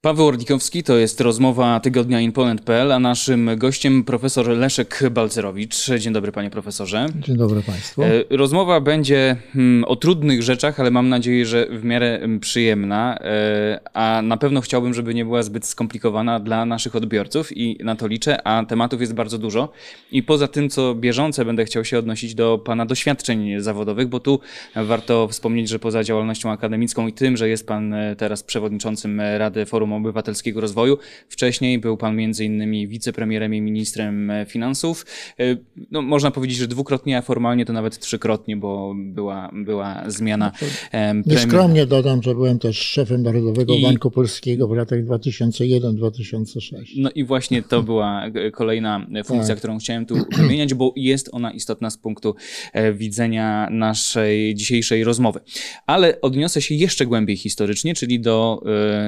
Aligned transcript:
Paweł 0.00 0.26
Orlikowski 0.26 0.82
to 0.82 0.96
jest 0.96 1.20
rozmowa 1.20 1.80
tygodnia 1.80 2.20
InPoland.pl, 2.20 2.92
a 2.92 2.98
naszym 2.98 3.50
gościem 3.56 4.04
profesor 4.04 4.48
Leszek 4.48 5.00
Balcerowicz. 5.10 5.90
Dzień 5.98 6.12
dobry 6.12 6.32
panie 6.32 6.50
profesorze. 6.50 7.06
Dzień 7.20 7.36
dobry 7.36 7.62
państwu. 7.62 8.02
E, 8.02 8.24
rozmowa 8.30 8.80
będzie 8.80 9.36
hmm, 9.52 9.84
o 9.84 9.96
trudnych 9.96 10.42
rzeczach, 10.42 10.80
ale 10.80 10.90
mam 10.90 11.08
nadzieję, 11.08 11.46
że 11.46 11.66
w 11.66 11.84
miarę 11.84 12.18
hmm, 12.18 12.40
przyjemna, 12.40 13.18
e, 13.20 13.80
a 13.94 14.22
na 14.22 14.36
pewno 14.36 14.60
chciałbym, 14.60 14.94
żeby 14.94 15.14
nie 15.14 15.24
była 15.24 15.42
zbyt 15.42 15.66
skomplikowana 15.66 16.40
dla 16.40 16.66
naszych 16.66 16.96
odbiorców 16.96 17.56
i 17.56 17.78
na 17.84 17.96
to 17.96 18.06
liczę, 18.06 18.46
a 18.46 18.64
tematów 18.64 19.00
jest 19.00 19.14
bardzo 19.14 19.38
dużo. 19.38 19.72
I 20.12 20.22
poza 20.22 20.48
tym, 20.48 20.70
co 20.70 20.94
bieżące, 20.94 21.44
będę 21.44 21.64
chciał 21.64 21.84
się 21.84 21.98
odnosić 21.98 22.34
do 22.34 22.58
pana 22.58 22.86
doświadczeń 22.86 23.60
zawodowych, 23.60 24.08
bo 24.08 24.20
tu 24.20 24.40
warto 24.76 25.28
wspomnieć, 25.28 25.68
że 25.68 25.78
poza 25.78 26.04
działalnością 26.04 26.50
akademicką 26.50 27.06
i 27.06 27.12
tym, 27.12 27.36
że 27.36 27.48
jest 27.48 27.66
pan 27.66 27.94
e, 27.94 28.16
teraz 28.16 28.42
przewodniczącym 28.42 29.20
Rady 29.38 29.66
Forum 29.66 29.87
Obywatelskiego 29.96 30.60
Rozwoju. 30.60 30.98
Wcześniej 31.28 31.78
był 31.78 31.96
pan 31.96 32.16
między 32.16 32.44
innymi 32.44 32.88
wicepremierem 32.88 33.54
i 33.54 33.60
ministrem 33.60 34.32
finansów. 34.46 35.06
E, 35.40 35.56
no, 35.90 36.02
można 36.02 36.30
powiedzieć, 36.30 36.58
że 36.58 36.68
dwukrotnie, 36.68 37.18
a 37.18 37.22
formalnie 37.22 37.64
to 37.64 37.72
nawet 37.72 37.98
trzykrotnie, 37.98 38.56
bo 38.56 38.94
była, 38.96 39.50
była 39.52 40.04
zmiana 40.06 40.52
no 40.92 41.22
Nieskromnie 41.26 41.86
dodam, 41.86 42.22
że 42.22 42.34
byłem 42.34 42.58
też 42.58 42.78
szefem 42.78 43.22
Narodowego 43.22 43.74
I... 43.74 43.82
Banku 43.82 44.10
Polskiego 44.10 44.68
w 44.68 44.72
latach 44.72 45.04
2001-2006. 45.04 46.72
No 46.96 47.10
i 47.14 47.24
właśnie 47.24 47.62
to 47.62 47.82
była 47.82 48.24
kolejna 48.52 49.06
funkcja, 49.24 49.48
tak. 49.54 49.58
którą 49.58 49.78
chciałem 49.78 50.06
tu 50.06 50.14
wymieniać, 50.38 50.74
bo 50.74 50.92
jest 50.96 51.28
ona 51.32 51.50
istotna 51.50 51.90
z 51.90 51.98
punktu 51.98 52.34
e, 52.72 52.92
widzenia 52.92 53.68
naszej 53.70 54.54
dzisiejszej 54.54 55.04
rozmowy. 55.04 55.40
Ale 55.86 56.20
odniosę 56.20 56.62
się 56.62 56.74
jeszcze 56.74 57.06
głębiej 57.06 57.36
historycznie, 57.36 57.94
czyli 57.94 58.20
do 58.20 58.62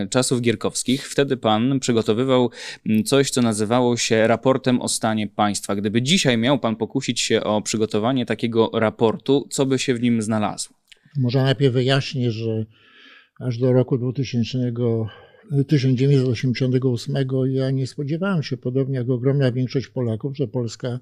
y, 0.05 0.09
czasów 0.09 0.41
gierkowskich 0.41 0.70
Wtedy 1.05 1.37
pan 1.37 1.80
przygotowywał 1.80 2.51
mm, 2.87 3.05
coś, 3.05 3.30
co 3.30 3.42
nazywało 3.42 3.97
się 3.97 4.27
raportem 4.27 4.83
o 4.83 4.89
stanie 4.89 5.28
państwa. 5.28 5.77
Gdyby 5.77 6.03
dzisiaj 6.03 6.39
miał 6.39 6.58
pan 6.58 6.77
pokusić 6.77 7.20
się 7.20 7.45
o 7.45 7.62
przygotowanie 7.62 8.27
takiego 8.27 8.70
raportu, 8.75 9.47
co 9.50 9.67
by 9.67 9.78
się 9.78 9.95
w 9.95 10.03
nim 10.03 10.22
znalazło? 10.22 10.77
Może 11.19 11.42
najpierw 11.42 11.75
wyjaśnię, 11.75 12.30
że 12.30 12.67
aż 13.41 13.58
do 13.58 13.72
roku 13.72 13.98
2000 13.98 14.72
1988 15.69 17.17
ja 17.47 17.70
nie 17.70 17.86
spodziewałem 17.86 18.42
się, 18.42 18.56
podobnie 18.56 18.97
jak 18.97 19.11
ogromna 19.11 19.52
większość 19.52 19.89
Polaków, 19.89 20.36
że 20.36 20.48
Polska 20.48 21.00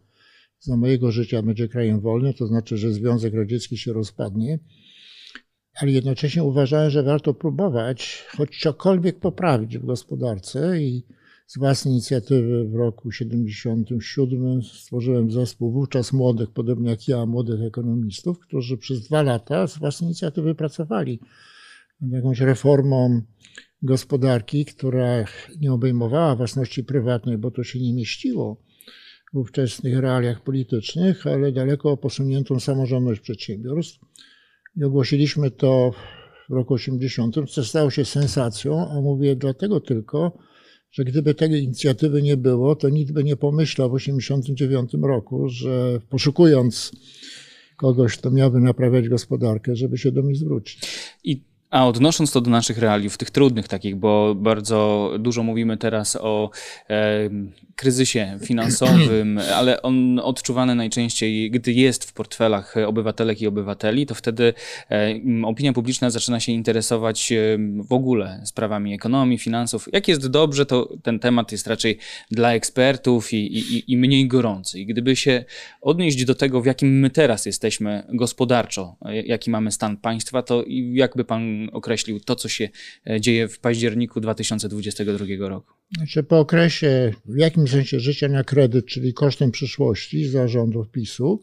za 0.61 0.77
mojego 0.77 1.13
życia 1.13 1.43
będzie 1.43 1.69
krajem 1.69 2.01
wolnym, 2.01 2.35
to 2.35 2.47
znaczy, 2.47 2.77
że 2.77 2.93
Związek 2.93 3.35
Radziecki 3.35 3.79
się 3.79 3.93
rozpadnie 3.93 4.59
ale 5.81 5.91
jednocześnie 5.91 6.45
uważałem, 6.45 6.91
że 6.91 7.03
warto 7.03 7.35
próbować 7.35 8.27
choć 8.37 8.61
cokolwiek 8.61 9.19
poprawić 9.19 9.79
w 9.79 9.87
gospodarce 9.87 10.83
i 10.83 11.03
z 11.47 11.59
własnej 11.59 11.93
inicjatywy 11.93 12.69
w 12.69 12.75
roku 12.75 13.13
77 13.13 14.63
stworzyłem 14.63 15.31
zespół 15.31 15.73
wówczas 15.73 16.13
młodych, 16.13 16.51
podobnie 16.51 16.91
jak 16.91 17.09
ja, 17.09 17.27
młodych 17.27 17.63
ekonomistów, 17.63 18.39
którzy 18.39 18.79
przez 18.79 19.01
dwa 19.01 19.23
lata 19.23 19.67
z 19.67 19.79
własnej 19.79 20.09
inicjatywy 20.09 20.55
pracowali 20.55 21.21
nad 22.01 22.13
jakąś 22.13 22.41
reformą 22.41 23.23
gospodarki, 23.83 24.65
która 24.65 25.25
nie 25.61 25.73
obejmowała 25.73 26.37
własności 26.37 26.85
prywatnej, 26.85 27.39
bo 27.39 27.51
to 27.51 27.65
się 27.65 27.81
nie 27.81 27.95
mieściło 27.95 28.63
w 29.33 29.37
ówczesnych 29.37 29.99
realiach 29.99 30.43
politycznych, 30.43 31.27
ale 31.27 31.53
daleko 31.53 31.97
posuniętą 31.97 32.61
samorządność 32.61 33.21
przedsiębiorstw 33.21 34.01
i 34.77 34.85
ogłosiliśmy 34.85 35.51
to 35.51 35.93
w 36.49 36.53
roku 36.53 36.75
80, 36.75 37.35
co 37.51 37.65
stało 37.65 37.91
się 37.91 38.05
sensacją, 38.05 38.91
a 38.91 39.01
mówię 39.01 39.37
dlatego 39.37 39.81
tylko, 39.81 40.39
że 40.91 41.05
gdyby 41.05 41.35
tej 41.35 41.65
inicjatywy 41.65 42.23
nie 42.23 42.37
było, 42.37 42.77
to 42.77 42.89
nikt 42.89 43.13
by 43.13 43.25
nie 43.25 43.37
pomyślał 43.37 43.91
w 43.91 43.95
89 43.95 44.91
roku, 45.03 45.49
że 45.49 46.01
poszukując 46.11 46.93
kogoś, 47.77 48.17
kto 48.17 48.31
miałby 48.31 48.61
naprawiać 48.61 49.09
gospodarkę, 49.09 49.77
żeby 49.77 49.99
się 49.99 50.13
do 50.13 50.23
mnie 50.23 50.35
zwrócić. 50.35 50.81
I 51.25 51.43
a 51.71 51.87
odnosząc 51.87 52.33
to 52.33 52.41
do 52.41 52.51
naszych 52.51 52.79
realiów, 52.79 53.19
tych 53.19 53.31
trudnych 53.31 53.69
takich, 53.69 53.97
bo 53.97 54.35
bardzo 54.35 55.11
dużo 55.19 55.43
mówimy 55.43 55.77
teraz 55.77 56.17
o 56.21 56.51
e, 56.91 57.31
kryzysie 57.79 58.39
finansowym, 58.45 59.39
ale 59.59 59.83
on 59.83 60.19
odczuwany 60.19 60.75
najczęściej, 60.75 61.51
gdy 61.51 61.73
jest 61.73 62.05
w 62.05 62.13
portfelach 62.13 62.75
obywatelek 62.87 63.43
i 63.43 63.47
obywateli, 63.47 64.07
to 64.07 64.15
wtedy 64.15 64.55
opinia 65.45 65.73
publiczna 65.73 66.11
zaczyna 66.11 66.41
się 66.41 66.53
interesować 66.53 67.33
w 67.89 67.93
ogóle 67.93 68.43
sprawami 68.45 68.95
ekonomii, 68.95 69.39
finansów. 69.39 69.89
Jak 69.93 70.09
jest 70.09 70.29
dobrze, 70.29 70.67
to 70.67 70.97
ten 71.03 71.19
temat 71.19 71.53
jest 71.53 71.67
raczej 71.67 71.99
dla 72.31 72.53
ekspertów 72.55 73.33
i, 73.33 73.37
i, 73.37 73.93
i 73.93 73.97
mniej 73.97 74.29
gorący. 74.29 74.81
I 74.81 74.87
gdyby 74.87 75.17
się 75.17 75.45
odnieść 75.81 76.25
do 76.25 76.35
tego, 76.35 76.61
w 76.61 76.67
jakim 76.67 76.99
my 76.99 77.11
teraz 77.11 77.47
jesteśmy 77.47 78.03
gospodarczo, 78.09 78.97
e, 79.03 79.23
jaki 79.23 79.51
mamy 79.51 79.73
stan 79.73 79.97
państwa, 79.97 80.43
to 80.43 80.65
jakby 80.93 81.25
pan 81.25 81.69
określił 81.73 82.21
to, 82.21 82.37
co 82.37 82.49
się 82.49 82.69
e, 83.11 83.21
dzieje 83.21 83.49
w 83.49 83.59
październiku 83.59 84.21
2022 84.21 85.49
roku? 85.49 85.78
Znaczy 85.97 86.23
po 86.23 86.39
okresie 86.39 87.13
w 87.25 87.39
jakimś 87.39 87.71
sensie 87.71 88.01
życia 88.01 88.29
na 88.29 88.45
kredyt, 88.45 88.87
czyli 88.87 89.15
kosztem 89.15 89.51
przyszłości 89.51 90.29
zarządów 90.29 90.91
PiSu, 90.91 91.41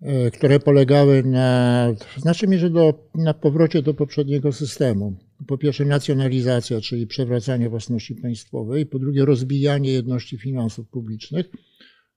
e, 0.00 0.30
które 0.30 0.60
polegały 0.60 1.22
na 1.22 1.88
w 2.16 2.20
znacznej 2.20 2.50
mierze 2.50 2.70
do, 2.70 3.08
na 3.14 3.34
powrocie 3.34 3.82
do 3.82 3.94
poprzedniego 3.94 4.52
systemu. 4.52 5.16
Po 5.46 5.58
pierwsze 5.58 5.84
nacjonalizacja, 5.84 6.80
czyli 6.80 7.06
przewracanie 7.06 7.68
własności 7.68 8.14
państwowej, 8.14 8.86
po 8.86 8.98
drugie 8.98 9.24
rozbijanie 9.24 9.92
jedności 9.92 10.38
finansów 10.38 10.88
publicznych. 10.88 11.46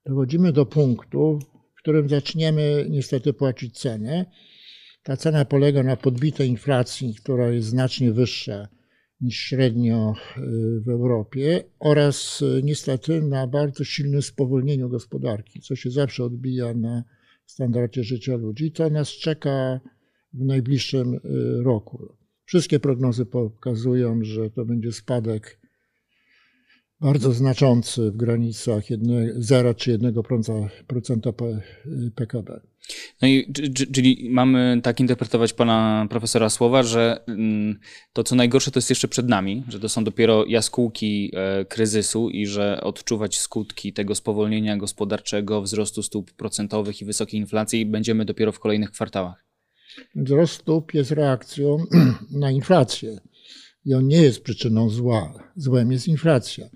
Dochodzimy 0.05 0.51
do 0.51 0.65
punktu, 0.65 1.39
w 1.75 1.81
którym 1.81 2.09
zaczniemy 2.09 2.85
niestety 2.89 3.33
płacić 3.33 3.79
cenę 3.79 4.25
ta 5.03 5.17
cena 5.17 5.45
polega 5.45 5.83
na 5.83 5.95
podbitej 5.95 6.49
inflacji, 6.49 7.15
która 7.15 7.49
jest 7.49 7.67
znacznie 7.67 8.11
wyższa 8.11 8.67
niż 9.21 9.37
średnio 9.37 10.13
y, 10.37 10.41
w 10.81 10.89
Europie 10.89 11.63
oraz 11.79 12.41
y, 12.41 12.61
niestety 12.63 13.21
na 13.21 13.47
bardzo 13.47 13.83
silnym 13.83 14.21
spowolnieniu 14.21 14.89
gospodarki, 14.89 15.61
co 15.61 15.75
się 15.75 15.91
zawsze 15.91 16.23
odbija 16.23 16.73
na 16.73 17.03
standardzie 17.45 18.03
życia 18.03 18.35
ludzi. 18.35 18.71
To 18.71 18.89
nas 18.89 19.09
czeka 19.09 19.79
w 20.33 20.45
najbliższym 20.45 21.13
y, 21.13 21.19
roku. 21.63 22.15
Wszystkie 22.45 22.79
prognozy 22.79 23.25
pokazują, 23.25 24.23
że 24.23 24.51
to 24.51 24.65
będzie 24.65 24.91
spadek 24.91 25.59
bardzo 27.05 27.33
znaczący 27.33 28.11
w 28.11 28.17
granicach 28.17 28.83
0 29.35 29.73
czy 29.73 29.99
1% 29.99 31.59
PKB. 32.15 32.59
No 33.21 33.27
i 33.27 33.53
czyli 33.93 34.29
mamy 34.31 34.79
tak 34.83 34.99
interpretować 34.99 35.53
pana 35.53 36.07
profesora 36.09 36.49
słowa, 36.49 36.83
że 36.83 37.23
mm, 37.27 37.79
to 38.13 38.23
co 38.23 38.35
najgorsze 38.35 38.71
to 38.71 38.77
jest 38.77 38.89
jeszcze 38.89 39.07
przed 39.07 39.29
nami, 39.29 39.63
że 39.67 39.79
to 39.79 39.89
są 39.89 40.03
dopiero 40.03 40.45
jaskółki 40.45 41.31
e, 41.33 41.65
kryzysu 41.65 42.29
i 42.29 42.45
że 42.45 42.81
odczuwać 42.81 43.39
skutki 43.39 43.93
tego 43.93 44.15
spowolnienia 44.15 44.77
gospodarczego, 44.77 45.61
wzrostu 45.61 46.03
stóp 46.03 46.31
procentowych 46.31 47.01
i 47.01 47.05
wysokiej 47.05 47.39
inflacji 47.39 47.85
będziemy 47.85 48.25
dopiero 48.25 48.51
w 48.51 48.59
kolejnych 48.59 48.91
kwartałach. 48.91 49.45
Wzrost 50.15 50.53
stóp 50.53 50.93
jest 50.93 51.11
reakcją 51.11 51.77
na 52.41 52.51
inflację 52.51 53.19
i 53.85 53.93
on 53.93 54.07
nie 54.07 54.21
jest 54.21 54.43
przyczyną 54.43 54.89
zła. 54.89 55.33
Złem 55.55 55.91
jest 55.91 56.07
inflacja. 56.07 56.69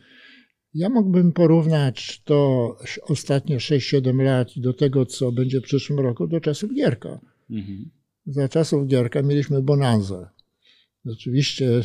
Ja 0.74 0.90
mógłbym 0.90 1.32
porównać 1.32 2.22
to 2.26 2.70
ostatnie 3.02 3.58
6-7 3.58 4.24
lat 4.24 4.48
do 4.56 4.74
tego, 4.74 5.06
co 5.06 5.32
będzie 5.32 5.60
w 5.60 5.64
przyszłym 5.64 6.00
roku, 6.00 6.28
do 6.28 6.40
czasów 6.40 6.74
Gierka. 6.74 7.20
Mhm. 7.50 7.90
Za 8.26 8.50
czasów 8.50 8.88
Gierka 8.88 9.22
mieliśmy 9.22 9.62
bonanzę. 9.62 10.30
Rzeczywiście 11.06 11.82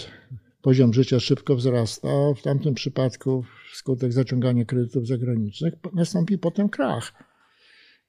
poziom 0.62 0.94
życia 0.94 1.20
szybko 1.20 1.56
wzrasta. 1.56 2.08
W 2.36 2.42
tamtym 2.42 2.74
przypadku, 2.74 3.44
wskutek 3.72 4.12
zaciągania 4.12 4.64
kredytów 4.64 5.06
zagranicznych, 5.06 5.74
nastąpi 5.94 6.38
potem 6.38 6.68
krach. 6.68 7.12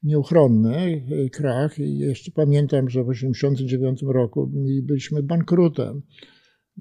Nieuchronny 0.04 1.08
krach. 1.32 1.80
I 1.80 1.98
jeszcze 1.98 2.32
pamiętam, 2.32 2.90
że 2.90 3.04
w 3.04 3.08
1989 3.08 4.02
roku 4.14 4.52
byliśmy 4.84 5.24
bankrutem 5.24 6.02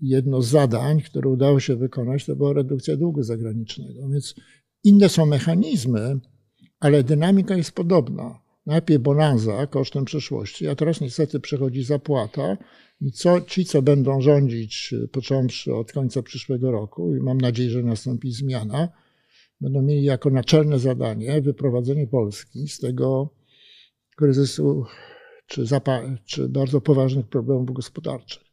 jedno 0.03 0.43
z 0.43 0.49
zadań, 0.49 1.01
które 1.01 1.29
udało 1.29 1.61
się 1.61 1.77
wykonać, 1.77 2.27
to 2.27 2.37
była 2.37 2.53
redukcja 2.53 2.97
długu 2.97 3.23
zagranicznego. 3.23 4.09
Więc 4.09 4.35
inne 4.85 5.09
są 5.09 5.27
mechanizmy, 5.27 6.21
ale 6.81 7.05
dynamika 7.05 7.57
jest 7.57 7.73
podobna. 7.73 8.45
Najpierw 8.67 9.03
bonanza 9.03 9.67
kosztem 9.67 10.05
przyszłości, 10.05 10.69
a 10.69 10.75
teraz 10.75 11.01
niestety 11.01 11.41
przychodzi 11.41 11.85
zapłata 11.85 12.57
i 13.01 13.13
co, 13.13 13.41
ci, 13.41 13.65
co 13.65 13.83
będą 13.83 14.21
rządzić, 14.21 14.95
począwszy 15.13 15.75
od 15.75 15.93
końca 15.93 16.23
przyszłego 16.23 16.71
roku, 16.71 17.17
i 17.17 17.21
mam 17.21 17.39
nadzieję, 17.41 17.71
że 17.71 17.83
nastąpi 17.83 18.33
zmiana, 18.33 18.89
będą 19.61 19.83
mieli 19.83 20.05
jako 20.05 20.31
naczelne 20.31 20.79
zadanie 20.79 21.43
wyprowadzenie 21.43 22.07
Polski 22.07 22.69
z 22.69 22.79
tego 22.79 23.31
kryzysu 24.17 24.85
czy, 25.47 25.65
czy 26.25 26.49
bardzo 26.49 26.81
poważnych 26.81 27.27
problemów 27.27 27.73
gospodarczych. 27.73 28.44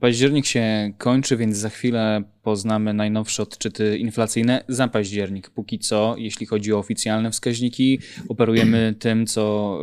Październik 0.00 0.46
się 0.46 0.92
kończy, 0.98 1.36
więc 1.36 1.56
za 1.56 1.68
chwilę 1.68 2.22
poznamy 2.42 2.94
najnowsze 2.94 3.42
odczyty 3.42 3.98
inflacyjne 3.98 4.64
za 4.68 4.88
październik. 4.88 5.50
Póki 5.50 5.78
co, 5.78 6.14
jeśli 6.18 6.46
chodzi 6.46 6.72
o 6.72 6.78
oficjalne 6.78 7.30
wskaźniki, 7.30 7.98
operujemy 8.28 8.94
tym, 8.98 9.26
co 9.26 9.78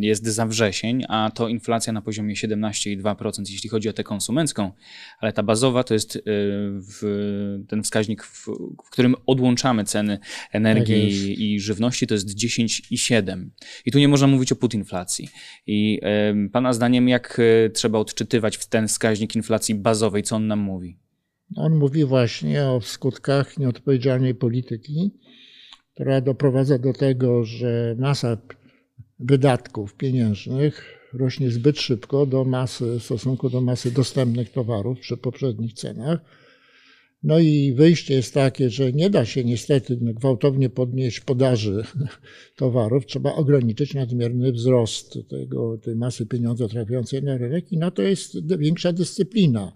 jest 0.00 0.26
za 0.26 0.46
wrzesień, 0.46 1.04
a 1.08 1.30
to 1.34 1.48
inflacja 1.48 1.92
na 1.92 2.02
poziomie 2.02 2.34
17,2%, 2.34 3.42
jeśli 3.50 3.70
chodzi 3.70 3.88
o 3.88 3.92
tę 3.92 4.04
konsumencką, 4.04 4.72
ale 5.20 5.32
ta 5.32 5.42
bazowa 5.42 5.84
to 5.84 5.94
jest 5.94 6.16
y, 6.16 6.20
ten 7.68 7.82
wskaźnik, 7.82 8.24
w, 8.24 8.46
w 8.86 8.90
którym 8.90 9.14
odłączamy 9.26 9.84
ceny 9.84 10.18
energii 10.52 11.30
tak 11.30 11.38
i 11.38 11.60
żywności, 11.60 12.06
to 12.06 12.14
jest 12.14 12.28
10,7. 12.28 13.44
I 13.86 13.92
tu 13.92 13.98
nie 13.98 14.08
można 14.08 14.26
mówić 14.26 14.52
o 14.52 14.56
putinflacji. 14.56 15.28
I 15.66 16.00
Pana 16.52 16.72
zdaniem, 16.72 17.08
jak 17.08 17.38
y, 17.38 17.70
trzeba 17.74 17.98
odczytywać 17.98 18.66
ten 18.66 18.88
wskaźnik 18.88 19.36
inflacji 19.36 19.74
bazowej, 19.74 20.22
co 20.22 20.36
on 20.36 20.46
nam 20.46 20.58
mówi? 20.58 20.98
On 21.56 21.74
mówi 21.74 22.04
właśnie 22.04 22.64
o 22.64 22.80
skutkach 22.80 23.58
nieodpowiedzialnej 23.58 24.34
polityki, 24.34 25.10
która 25.94 26.20
doprowadza 26.20 26.78
do 26.78 26.92
tego, 26.92 27.44
że 27.44 27.96
masa 27.98 28.36
wydatków 29.18 29.94
pieniężnych 29.94 30.98
rośnie 31.12 31.50
zbyt 31.50 31.80
szybko 31.80 32.26
do 32.26 32.44
masy, 32.44 32.98
w 32.98 33.02
stosunku 33.02 33.50
do 33.50 33.60
masy 33.60 33.90
dostępnych 33.90 34.50
towarów 34.50 35.00
przy 35.00 35.16
poprzednich 35.16 35.72
cenach. 35.72 36.20
No 37.22 37.38
i 37.38 37.72
wyjście 37.76 38.14
jest 38.14 38.34
takie, 38.34 38.70
że 38.70 38.92
nie 38.92 39.10
da 39.10 39.24
się 39.24 39.44
niestety 39.44 39.96
gwałtownie 39.96 40.70
podnieść 40.70 41.20
podaży 41.20 41.82
towarów, 42.56 43.06
trzeba 43.06 43.34
ograniczyć 43.34 43.94
nadmierny 43.94 44.52
wzrost 44.52 45.18
tego, 45.28 45.78
tej 45.78 45.96
masy 45.96 46.26
pieniądza 46.26 46.68
trafiającej 46.68 47.22
na 47.22 47.38
rynek 47.38 47.72
i 47.72 47.78
na 47.78 47.90
to 47.90 48.02
jest 48.02 48.56
większa 48.56 48.92
dyscyplina 48.92 49.72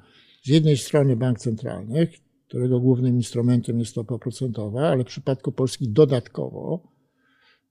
z 0.46 0.48
jednej 0.48 0.76
strony 0.76 1.16
bank 1.16 1.38
centralny, 1.38 2.08
którego 2.48 2.80
głównym 2.80 3.16
instrumentem 3.16 3.78
jest 3.78 3.90
stopa 3.90 4.18
procentowa, 4.18 4.88
ale 4.88 5.04
w 5.04 5.06
przypadku 5.06 5.52
Polski 5.52 5.88
dodatkowo 5.88 6.82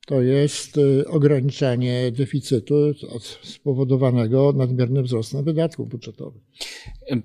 to 0.07 0.21
jest 0.21 0.77
y, 0.77 1.07
ograniczanie 1.07 2.11
deficytu 2.11 2.75
spowodowanego 3.43 4.53
nadmiernym 4.55 5.03
wzrostem 5.03 5.43
wydatków 5.43 5.89
budżetowych. 5.89 6.41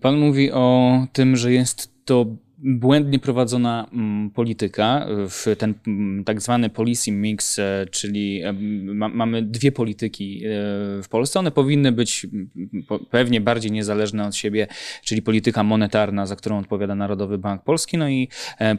Pan 0.00 0.18
mówi 0.18 0.52
o 0.52 0.92
tym, 1.12 1.36
że 1.36 1.52
jest 1.52 2.04
to 2.04 2.36
błędnie 2.62 3.18
prowadzona 3.18 3.86
mm, 3.92 4.30
polityka, 4.30 5.06
w 5.28 5.56
ten 5.58 5.74
mm, 5.86 6.24
tak 6.24 6.40
zwany 6.40 6.70
policy 6.70 7.12
mix, 7.12 7.58
e, 7.58 7.86
czyli 7.90 8.42
e, 8.42 8.52
ma, 8.94 9.08
mamy 9.08 9.42
dwie 9.42 9.72
polityki 9.72 10.42
e, 10.44 10.48
w 11.02 11.06
Polsce. 11.10 11.38
One 11.38 11.50
powinny 11.50 11.92
być 11.92 12.24
mm, 12.24 12.50
pewnie 13.10 13.40
bardziej 13.40 13.72
niezależne 13.72 14.26
od 14.26 14.36
siebie, 14.36 14.66
czyli 15.04 15.22
polityka 15.22 15.62
monetarna, 15.62 16.26
za 16.26 16.36
którą 16.36 16.58
odpowiada 16.58 16.94
Narodowy 16.94 17.38
Bank 17.38 17.62
Polski, 17.62 17.98
no 17.98 18.08
i 18.08 18.28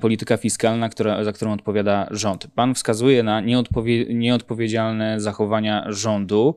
polityka 0.02 0.38
fiskalna, 0.38 0.90
która, 0.90 1.24
za 1.24 1.32
którą 1.32 1.54
odpowiada 1.54 2.08
rząd. 2.12 2.48
Pan 2.56 2.76
wskazuje 2.76 3.24
na 3.24 3.42
nieodpowie, 3.42 4.06
nieodpowiedzialne 4.14 5.22
zachowania 5.22 5.86
rządu. 5.92 6.56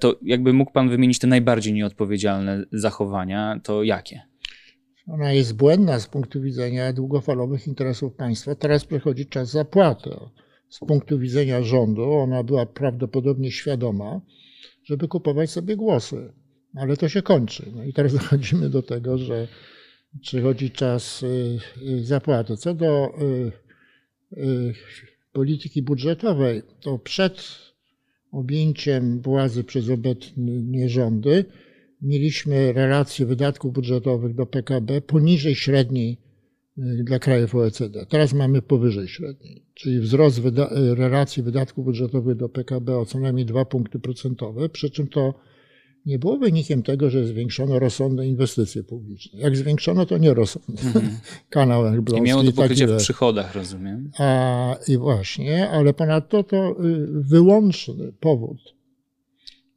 To 0.00 0.16
jakby 0.22 0.52
mógł 0.52 0.72
pan 0.72 0.88
wymienić 0.88 1.18
te 1.18 1.26
najbardziej 1.26 1.72
nieodpowiedzialne 1.72 2.64
zachowania, 2.72 3.60
to 3.62 3.82
jakie? 3.82 4.29
Ona 5.10 5.32
jest 5.32 5.56
błędna 5.56 6.00
z 6.00 6.06
punktu 6.06 6.40
widzenia 6.40 6.92
długofalowych 6.92 7.66
interesów 7.66 8.14
państwa. 8.14 8.54
Teraz 8.54 8.84
przychodzi 8.84 9.26
czas 9.26 9.50
zapłaty. 9.50 10.10
Z 10.68 10.78
punktu 10.78 11.18
widzenia 11.18 11.62
rządu 11.62 12.12
ona 12.12 12.42
była 12.42 12.66
prawdopodobnie 12.66 13.50
świadoma, 13.50 14.20
żeby 14.84 15.08
kupować 15.08 15.50
sobie 15.50 15.76
głosy. 15.76 16.32
Ale 16.74 16.96
to 16.96 17.08
się 17.08 17.22
kończy. 17.22 17.72
No 17.76 17.84
i 17.84 17.92
teraz 17.92 18.12
dochodzimy 18.18 18.70
do 18.70 18.82
tego, 18.82 19.18
że 19.18 19.48
przychodzi 20.20 20.70
czas 20.70 21.22
y, 21.22 21.58
y, 21.82 22.04
zapłaty. 22.04 22.56
Co 22.56 22.74
do 22.74 23.12
y, 24.36 24.74
polityki 25.32 25.82
budżetowej, 25.82 26.62
to 26.80 26.98
przed 26.98 27.58
objęciem 28.32 29.20
władzy 29.20 29.64
przez 29.64 29.90
obecnie 29.90 30.88
rządy 30.88 31.44
mieliśmy 32.02 32.72
relację 32.72 33.26
wydatków 33.26 33.72
budżetowych 33.72 34.34
do 34.34 34.46
PKB 34.46 35.00
poniżej 35.00 35.54
średniej 35.54 36.18
y, 36.78 37.04
dla 37.04 37.18
krajów 37.18 37.54
OECD. 37.54 38.06
Teraz 38.06 38.32
mamy 38.32 38.62
powyżej 38.62 39.08
średniej, 39.08 39.64
czyli 39.74 40.00
wzrost 40.00 40.40
wyda 40.40 40.70
relacji 40.94 41.42
wydatków 41.42 41.84
budżetowych 41.84 42.36
do 42.36 42.48
PKB 42.48 42.98
o 42.98 43.06
co 43.06 43.20
najmniej 43.20 43.46
2 43.46 43.64
punkty 43.64 43.98
procentowe, 43.98 44.68
przy 44.68 44.90
czym 44.90 45.08
to 45.08 45.34
nie 46.06 46.18
było 46.18 46.38
wynikiem 46.38 46.82
tego, 46.82 47.10
że 47.10 47.26
zwiększono 47.26 47.78
rozsądne 47.78 48.26
inwestycje 48.26 48.84
publiczne. 48.84 49.40
Jak 49.40 49.56
zwiększono, 49.56 50.06
to 50.06 50.18
nie 50.18 50.34
rozsądne. 50.34 50.74
-hmm. 50.74 51.08
Kanał 51.50 51.86
Elbląski. 51.86 52.20
I 52.20 52.28
miało 52.28 52.44
to 52.44 52.52
pokrycie 52.52 52.86
w 52.86 52.96
przychodach, 52.96 53.54
rozumiem. 53.54 54.10
A, 54.18 54.76
I 54.88 54.98
właśnie, 54.98 55.70
ale 55.70 55.94
ponadto 55.94 56.42
to 56.42 56.70
y, 56.70 57.06
wyłączny 57.10 58.12
powód 58.20 58.79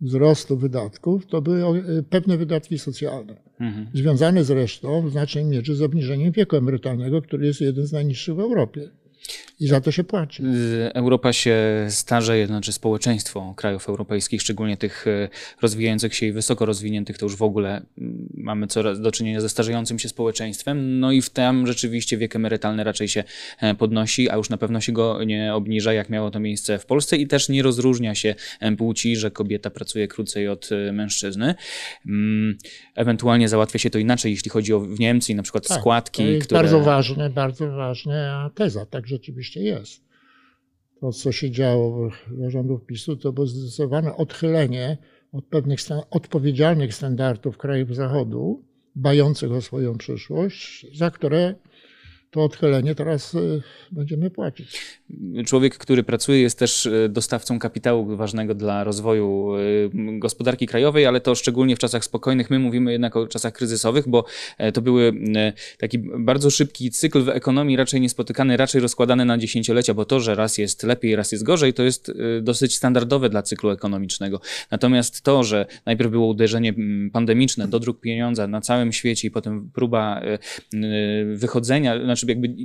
wzrostu 0.03 0.57
wydatków, 0.57 1.25
to 1.25 1.41
były 1.41 1.79
e, 1.79 2.03
pewne 2.09 2.37
wydatki 2.37 2.79
socjalne, 2.79 3.35
mhm. 3.59 3.87
związane 3.93 4.43
zresztą 4.43 5.01
w 5.07 5.11
znacznej 5.11 5.45
mierze 5.45 5.75
z 5.75 5.81
obniżeniem 5.81 6.31
wieku 6.31 6.55
emerytalnego, 6.55 7.21
który 7.21 7.45
jest 7.45 7.61
jeden 7.61 7.85
z 7.85 7.91
najniższych 7.91 8.35
w 8.35 8.39
Europie. 8.39 8.89
I 9.59 9.67
za 9.67 9.81
to 9.81 9.91
się 9.91 10.03
płaci. 10.03 10.43
Europa 10.93 11.33
się 11.33 11.57
starzeje, 11.89 12.47
znaczy 12.47 12.73
społeczeństwo 12.73 13.53
krajów 13.57 13.89
europejskich, 13.89 14.41
szczególnie 14.41 14.77
tych 14.77 15.07
e, 15.07 15.29
rozwijających 15.61 16.15
się 16.15 16.25
i 16.25 16.31
wysoko 16.31 16.65
rozwiniętych, 16.65 17.17
to 17.17 17.25
już 17.25 17.35
w 17.35 17.41
ogóle 17.41 17.81
mm, 17.97 18.29
mamy 18.33 18.67
coraz 18.67 19.01
do 19.01 19.11
czynienia 19.11 19.41
ze 19.41 19.49
starzejącym 19.49 19.99
się 19.99 20.09
społeczeństwem. 20.09 20.99
No 20.99 21.11
i 21.11 21.21
w 21.21 21.29
tym 21.29 21.67
rzeczywiście 21.67 22.17
wiek 22.17 22.35
emerytalny 22.35 22.83
raczej 22.83 23.07
się 23.07 23.23
e, 23.59 23.75
podnosi, 23.75 24.29
a 24.29 24.35
już 24.35 24.49
na 24.49 24.57
pewno 24.57 24.81
się 24.81 24.91
go 24.91 25.23
nie 25.23 25.53
obniża, 25.53 25.93
jak 25.93 26.09
miało 26.09 26.31
to 26.31 26.39
miejsce 26.39 26.79
w 26.79 26.85
Polsce 26.85 27.17
i 27.17 27.27
też 27.27 27.49
nie 27.49 27.63
rozróżnia 27.63 28.15
się 28.15 28.35
e, 28.59 28.75
płci, 28.75 29.15
że 29.15 29.31
kobieta 29.31 29.69
pracuje 29.69 30.07
krócej 30.07 30.47
od 30.47 30.69
mężczyzny. 30.93 31.55
Mm, 32.05 32.57
ewentualnie 32.95 33.49
załatwia 33.49 33.79
się 33.79 33.89
to 33.89 33.99
inaczej, 33.99 34.31
jeśli 34.31 34.51
chodzi 34.51 34.73
o 34.73 34.79
w 34.79 34.99
Niemcy 34.99 35.35
na 35.35 35.43
przykład 35.43 35.67
tak, 35.67 35.79
składki. 35.79 36.23
To 36.23 36.29
jest 36.29 36.45
które... 36.45 36.61
bardzo 36.61 36.79
ważne, 36.79 37.29
bardzo 37.29 37.71
ważna 37.71 38.51
teza, 38.55 38.85
tak 38.85 39.07
rzeczywiście 39.07 39.42
jest. 39.59 40.03
To, 40.99 41.11
co 41.11 41.31
się 41.31 41.51
działo 41.51 42.09
w 42.09 42.49
rządów 42.49 42.85
PiSu, 42.85 43.17
to 43.17 43.31
było 43.31 43.47
zdecydowane 43.47 44.15
odchylenie 44.15 44.97
od 45.31 45.45
pewnych 45.45 45.79
odpowiedzialnych 46.09 46.93
standardów 46.93 47.57
krajów 47.57 47.95
Zachodu, 47.95 48.63
bających 48.95 49.51
o 49.51 49.61
swoją 49.61 49.97
przyszłość, 49.97 50.97
za 50.97 51.11
które 51.11 51.55
to 52.33 52.43
odchylenie 52.43 52.95
teraz 52.95 53.33
y, 53.33 53.61
będziemy 53.91 54.29
płacić. 54.29 54.99
Człowiek, 55.45 55.77
który 55.77 56.03
pracuje, 56.03 56.41
jest 56.41 56.59
też 56.59 56.85
y, 56.85 57.09
dostawcą 57.09 57.59
kapitału 57.59 58.15
ważnego 58.15 58.55
dla 58.55 58.83
rozwoju 58.83 59.55
y, 59.57 60.19
gospodarki 60.19 60.67
krajowej, 60.67 61.05
ale 61.05 61.21
to 61.21 61.35
szczególnie 61.35 61.75
w 61.75 61.79
czasach 61.79 62.03
spokojnych. 62.03 62.49
My 62.49 62.59
mówimy 62.59 62.91
jednak 62.91 63.15
o 63.15 63.27
czasach 63.27 63.53
kryzysowych, 63.53 64.09
bo 64.09 64.25
e, 64.57 64.71
to 64.71 64.81
były 64.81 65.13
taki 65.77 65.99
bardzo 65.99 66.49
szybki 66.49 66.91
cykl 66.91 67.23
w 67.23 67.29
ekonomii, 67.29 67.77
raczej 67.77 68.01
niespotykany, 68.01 68.57
raczej 68.57 68.81
rozkładany 68.81 69.25
na 69.25 69.37
dziesięciolecia, 69.37 69.93
bo 69.93 70.05
to, 70.05 70.19
że 70.19 70.35
raz 70.35 70.57
jest 70.57 70.83
lepiej, 70.83 71.15
raz 71.15 71.31
jest 71.31 71.43
gorzej, 71.43 71.73
to 71.73 71.83
jest 71.83 72.11
dosyć 72.41 72.75
standardowe 72.75 73.29
dla 73.29 73.41
cyklu 73.41 73.69
ekonomicznego. 73.69 74.41
Natomiast 74.71 75.21
to, 75.21 75.43
że 75.43 75.65
najpierw 75.85 76.11
było 76.11 76.27
uderzenie 76.27 76.73
pandemiczne, 77.13 77.67
dodruk 77.67 77.99
pieniądza 77.99 78.47
na 78.47 78.61
całym 78.61 78.91
świecie 78.91 79.27
i 79.27 79.31
potem 79.31 79.69
próba 79.73 80.21
wychodzenia, 81.33 82.03
znaczy 82.03 82.22
jakby 82.31 82.55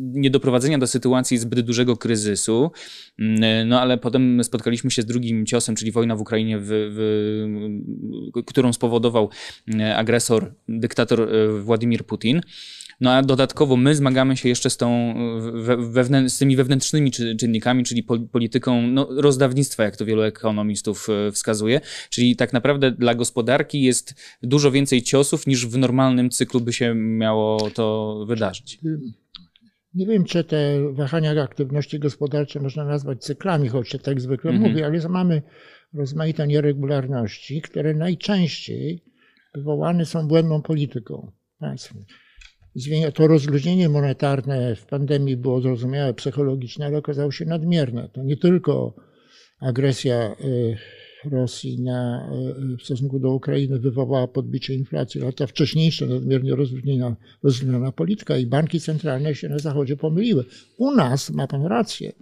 niedoprowadzenia 0.00 0.78
do 0.78 0.86
sytuacji 0.86 1.38
zbyt 1.38 1.60
dużego 1.60 1.96
kryzysu, 1.96 2.70
mm, 3.18 3.68
no 3.68 3.80
ale 3.80 3.98
potem 3.98 4.44
spotkaliśmy 4.44 4.90
się 4.90 5.02
z 5.02 5.06
drugim 5.06 5.46
ciosem, 5.46 5.76
czyli 5.76 5.92
wojna 5.92 6.16
w 6.16 6.20
Ukrainie, 6.20 6.58
w, 6.58 6.66
w, 6.68 8.42
którą 8.46 8.72
spowodował 8.72 9.30
mm, 9.68 9.98
agresor, 9.98 10.54
dyktator 10.68 11.22
e, 11.22 11.60
Władimir 11.60 12.06
Putin. 12.06 12.40
No 13.00 13.12
a 13.12 13.22
dodatkowo 13.22 13.76
my 13.76 13.94
zmagamy 13.94 14.36
się 14.36 14.48
jeszcze 14.48 14.70
z, 14.70 14.76
tą, 14.76 15.14
wewnę, 15.78 16.30
z 16.30 16.38
tymi 16.38 16.56
wewnętrznymi 16.56 17.10
czynnikami, 17.10 17.84
czyli 17.84 18.02
polityką 18.32 18.82
no, 18.82 19.08
rozdawnictwa, 19.10 19.84
jak 19.84 19.96
to 19.96 20.04
wielu 20.04 20.22
ekonomistów 20.22 21.08
e, 21.08 21.32
wskazuje. 21.32 21.80
Czyli 22.10 22.36
tak 22.36 22.52
naprawdę 22.52 22.90
dla 22.90 23.14
gospodarki 23.14 23.82
jest 23.82 24.14
dużo 24.42 24.70
więcej 24.70 25.02
ciosów 25.02 25.46
niż 25.46 25.66
w 25.66 25.78
normalnym 25.78 26.30
cyklu 26.30 26.60
by 26.60 26.72
się 26.72 26.94
miało 26.94 27.70
to 27.70 28.16
wydarzyć. 28.28 28.78
Nie 29.94 30.06
wiem, 30.06 30.24
czy 30.24 30.44
te 30.44 30.92
wahania 30.92 31.42
aktywności 31.42 31.98
gospodarczej 31.98 32.62
można 32.62 32.84
nazwać 32.84 33.24
cyklami, 33.24 33.68
choć 33.68 33.88
się 33.88 33.98
tak 33.98 34.20
zwykle 34.20 34.50
mhm. 34.50 34.70
mówi, 34.70 34.84
ale 34.84 35.08
mamy 35.08 35.42
rozmaite 35.94 36.46
nieregularności, 36.46 37.62
które 37.62 37.94
najczęściej 37.94 39.04
wywołane 39.54 40.06
są 40.06 40.28
błędną 40.28 40.62
polityką 40.62 41.32
państwa 41.58 41.94
to 43.14 43.26
rozluźnienie 43.26 43.88
monetarne 43.88 44.76
w 44.76 44.86
pandemii 44.86 45.36
było 45.36 45.60
zrozumiałe, 45.60 46.14
psychologiczne, 46.14 46.86
ale 46.86 46.98
okazało 46.98 47.30
się 47.32 47.44
nadmierne. 47.44 48.08
To 48.12 48.22
nie 48.22 48.36
tylko 48.36 48.94
agresja 49.60 50.36
y, 50.44 50.76
Rosji 51.30 51.82
na, 51.82 52.30
w 52.78 52.82
stosunku 52.82 53.18
do 53.18 53.34
Ukrainy 53.34 53.78
wywołała 53.78 54.28
podbicie 54.28 54.74
inflacji, 54.74 55.22
ale 55.22 55.32
ta 55.32 55.46
wcześniejsza, 55.46 56.06
nadmiernie 56.06 56.54
rozwiniona, 56.54 57.16
rozwiniona 57.42 57.92
polityka 57.92 58.36
i 58.36 58.46
banki 58.46 58.80
centralne 58.80 59.34
się 59.34 59.48
na 59.48 59.58
Zachodzie 59.58 59.96
pomyliły. 59.96 60.44
U 60.78 60.94
nas, 60.94 61.30
ma 61.30 61.46
pan 61.46 61.66
rację, 61.66 62.12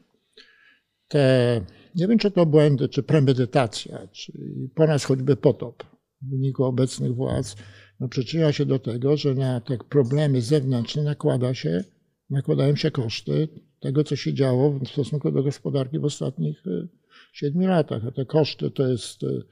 te, 1.08 1.60
nie 1.94 2.08
wiem 2.08 2.18
czy 2.18 2.30
to 2.30 2.46
błędy, 2.46 2.88
czy 2.88 3.02
premedytacja, 3.02 4.08
czy 4.12 4.32
po 4.74 4.86
nas 4.86 5.04
choćby 5.04 5.36
potop 5.36 5.84
w 6.22 6.30
wyniku 6.30 6.64
obecnych 6.64 7.14
władz, 7.14 7.56
no 8.04 8.08
przyczynia 8.08 8.52
się 8.52 8.66
do 8.66 8.78
tego, 8.78 9.16
że 9.16 9.34
na 9.34 9.60
te 9.60 9.78
problemy 9.78 10.42
zewnętrzne 10.42 11.02
nakłada 11.02 11.54
się, 11.54 11.84
nakładają 12.30 12.76
się 12.76 12.90
koszty 12.90 13.48
tego, 13.80 14.04
co 14.04 14.16
się 14.16 14.34
działo 14.34 14.70
w 14.70 14.88
stosunku 14.88 15.30
do 15.30 15.42
gospodarki 15.42 15.98
w 15.98 16.04
ostatnich 16.04 16.66
y, 16.66 16.88
siedmiu 17.32 17.68
latach. 17.68 18.06
A 18.06 18.10
te 18.10 18.24
koszty 18.24 18.70
to 18.70 18.88
jest 18.88 19.22
y, 19.22 19.42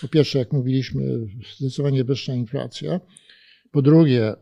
po 0.00 0.08
pierwsze, 0.08 0.38
jak 0.38 0.52
mówiliśmy, 0.52 1.28
zdecydowanie 1.56 2.04
wyższa 2.04 2.34
inflacja. 2.34 3.00
Po 3.70 3.82
drugie, 3.82 4.34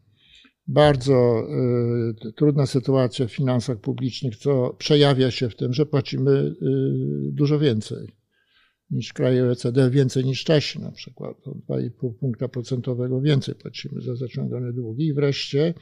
bardzo 0.66 1.46
y, 2.28 2.32
trudna 2.32 2.66
sytuacja 2.66 3.26
w 3.26 3.32
finansach 3.32 3.80
publicznych, 3.80 4.36
co 4.36 4.74
przejawia 4.78 5.30
się 5.30 5.50
w 5.50 5.56
tym, 5.56 5.72
że 5.72 5.86
płacimy 5.86 6.30
y, 6.30 6.54
dużo 7.32 7.58
więcej 7.58 8.25
niż 8.90 9.12
kraje 9.12 9.44
OECD, 9.44 9.90
więcej 9.90 10.24
niż 10.24 10.44
Czesi 10.44 10.80
na 10.80 10.92
przykład. 10.92 11.48
O 11.48 11.50
2,5 11.50 12.14
punkta 12.14 12.48
procentowego 12.48 13.20
więcej 13.20 13.54
płacimy 13.54 14.00
za 14.00 14.16
zaciągane 14.16 14.72
długi. 14.72 15.06
I 15.06 15.14
wreszcie 15.14 15.74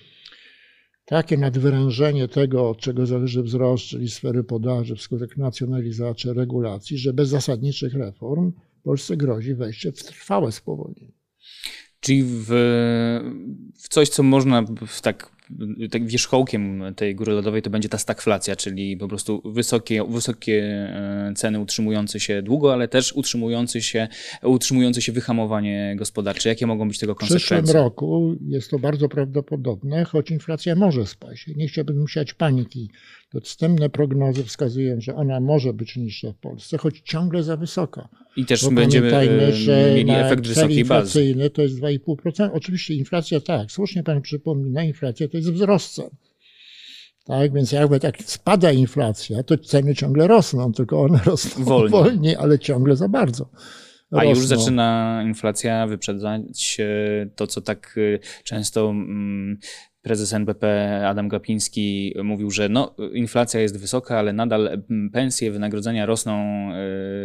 takie 1.04 1.36
nadwyrężenie 1.36 2.28
tego, 2.28 2.70
od 2.70 2.78
czego 2.78 3.06
zależy 3.06 3.42
wzrost, 3.42 3.84
czyli 3.84 4.08
sfery 4.08 4.44
podaży 4.44 4.96
wskutek 4.96 5.36
nacjonalizacji, 5.36 6.32
regulacji, 6.32 6.98
że 6.98 7.12
bez 7.12 7.28
zasadniczych 7.28 7.94
reform 7.94 8.52
Polsce 8.84 9.16
grozi 9.16 9.54
wejście 9.54 9.92
w 9.92 10.02
trwałe 10.02 10.52
spowolnienie. 10.52 11.12
Czyli 12.00 12.22
w, 12.24 12.46
w 13.74 13.88
coś, 13.88 14.08
co 14.08 14.22
można 14.22 14.62
w 14.86 15.00
tak 15.00 15.33
tak 15.90 16.06
wierzchołkiem 16.06 16.82
tej 16.96 17.14
góry 17.14 17.32
lodowej 17.32 17.62
to 17.62 17.70
będzie 17.70 17.88
ta 17.88 17.98
stagflacja, 17.98 18.56
czyli 18.56 18.96
po 18.96 19.08
prostu 19.08 19.42
wysokie, 19.44 20.04
wysokie 20.08 20.62
e, 20.62 21.32
ceny 21.36 21.60
utrzymujące 21.60 22.20
się 22.20 22.42
długo, 22.42 22.72
ale 22.72 22.88
też 22.88 23.12
utrzymujące 23.12 23.82
się, 23.82 24.08
utrzymujące 24.42 25.02
się 25.02 25.12
wyhamowanie 25.12 25.94
gospodarcze. 25.98 26.48
Jakie 26.48 26.66
mogą 26.66 26.88
być 26.88 26.98
tego 26.98 27.14
konsekwencje? 27.14 27.56
W 27.56 27.62
przyszłym 27.62 27.82
roku 27.82 28.36
jest 28.48 28.70
to 28.70 28.78
bardzo 28.78 29.08
prawdopodobne, 29.08 30.04
choć 30.04 30.30
inflacja 30.30 30.74
może 30.76 31.06
spaść. 31.06 31.46
Nie 31.56 31.68
chciałbym 31.68 32.08
siać 32.08 32.34
paniki. 32.34 32.90
To 33.34 33.40
wstępne 33.40 33.88
prognozy 33.88 34.44
wskazują, 34.44 35.00
że 35.00 35.14
ona 35.14 35.40
może 35.40 35.72
być 35.72 35.96
niższa 35.96 36.32
w 36.32 36.36
Polsce, 36.36 36.78
choć 36.78 37.00
ciągle 37.00 37.42
za 37.42 37.56
wysoka. 37.56 38.08
I 38.36 38.44
też 38.44 38.64
Bo 38.64 38.70
będziemy 38.70 39.16
e, 39.16 39.52
że 39.52 39.94
mieli 39.94 40.10
efekt 40.10 40.46
wysokiej 40.46 40.84
bazy. 40.84 41.50
to 41.54 41.62
jest 41.62 41.80
2,5%. 41.80 42.50
Oczywiście 42.52 42.94
inflacja 42.94 43.40
tak, 43.40 43.72
słusznie 43.72 44.02
pan 44.02 44.22
przypomina, 44.22 44.84
inflacja 44.84 45.28
to 45.28 45.36
jest 45.36 45.52
wzrost 45.52 45.94
cen. 45.94 46.10
Tak, 47.24 47.52
więc 47.52 47.72
jakby 47.72 48.00
tak 48.00 48.22
spada 48.22 48.72
inflacja, 48.72 49.42
to 49.42 49.58
ceny 49.58 49.94
ciągle 49.94 50.26
rosną, 50.26 50.72
tylko 50.72 51.02
one 51.02 51.20
rosną 51.26 51.64
wolniej, 51.64 51.90
wolniej 51.90 52.36
ale 52.36 52.58
ciągle 52.58 52.96
za 52.96 53.08
bardzo. 53.08 53.44
Rosną. 53.44 54.18
A 54.18 54.24
już 54.24 54.46
zaczyna 54.46 55.20
inflacja 55.26 55.86
wyprzedzać 55.86 56.80
to, 57.36 57.46
co 57.46 57.60
tak 57.60 57.94
y, 57.96 58.18
często 58.44 58.90
mm, 58.90 59.58
prezes 60.04 60.32
NBP 60.32 60.64
Adam 61.06 61.28
Gapiński 61.28 62.14
mówił, 62.24 62.50
że 62.50 62.68
no, 62.68 62.94
inflacja 63.12 63.60
jest 63.60 63.80
wysoka, 63.80 64.18
ale 64.18 64.32
nadal 64.32 64.82
pensje, 65.12 65.52
wynagrodzenia 65.52 66.06
rosną 66.06 66.68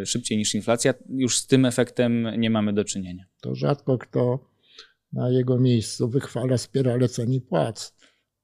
y, 0.02 0.06
szybciej 0.06 0.38
niż 0.38 0.56
inflacja. 0.56 0.94
Już 1.10 1.38
z 1.38 1.48
tym 1.48 1.66
efektem 1.66 2.28
nie 2.38 2.50
mamy 2.50 2.74
do 2.74 2.84
czynienia. 2.84 3.26
To 3.42 3.56
rzadko 3.56 3.98
kto 3.98 4.50
na 5.14 5.30
jego 5.30 5.60
miejscu 5.60 6.10
wychwala 6.10 6.58
spiralę 6.58 7.10
cen 7.10 7.34
i 7.34 7.42
płac. 7.42 7.96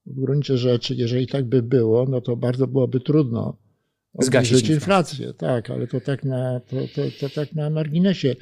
W 0.06 0.20
gruncie 0.20 0.58
rzeczy, 0.58 0.94
jeżeli 0.94 1.26
tak 1.26 1.44
by 1.44 1.62
było, 1.62 2.06
no 2.08 2.20
to 2.20 2.36
bardzo 2.36 2.66
byłoby 2.66 3.00
trudno 3.00 3.58
zgasić 4.18 4.68
inflację. 4.68 5.34
Tak, 5.34 5.70
ale 5.70 5.86
to 5.86 6.00
tak 6.00 6.24
na, 6.24 6.60
to, 6.60 6.76
to, 6.94 7.02
to 7.20 7.34
tak 7.34 7.54
na 7.54 7.70
marginesie. 7.70 8.36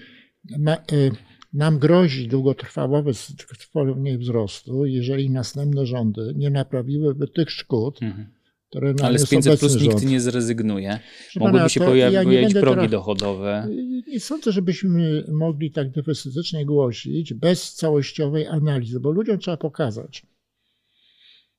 Ma, 0.58 0.76
y, 0.92 1.10
nam 1.54 1.78
grozi 1.78 2.28
długotrwałowe 2.28 3.14
spowolnienie 3.58 4.18
wzrostu, 4.18 4.86
jeżeli 4.86 5.30
następne 5.30 5.86
rządy 5.86 6.32
nie 6.36 6.50
naprawiłyby 6.50 7.28
tych 7.28 7.50
szkód, 7.50 8.02
mhm. 8.02 8.28
które 8.68 8.94
nam 8.94 9.06
Ale 9.06 9.18
z 9.18 9.28
500 9.28 9.60
plus 9.60 9.80
nikt 9.80 10.06
nie 10.06 10.20
zrezygnuje. 10.20 10.98
Mogłyby 11.36 11.70
się 11.70 11.80
pojawić 11.80 12.54
ja 12.54 12.60
progi 12.60 12.76
teraz, 12.76 12.90
dochodowe. 12.90 13.68
Nie 14.08 14.20
sądzę, 14.20 14.52
żebyśmy 14.52 15.24
mogli 15.32 15.70
tak 15.70 15.90
deficytycznie 15.90 16.66
głosić 16.66 17.34
bez 17.34 17.74
całościowej 17.74 18.46
analizy, 18.46 19.00
bo 19.00 19.10
ludziom 19.10 19.38
trzeba 19.38 19.56
pokazać, 19.56 20.26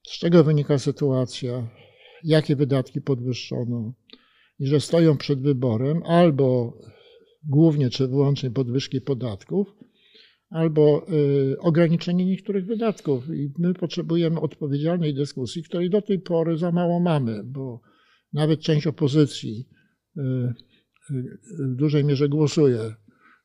z 0.07 0.19
czego 0.19 0.43
wynika 0.43 0.79
sytuacja, 0.79 1.67
jakie 2.23 2.55
wydatki 2.55 3.01
podwyższono 3.01 3.93
i 4.59 4.67
że 4.67 4.79
stoją 4.79 5.17
przed 5.17 5.41
wyborem 5.41 6.03
albo 6.03 6.77
głównie 7.49 7.89
czy 7.89 8.07
wyłącznie 8.07 8.51
podwyżki 8.51 9.01
podatków, 9.01 9.75
albo 10.49 11.05
y, 11.09 11.59
ograniczenie 11.59 12.25
niektórych 12.25 12.65
wydatków. 12.65 13.29
I 13.29 13.51
my 13.59 13.73
potrzebujemy 13.73 14.39
odpowiedzialnej 14.39 15.13
dyskusji, 15.13 15.63
której 15.63 15.89
do 15.89 16.01
tej 16.01 16.19
pory 16.19 16.57
za 16.57 16.71
mało 16.71 16.99
mamy, 16.99 17.43
bo 17.43 17.81
nawet 18.33 18.59
część 18.59 18.87
opozycji 18.87 19.67
y, 20.17 20.21
y, 20.21 21.39
w 21.73 21.75
dużej 21.75 22.03
mierze 22.03 22.29
głosuje 22.29 22.79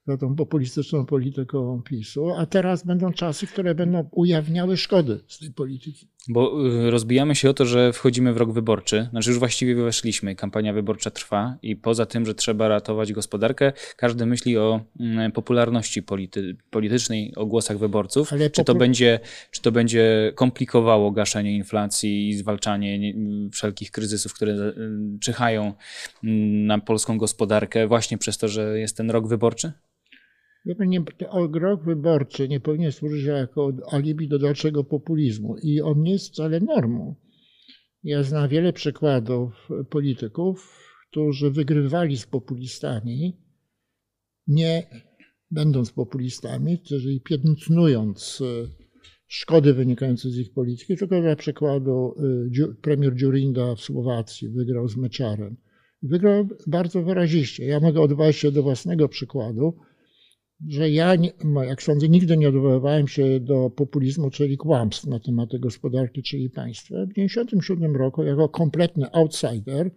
za 0.07 0.17
tą 0.17 0.35
populistyczną 0.37 1.07
polityką 1.07 1.83
PiSu, 1.83 2.31
a 2.31 2.47
teraz 2.47 2.87
będą 2.87 3.13
czasy, 3.13 3.47
które 3.47 3.75
będą 3.75 4.09
ujawniały 4.13 4.77
szkody 4.77 5.21
z 5.27 5.39
tej 5.39 5.53
polityki. 5.53 6.09
Bo 6.29 6.67
y, 6.87 6.91
rozbijamy 6.91 7.35
się 7.35 7.51
o 7.51 7.55
to, 7.55 7.67
że 7.67 7.93
wchodzimy 7.93 8.33
w 8.33 8.37
rok 8.37 8.53
wyborczy, 8.53 9.09
znaczy 9.11 9.31
już 9.31 9.39
właściwie 9.39 9.75
weszliśmy, 9.75 10.35
kampania 10.37 10.73
wyborcza 10.73 11.11
trwa 11.11 11.57
i 11.63 11.77
poza 11.77 12.07
tym, 12.07 12.27
że 12.27 12.35
trzeba 12.35 12.69
ratować 12.69 13.13
gospodarkę, 13.13 13.73
każdy 13.97 14.27
myśli 14.27 14.59
o 14.59 14.81
mm, 15.01 15.33
popularności 15.33 16.03
polity, 16.03 16.57
politycznej, 16.71 17.35
o 17.37 17.47
głosach 17.47 17.79
wyborców. 17.79 18.33
Ale 18.33 18.51
czy, 18.51 18.65
to 18.65 18.75
będzie, 18.75 19.21
czy 19.51 19.63
to 19.63 19.73
będzie 19.73 20.33
komplikowało 20.35 21.11
gaszenie 21.11 21.57
inflacji 21.57 22.29
i 22.29 22.35
zwalczanie 22.35 23.15
wszelkich 23.53 23.91
kryzysów, 23.91 24.35
które 24.35 24.53
y, 24.53 24.75
czyhają 25.21 25.73
mm, 26.25 26.67
na 26.67 26.79
polską 26.79 27.19
gospodarkę 27.19 27.87
właśnie 27.87 28.19
przez 28.19 28.39
to, 28.39 28.49
że 28.49 28.79
jest 28.79 28.97
ten 28.97 29.11
rok 29.11 29.29
wyborczy? 29.29 29.73
Nie, 30.65 31.05
rok 31.53 31.85
wyborczy 31.85 32.49
nie 32.49 32.61
powinien 32.61 32.93
służyć 32.93 33.25
jako 33.25 33.73
alibi 33.91 34.29
do 34.29 34.39
dalszego 34.39 34.85
populizmu 34.85 35.57
i 35.63 35.81
on 35.81 36.03
nie 36.03 36.13
jest 36.13 36.29
wcale 36.29 36.61
normą. 36.61 37.15
Ja 38.03 38.23
znam 38.23 38.49
wiele 38.49 38.73
przykładów 38.73 39.69
polityków, 39.91 40.85
którzy 41.11 41.51
wygrywali 41.51 42.17
z 42.17 42.27
populistami, 42.27 43.37
nie 44.47 44.87
będąc 45.51 45.93
populistami, 45.93 46.83
czyli 46.83 47.21
piętnując 47.21 48.43
e, 48.43 48.69
szkody 49.27 49.75
wynikające 49.75 50.31
z 50.31 50.39
ich 50.39 50.53
polityki, 50.53 50.97
tylko 50.97 51.21
dla 51.21 51.37
przykładu 51.37 52.15
e, 52.63 52.75
premier 52.83 53.17
Dziurinda 53.17 53.75
w 53.75 53.81
Słowacji 53.81 54.49
wygrał 54.49 54.89
z 54.89 54.97
Meczarem. 54.97 55.57
Wygrał 56.03 56.49
bardzo 56.67 57.03
wyraziście. 57.03 57.65
Ja 57.65 57.81
mogę 57.81 58.01
odwołać 58.01 58.37
się 58.37 58.53
do 58.53 58.63
własnego 58.63 59.09
przykładu 59.09 59.79
że 60.69 60.91
ja, 60.91 61.15
jak 61.67 61.83
sądzę, 61.83 62.09
nigdy 62.09 62.37
nie 62.37 62.49
odwoływałem 62.49 63.09
się 63.09 63.41
do 63.41 63.71
populizmu, 63.71 64.31
czyli 64.31 64.57
kłamstw 64.57 65.07
na 65.07 65.21
temat 65.21 65.57
gospodarki, 65.59 66.23
czyli 66.23 66.51
państwa. 66.51 66.95
W 66.95 67.09
1997 67.09 67.97
roku, 67.97 68.25
jako 68.25 68.49
kompletny 68.49 69.13
outsider, 69.13 69.91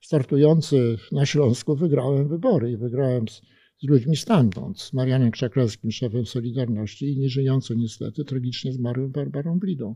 startujący 0.00 0.98
na 1.12 1.26
Śląsku, 1.26 1.76
wygrałem 1.76 2.28
wybory 2.28 2.70
i 2.70 2.76
wygrałem 2.76 3.28
z, 3.28 3.42
z 3.82 3.88
ludźmi 3.88 4.16
stamtąd, 4.16 4.80
z 4.80 4.92
Marianem 4.92 5.30
Krzaklewskim, 5.30 5.90
szefem 5.90 6.26
Solidarności 6.26 7.12
i 7.12 7.18
nieżyjącym 7.18 7.78
niestety, 7.78 8.24
tragicznie 8.24 8.72
zmarłym 8.72 9.10
Barbarą 9.10 9.58
Blidą. 9.58 9.94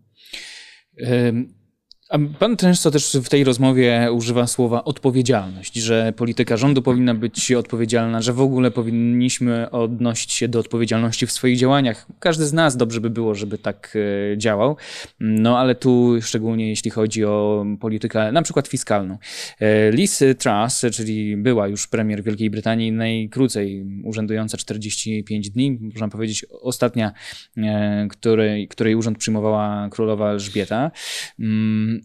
A 2.08 2.18
pan 2.38 2.56
często 2.56 2.90
też 2.90 3.16
w 3.24 3.28
tej 3.28 3.44
rozmowie 3.44 4.08
używa 4.12 4.46
słowa 4.46 4.84
odpowiedzialność, 4.84 5.74
że 5.74 6.12
polityka 6.16 6.56
rządu 6.56 6.82
powinna 6.82 7.14
być 7.14 7.52
odpowiedzialna, 7.52 8.22
że 8.22 8.32
w 8.32 8.40
ogóle 8.40 8.70
powinniśmy 8.70 9.70
odnosić 9.70 10.32
się 10.32 10.48
do 10.48 10.58
odpowiedzialności 10.58 11.26
w 11.26 11.32
swoich 11.32 11.58
działaniach. 11.58 12.06
Każdy 12.18 12.46
z 12.46 12.52
nas 12.52 12.76
dobrze 12.76 13.00
by 13.00 13.10
było, 13.10 13.34
żeby 13.34 13.58
tak 13.58 13.96
e, 14.32 14.38
działał. 14.38 14.76
No 15.20 15.58
ale 15.58 15.74
tu 15.74 16.14
szczególnie 16.22 16.68
jeśli 16.68 16.90
chodzi 16.90 17.24
o 17.24 17.64
politykę 17.80 18.32
na 18.32 18.42
przykład 18.42 18.68
fiskalną. 18.68 19.18
E, 19.60 19.90
Liz 19.90 20.22
Truss, 20.38 20.84
czyli 20.92 21.36
była 21.36 21.68
już 21.68 21.86
premier 21.86 22.22
Wielkiej 22.22 22.50
Brytanii, 22.50 22.92
najkrócej 22.92 23.86
urzędująca 24.04 24.56
45 24.56 25.50
dni, 25.50 25.78
można 25.80 26.08
powiedzieć 26.08 26.46
ostatnia, 26.60 27.12
e, 27.56 28.08
której, 28.10 28.68
której 28.68 28.94
urząd 28.94 29.18
przyjmowała 29.18 29.88
królowa 29.90 30.30
Elżbieta 30.30 30.90
mm, 31.38 31.95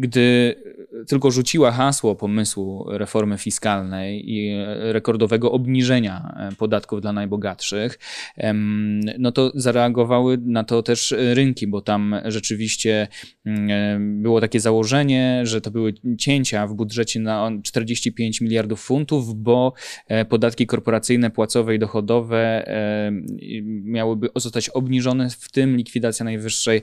gdy 0.00 0.54
tylko 1.08 1.30
rzuciła 1.30 1.72
hasło 1.72 2.14
pomysłu 2.14 2.86
reformy 2.90 3.38
fiskalnej 3.38 4.30
i 4.30 4.64
rekordowego 4.78 5.52
obniżenia 5.52 6.34
podatków 6.58 7.00
dla 7.00 7.12
najbogatszych, 7.12 7.98
no 9.18 9.32
to 9.32 9.52
zareagowały 9.54 10.38
na 10.38 10.64
to 10.64 10.82
też 10.82 11.14
rynki, 11.18 11.66
bo 11.66 11.80
tam 11.80 12.14
rzeczywiście 12.24 13.08
mm, 13.44 14.22
było 14.22 14.40
takie 14.40 14.60
założenie, 14.60 15.40
że 15.44 15.60
to 15.60 15.70
były 15.70 15.94
cięcia 16.18 16.66
w 16.66 16.74
budżecie 16.74 17.20
na 17.20 17.50
45 17.62 18.40
miliardów 18.40 18.80
funtów, 18.80 19.34
bo 19.42 19.72
podatki 20.28 20.66
korporacyjne, 20.66 21.30
płacowe 21.30 21.74
i 21.74 21.78
dochodowe 21.78 22.64
miałyby 23.84 24.28
zostać 24.36 24.68
obniżone, 24.68 25.30
w 25.30 25.50
tym 25.50 25.76
likwidacja 25.76 26.24
najwyższej 26.24 26.82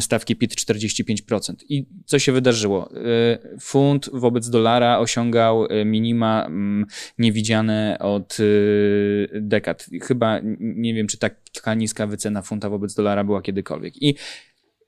stawki 0.00 0.36
PIT 0.36 0.54
45%. 0.54 1.54
I 1.68 1.86
co 2.06 2.15
się 2.20 2.32
wydarzyło? 2.32 2.90
Y, 2.96 3.58
funt 3.60 4.10
wobec 4.12 4.50
dolara 4.50 4.98
osiągał 4.98 5.64
y, 5.64 5.84
minima 5.84 6.44
mm, 6.46 6.86
niewidziane 7.18 7.96
od 8.00 8.40
y, 8.40 9.28
dekad. 9.34 9.86
Chyba 10.02 10.40
nie 10.60 10.94
wiem, 10.94 11.06
czy 11.06 11.18
taka 11.18 11.74
niska 11.74 12.06
wycena 12.06 12.42
funta 12.42 12.70
wobec 12.70 12.94
dolara 12.94 13.24
była 13.24 13.42
kiedykolwiek. 13.42 14.02
I 14.02 14.14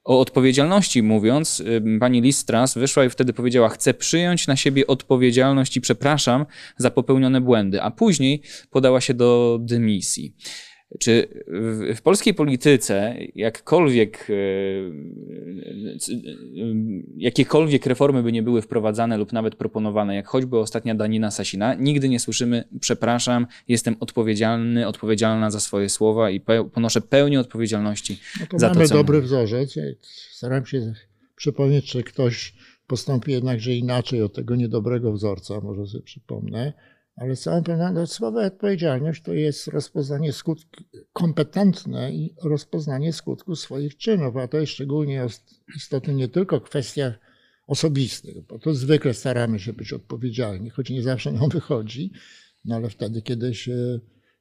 o 0.04 0.20
odpowiedzialności 0.20 1.02
mówiąc, 1.02 1.62
pani 2.00 2.20
Listras 2.20 2.78
wyszła 2.78 3.04
i 3.04 3.10
wtedy 3.10 3.32
powiedziała: 3.32 3.68
Chcę 3.68 3.94
przyjąć 3.94 4.46
na 4.46 4.56
siebie 4.56 4.86
odpowiedzialność 4.86 5.76
i 5.76 5.80
przepraszam 5.80 6.46
za 6.76 6.90
popełnione 6.90 7.40
błędy, 7.40 7.82
a 7.82 7.90
później 7.90 8.42
podała 8.70 9.00
się 9.00 9.14
do 9.14 9.58
dymisji. 9.62 10.34
Czy 10.98 11.28
w, 11.46 11.96
w, 11.96 12.02
polskiej 12.02 12.34
polityce 12.34 13.16
jakkolwiek, 13.34 14.26
e, 14.30 14.34
jakiekolwiek 17.16 17.86
reformy 17.86 18.22
by 18.22 18.32
nie 18.32 18.42
były 18.42 18.62
wprowadzane 18.62 19.16
lub 19.16 19.32
nawet 19.32 19.54
proponowane, 19.54 20.14
jak 20.14 20.26
choćby 20.26 20.58
ostatnia 20.58 20.94
danina 20.94 21.30
Sasina, 21.30 21.74
nigdy 21.74 22.08
nie 22.08 22.20
słyszymy 22.20 22.64
przepraszam, 22.80 23.46
jestem 23.68 23.96
odpowiedzialny, 24.00 24.86
odpowiedzialna 24.86 25.50
za 25.50 25.60
swoje 25.60 25.88
słowa 25.88 26.30
i 26.30 26.40
ponoszę 26.72 27.00
pełnię 27.00 27.40
odpowiedzialności 27.40 28.20
no 28.40 28.46
to 28.46 28.58
za 28.58 28.68
mamy 28.68 28.80
to, 28.80 28.88
co 28.88 28.94
dobry 28.94 29.20
wzorzec. 29.20 29.74
Staram 30.30 30.66
się 30.66 30.92
przypomnieć, 31.36 31.84
czy 31.84 32.02
ktoś 32.02 32.54
postąpi 32.86 33.32
jednakże 33.32 33.74
inaczej 33.74 34.22
od 34.22 34.34
tego 34.34 34.56
niedobrego 34.56 35.12
wzorca, 35.12 35.60
może 35.60 35.86
sobie 35.86 36.04
przypomnę 36.04 36.72
ale 37.20 37.36
całą 37.36 37.62
pewnością 37.62 38.26
odpowiedzialność 38.26 39.22
to 39.22 39.34
jest 39.34 39.66
rozpoznanie 39.66 40.32
skutków, 40.32 40.84
kompetentne 41.12 42.12
i 42.12 42.34
rozpoznanie 42.42 43.12
skutków 43.12 43.58
swoich 43.58 43.96
czynów, 43.96 44.36
a 44.36 44.48
to 44.48 44.58
jest 44.58 44.72
szczególnie 44.72 45.26
istotne 45.76 46.14
nie 46.14 46.28
tylko 46.28 46.60
w 46.60 46.62
kwestiach 46.62 47.18
osobistych, 47.66 48.46
bo 48.46 48.58
to 48.58 48.74
zwykle 48.74 49.14
staramy 49.14 49.60
się 49.60 49.72
być 49.72 49.92
odpowiedzialni, 49.92 50.70
choć 50.70 50.90
nie 50.90 51.02
zawsze 51.02 51.32
nam 51.32 51.48
wychodzi, 51.58 52.12
no 52.64 52.76
ale 52.76 52.90
wtedy, 52.90 53.22
kiedy 53.22 53.54
się 53.54 54.00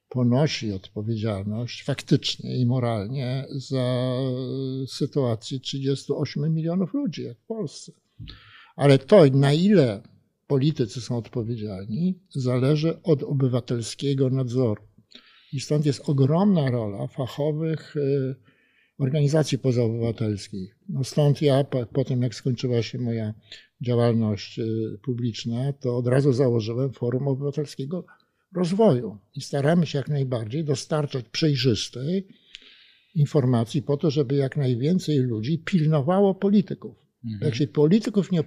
ponosi 0.09 0.71
odpowiedzialność 0.71 1.83
faktycznie 1.83 2.57
i 2.57 2.65
moralnie 2.65 3.45
za 3.49 4.13
sytuację 4.87 5.59
38 5.59 6.53
milionów 6.53 6.93
ludzi, 6.93 7.23
jak 7.23 7.37
w 7.37 7.45
Polsce. 7.45 7.91
Ale 8.75 8.99
to, 8.99 9.25
na 9.25 9.53
ile 9.53 10.01
politycy 10.47 11.01
są 11.01 11.17
odpowiedzialni, 11.17 12.19
zależy 12.29 13.01
od 13.03 13.23
obywatelskiego 13.23 14.29
nadzoru. 14.29 14.83
I 15.53 15.59
stąd 15.59 15.85
jest 15.85 16.09
ogromna 16.09 16.71
rola 16.71 17.07
fachowych 17.07 17.95
y, 17.95 18.35
organizacji 18.97 19.59
pozaobywatelskich. 19.59 20.77
No 20.89 21.03
stąd 21.03 21.41
ja, 21.41 21.63
po 21.93 22.03
tym 22.03 22.21
jak 22.21 22.35
skończyła 22.35 22.81
się 22.81 22.97
moja 22.97 23.33
działalność 23.81 24.59
y, 24.59 24.99
publiczna, 25.03 25.73
to 25.73 25.97
od 25.97 26.07
razu 26.07 26.33
założyłem 26.33 26.93
Forum 26.93 27.27
Obywatelskiego 27.27 28.05
Rozwoju 28.55 29.17
i 29.35 29.41
staramy 29.41 29.85
się 29.85 29.97
jak 29.97 30.09
najbardziej 30.09 30.63
dostarczać 30.63 31.25
przejrzystej 31.29 32.27
informacji 33.15 33.81
po 33.81 33.97
to, 33.97 34.11
żeby 34.11 34.35
jak 34.35 34.57
najwięcej 34.57 35.17
ludzi 35.17 35.59
pilnowało 35.59 36.35
polityków. 36.35 36.95
Mhm. 37.25 37.41
Jak 37.43 37.55
się 37.55 37.67
polityków 37.67 38.31
nie 38.31 38.43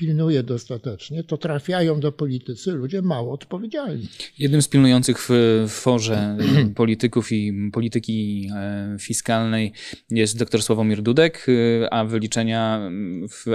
pilnuje 0.00 0.42
dostatecznie, 0.42 1.24
to 1.24 1.36
trafiają 1.36 2.00
do 2.00 2.12
politycy 2.12 2.72
ludzie 2.72 3.02
mało 3.02 3.32
odpowiedzialni. 3.32 4.08
Jednym 4.38 4.62
z 4.62 4.68
pilnujących 4.68 5.28
w, 5.28 5.64
forze 5.68 6.36
polityków 6.74 7.32
i 7.32 7.70
polityki 7.72 8.48
e, 8.56 8.96
fiskalnej 9.00 9.72
jest 10.10 10.38
dr 10.38 10.62
Sławomir 10.62 11.02
Dudek, 11.02 11.46
e, 11.48 11.94
a 11.94 12.04
wyliczenia 12.04 12.90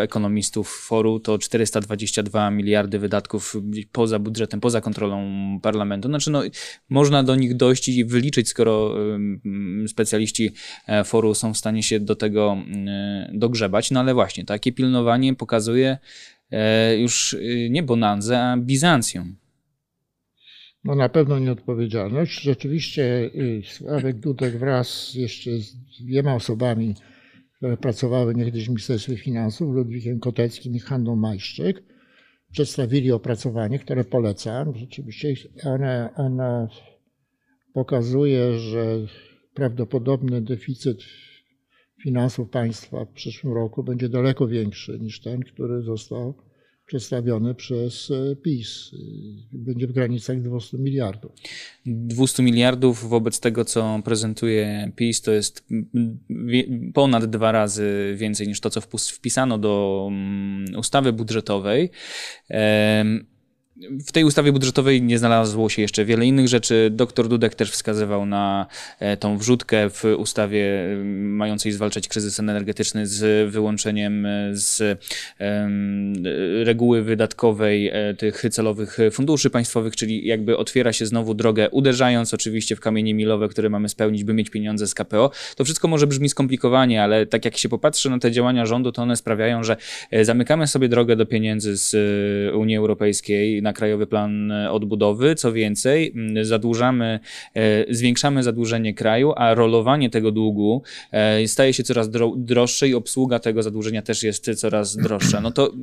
ekonomistów 0.02 0.70
foru 0.70 1.20
to 1.20 1.38
422 1.38 2.52
miliardy 2.52 3.00
wydatków 3.00 3.56
poza 3.92 4.20
budżetem, 4.20 4.60
poza 4.60 4.82
kontrolą 4.82 5.30
parlamentu. 5.62 6.08
Znaczy, 6.08 6.32
no, 6.32 6.44
można 6.90 7.24
do 7.24 7.36
nich 7.36 7.56
dojść 7.56 7.88
i 7.88 8.06
wyliczyć, 8.06 8.50
skoro 8.50 8.96
specjaliści 9.88 10.52
e, 10.88 11.04
foru 11.04 11.36
są 11.36 11.54
w 11.54 11.58
stanie 11.58 11.84
się 11.84 12.00
do 12.00 12.16
tego 12.16 12.58
dogrzebać. 13.34 13.92
No 13.92 14.00
ale 14.00 14.14
właśnie, 14.14 14.46
takie 14.46 14.72
pilnowanie 14.72 15.36
pokazuje, 15.36 15.98
już 16.98 17.34
y, 17.34 17.68
nie 17.72 17.84
Bonanzę, 17.84 18.40
a 18.40 18.58
Bizancjum. 18.58 19.36
No 20.84 20.96
na 20.96 21.10
pewno 21.10 21.40
nieodpowiedzialność. 21.40 22.42
Rzeczywiście 22.42 23.04
y, 23.36 23.62
Sławek 23.66 24.20
Dudek 24.20 24.58
wraz 24.58 25.14
jeszcze 25.14 25.52
z 25.60 25.76
dwiema 26.02 26.36
osobami, 26.36 26.96
które 27.58 27.78
pracowały 27.78 28.36
niegdyś 28.36 28.66
w 28.66 28.70
Ministerstwie 28.70 29.18
Finansów, 29.18 29.76
Ludwikiem 29.76 30.20
Koteckim 30.20 30.76
i 30.76 30.80
Hanną 30.80 31.16
Majszczyk, 31.16 31.84
przedstawili 32.52 33.12
opracowanie, 33.12 33.80
które 33.80 34.04
polecam. 34.04 34.76
Rzeczywiście 34.76 35.34
one 36.16 36.68
pokazuje, 37.74 38.60
że 38.60 38.98
prawdopodobny 39.54 40.42
deficyt 40.42 40.98
finansów 42.06 42.50
państwa 42.50 43.06
w 43.06 43.10
przyszłym 43.10 43.54
roku 43.54 43.84
będzie 43.84 44.10
daleko 44.10 44.48
większy 44.48 45.00
niż 45.00 45.20
ten, 45.20 45.40
który 45.40 45.82
został 45.82 46.34
przedstawiony 46.86 47.56
przez 47.56 48.12
e, 48.12 48.36
PiS. 48.36 48.92
Będzie 49.52 49.88
w 49.88 49.92
granicach 49.92 50.42
200 50.42 50.78
miliardów. 50.78 51.32
200 51.86 52.44
miliardów 52.44 53.10
wobec 53.10 53.40
tego, 53.40 53.66
co 53.66 54.00
prezentuje 54.04 54.92
PiS, 54.96 55.22
to 55.22 55.32
jest 55.32 55.68
ponad 56.94 57.26
dwa 57.26 57.52
razy 57.52 58.16
więcej 58.18 58.48
niż 58.48 58.60
to, 58.60 58.70
co 58.70 58.82
wpisano 59.14 59.58
do 59.58 60.06
mm, 60.12 60.80
ustawy 60.80 61.14
budżetowej. 61.14 61.90
W 63.78 64.12
tej 64.12 64.24
ustawie 64.24 64.52
budżetowej 64.52 65.02
nie 65.02 65.20
znalazło 65.20 65.70
się 65.70 65.82
jeszcze 65.82 66.06
wiele 66.06 66.26
innych 66.26 66.48
rzeczy. 66.48 66.90
Doktor 66.92 67.28
Dudek 67.28 67.56
też 67.56 67.72
wskazywał 67.72 68.26
na 68.26 68.68
e, 69.00 69.18
tą 69.18 69.38
wrzutkę 69.38 69.90
w 69.90 70.04
ustawie 70.18 70.66
mającej 71.16 71.72
zwalczać 71.72 72.08
kryzys 72.08 72.40
energetyczny 72.40 73.08
z 73.08 73.52
wyłączeniem 73.52 74.26
e, 74.26 74.50
z 74.54 75.00
reguły 76.64 77.02
wydatkowej 77.02 77.88
e, 77.88 78.14
tych 78.14 78.44
celowych 78.52 78.98
funduszy 79.12 79.50
państwowych, 79.50 79.96
czyli 79.96 80.28
jakby 80.28 80.58
otwiera 80.58 80.94
się 80.94 81.06
znowu 81.06 81.34
drogę, 81.34 81.70
uderzając 81.70 82.34
oczywiście 82.34 82.76
w 82.76 82.80
kamienie 82.80 83.14
milowe, 83.14 83.48
które 83.48 83.70
mamy 83.70 83.90
spełnić, 83.90 84.24
by 84.24 84.34
mieć 84.34 84.50
pieniądze 84.50 84.88
z 84.88 84.94
KPO. 84.94 85.32
To 85.56 85.64
wszystko 85.64 85.88
może 85.88 86.08
brzmi 86.08 86.30
skomplikowanie, 86.30 87.04
ale 87.04 87.26
tak 87.26 87.46
jak 87.46 87.58
się 87.58 87.70
popatrzy 87.70 88.10
na 88.10 88.20
te 88.20 88.32
działania 88.32 88.66
rządu, 88.66 88.92
to 88.92 89.02
one 89.02 89.16
sprawiają, 89.16 89.64
że 89.64 89.78
zamykamy 90.22 90.68
sobie 90.68 90.90
drogę 90.90 91.16
do 91.16 91.26
pieniędzy 91.26 91.78
z 91.78 91.96
Unii 92.56 92.78
Europejskiej 92.78 93.65
na 93.66 93.74
Krajowy 93.74 94.08
Plan 94.08 94.52
Odbudowy. 94.52 95.36
Co 95.36 95.54
więcej, 95.54 96.14
zadłużamy, 96.42 97.20
e, 97.56 97.94
zwiększamy 97.96 98.44
zadłużenie 98.44 98.94
kraju, 98.94 99.34
a 99.36 99.54
rolowanie 99.54 100.10
tego 100.10 100.32
długu 100.32 100.84
e, 101.12 101.48
staje 101.48 101.74
się 101.74 101.84
coraz 101.84 102.10
droższe 102.38 102.88
i 102.88 102.94
obsługa 102.94 103.40
tego 103.40 103.64
zadłużenia 103.64 104.02
też 104.02 104.24
jest 104.24 104.56
coraz 104.56 104.96
droższa. 104.98 105.42
No 105.42 105.52
to 105.52 105.74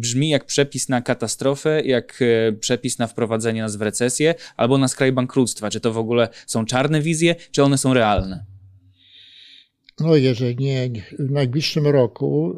brzmi 0.00 0.28
jak 0.28 0.44
przepis 0.44 0.88
na 0.88 1.02
katastrofę, 1.02 1.82
jak 1.84 2.20
e, 2.22 2.52
przepis 2.52 2.98
na 2.98 3.06
wprowadzenie 3.06 3.62
nas 3.62 3.76
w 3.76 3.82
recesję 3.82 4.34
albo 4.56 4.78
na 4.78 4.88
skraj 4.88 5.12
bankructwa. 5.12 5.70
Czy 5.70 5.80
to 5.80 5.92
w 5.92 5.98
ogóle 5.98 6.28
są 6.46 6.64
czarne 6.64 7.00
wizje, 7.00 7.34
czy 7.50 7.62
one 7.62 7.78
są 7.78 7.94
realne? 7.94 8.44
No 10.00 10.16
jeżeli 10.16 10.56
nie 10.64 10.90
w 11.18 11.30
najbliższym 11.30 11.86
roku 11.86 12.56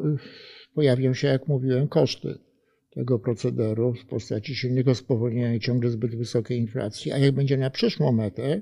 pojawią 0.75 1.13
się, 1.13 1.27
jak 1.27 1.47
mówiłem, 1.47 1.87
koszty 1.87 2.50
tego 2.91 3.19
procederu 3.19 3.93
w 3.93 4.05
postaci 4.05 4.55
silnego 4.55 4.95
spowolnienia 4.95 5.53
i 5.53 5.59
ciągle 5.59 5.89
zbyt 5.89 6.15
wysokiej 6.15 6.57
inflacji, 6.57 7.11
a 7.11 7.17
jak 7.17 7.31
będzie 7.31 7.57
na 7.57 7.69
przyszłą 7.69 8.11
metę, 8.11 8.61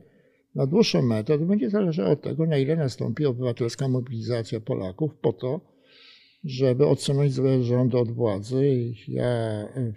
na 0.55 0.67
dłuższą 0.67 1.01
metę, 1.01 1.39
to 1.39 1.45
będzie 1.45 1.69
zależało 1.69 2.09
od 2.09 2.21
tego, 2.21 2.45
na 2.45 2.57
ile 2.57 2.75
nastąpi 2.75 3.25
obywatelska 3.25 3.87
mobilizacja 3.87 4.59
Polaków 4.59 5.11
po 5.21 5.33
to, 5.33 5.61
żeby 6.43 6.87
odsunąć 6.87 7.33
złe 7.33 7.63
rządy 7.63 7.97
od 7.97 8.11
władzy. 8.11 8.93
Ja 9.07 9.25
e, 9.25 9.93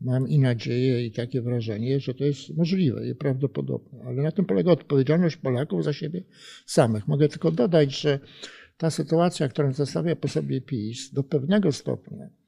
mam 0.00 0.28
i 0.28 0.38
nadzieję, 0.38 1.06
i 1.06 1.12
takie 1.12 1.42
wrażenie, 1.42 2.00
że 2.00 2.14
to 2.14 2.24
jest 2.24 2.56
możliwe 2.56 3.08
i 3.08 3.14
prawdopodobne. 3.14 4.04
Ale 4.04 4.22
na 4.22 4.32
tym 4.32 4.44
polega 4.44 4.70
odpowiedzialność 4.70 5.36
Polaków 5.36 5.84
za 5.84 5.92
siebie 5.92 6.24
samych. 6.66 7.08
Mogę 7.08 7.28
tylko 7.28 7.50
dodać, 7.50 8.00
że 8.00 8.18
ta 8.76 8.90
sytuacja, 8.90 9.48
którą 9.48 9.72
zostawia 9.72 10.16
po 10.16 10.28
sobie 10.28 10.60
PiS, 10.60 11.12
do 11.12 11.22
pewnego 11.22 11.72
stopnia 11.72 12.41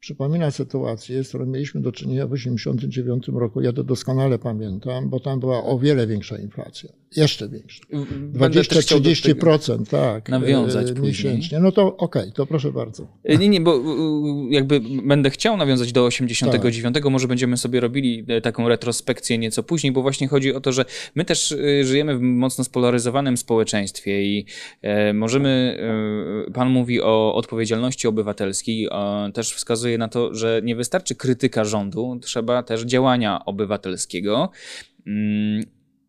przypomina 0.00 0.50
sytuację, 0.50 1.24
z 1.24 1.28
którą 1.28 1.46
mieliśmy 1.46 1.80
do 1.80 1.92
czynienia 1.92 2.26
w 2.26 2.30
1989 2.30 3.28
roku. 3.28 3.60
Ja 3.60 3.72
to 3.72 3.84
doskonale 3.84 4.38
pamiętam, 4.38 5.08
bo 5.08 5.20
tam 5.20 5.40
była 5.40 5.64
o 5.64 5.78
wiele 5.78 6.06
większa 6.06 6.38
inflacja. 6.38 6.90
Jeszcze 7.16 7.48
większa. 7.48 7.84
20-30%, 8.32 9.86
tak. 9.86 10.28
Nawiązać 10.28 10.90
e, 10.90 10.94
miesięcznie. 10.94 11.60
No 11.60 11.72
to 11.72 11.96
okej, 11.96 12.22
okay, 12.22 12.32
to 12.32 12.46
proszę 12.46 12.72
bardzo. 12.72 13.08
E, 13.24 13.36
nie, 13.36 13.48
nie, 13.48 13.60
bo 13.60 13.80
jakby 14.50 14.80
będę 15.04 15.30
chciał 15.30 15.56
nawiązać 15.56 15.92
do 15.92 16.04
89, 16.04 16.94
tak. 16.94 17.04
może 17.04 17.28
będziemy 17.28 17.56
sobie 17.56 17.80
robili 17.80 18.24
e, 18.28 18.40
taką 18.40 18.68
retrospekcję 18.68 19.38
nieco 19.38 19.62
później, 19.62 19.92
bo 19.92 20.02
właśnie 20.02 20.28
chodzi 20.28 20.54
o 20.54 20.60
to, 20.60 20.72
że 20.72 20.84
my 21.14 21.24
też 21.24 21.54
żyjemy 21.82 22.18
w 22.18 22.20
mocno 22.20 22.64
spolaryzowanym 22.64 23.36
społeczeństwie 23.36 24.22
i 24.22 24.46
możemy, 25.14 25.78
pan 26.54 26.70
mówi 26.70 27.02
o 27.02 27.34
odpowiedzialności 27.34 28.08
obywatelskiej, 28.08 28.88
też 29.34 29.52
wskazuje 29.52 29.78
wskazuje 29.78 29.98
na 29.98 30.08
to, 30.08 30.34
że 30.34 30.60
nie 30.64 30.76
wystarczy 30.76 31.14
krytyka 31.14 31.64
rządu, 31.64 32.18
trzeba 32.22 32.62
też 32.62 32.82
działania 32.82 33.44
obywatelskiego. 33.44 34.50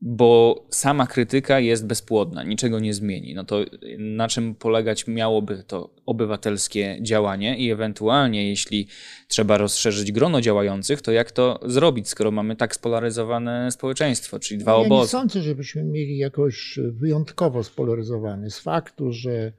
Bo 0.02 0.66
sama 0.70 1.08
krytyka 1.08 1.60
jest 1.60 1.88
bezpłodna, 1.88 2.44
niczego 2.44 2.80
nie 2.80 2.94
zmieni. 2.94 3.34
No 3.34 3.44
to 3.44 3.66
na 3.98 4.28
czym 4.28 4.56
polegać 4.56 5.08
miałoby 5.08 5.64
to 5.68 5.90
obywatelskie 6.06 6.98
działanie 7.02 7.58
i 7.58 7.72
ewentualnie, 7.72 8.50
jeśli 8.50 8.88
trzeba 9.28 9.58
rozszerzyć 9.58 10.12
grono 10.12 10.42
działających, 10.42 11.02
to 11.02 11.12
jak 11.12 11.32
to 11.32 11.60
zrobić, 11.66 12.08
skoro 12.08 12.32
mamy 12.32 12.56
tak 12.56 12.76
spolaryzowane 12.76 13.72
społeczeństwo, 13.72 14.40
czyli 14.40 14.60
dwa 14.60 14.72
ja 14.72 14.78
obozy? 14.78 15.02
Nie 15.02 15.08
sądzę, 15.08 15.42
żebyśmy 15.42 15.84
mieli 15.84 16.18
jakoś 16.18 16.80
wyjątkowo 16.84 17.64
spolaryzowany. 17.64 18.50
Z 18.52 18.60
faktu, 18.60 19.12
że 19.12 19.52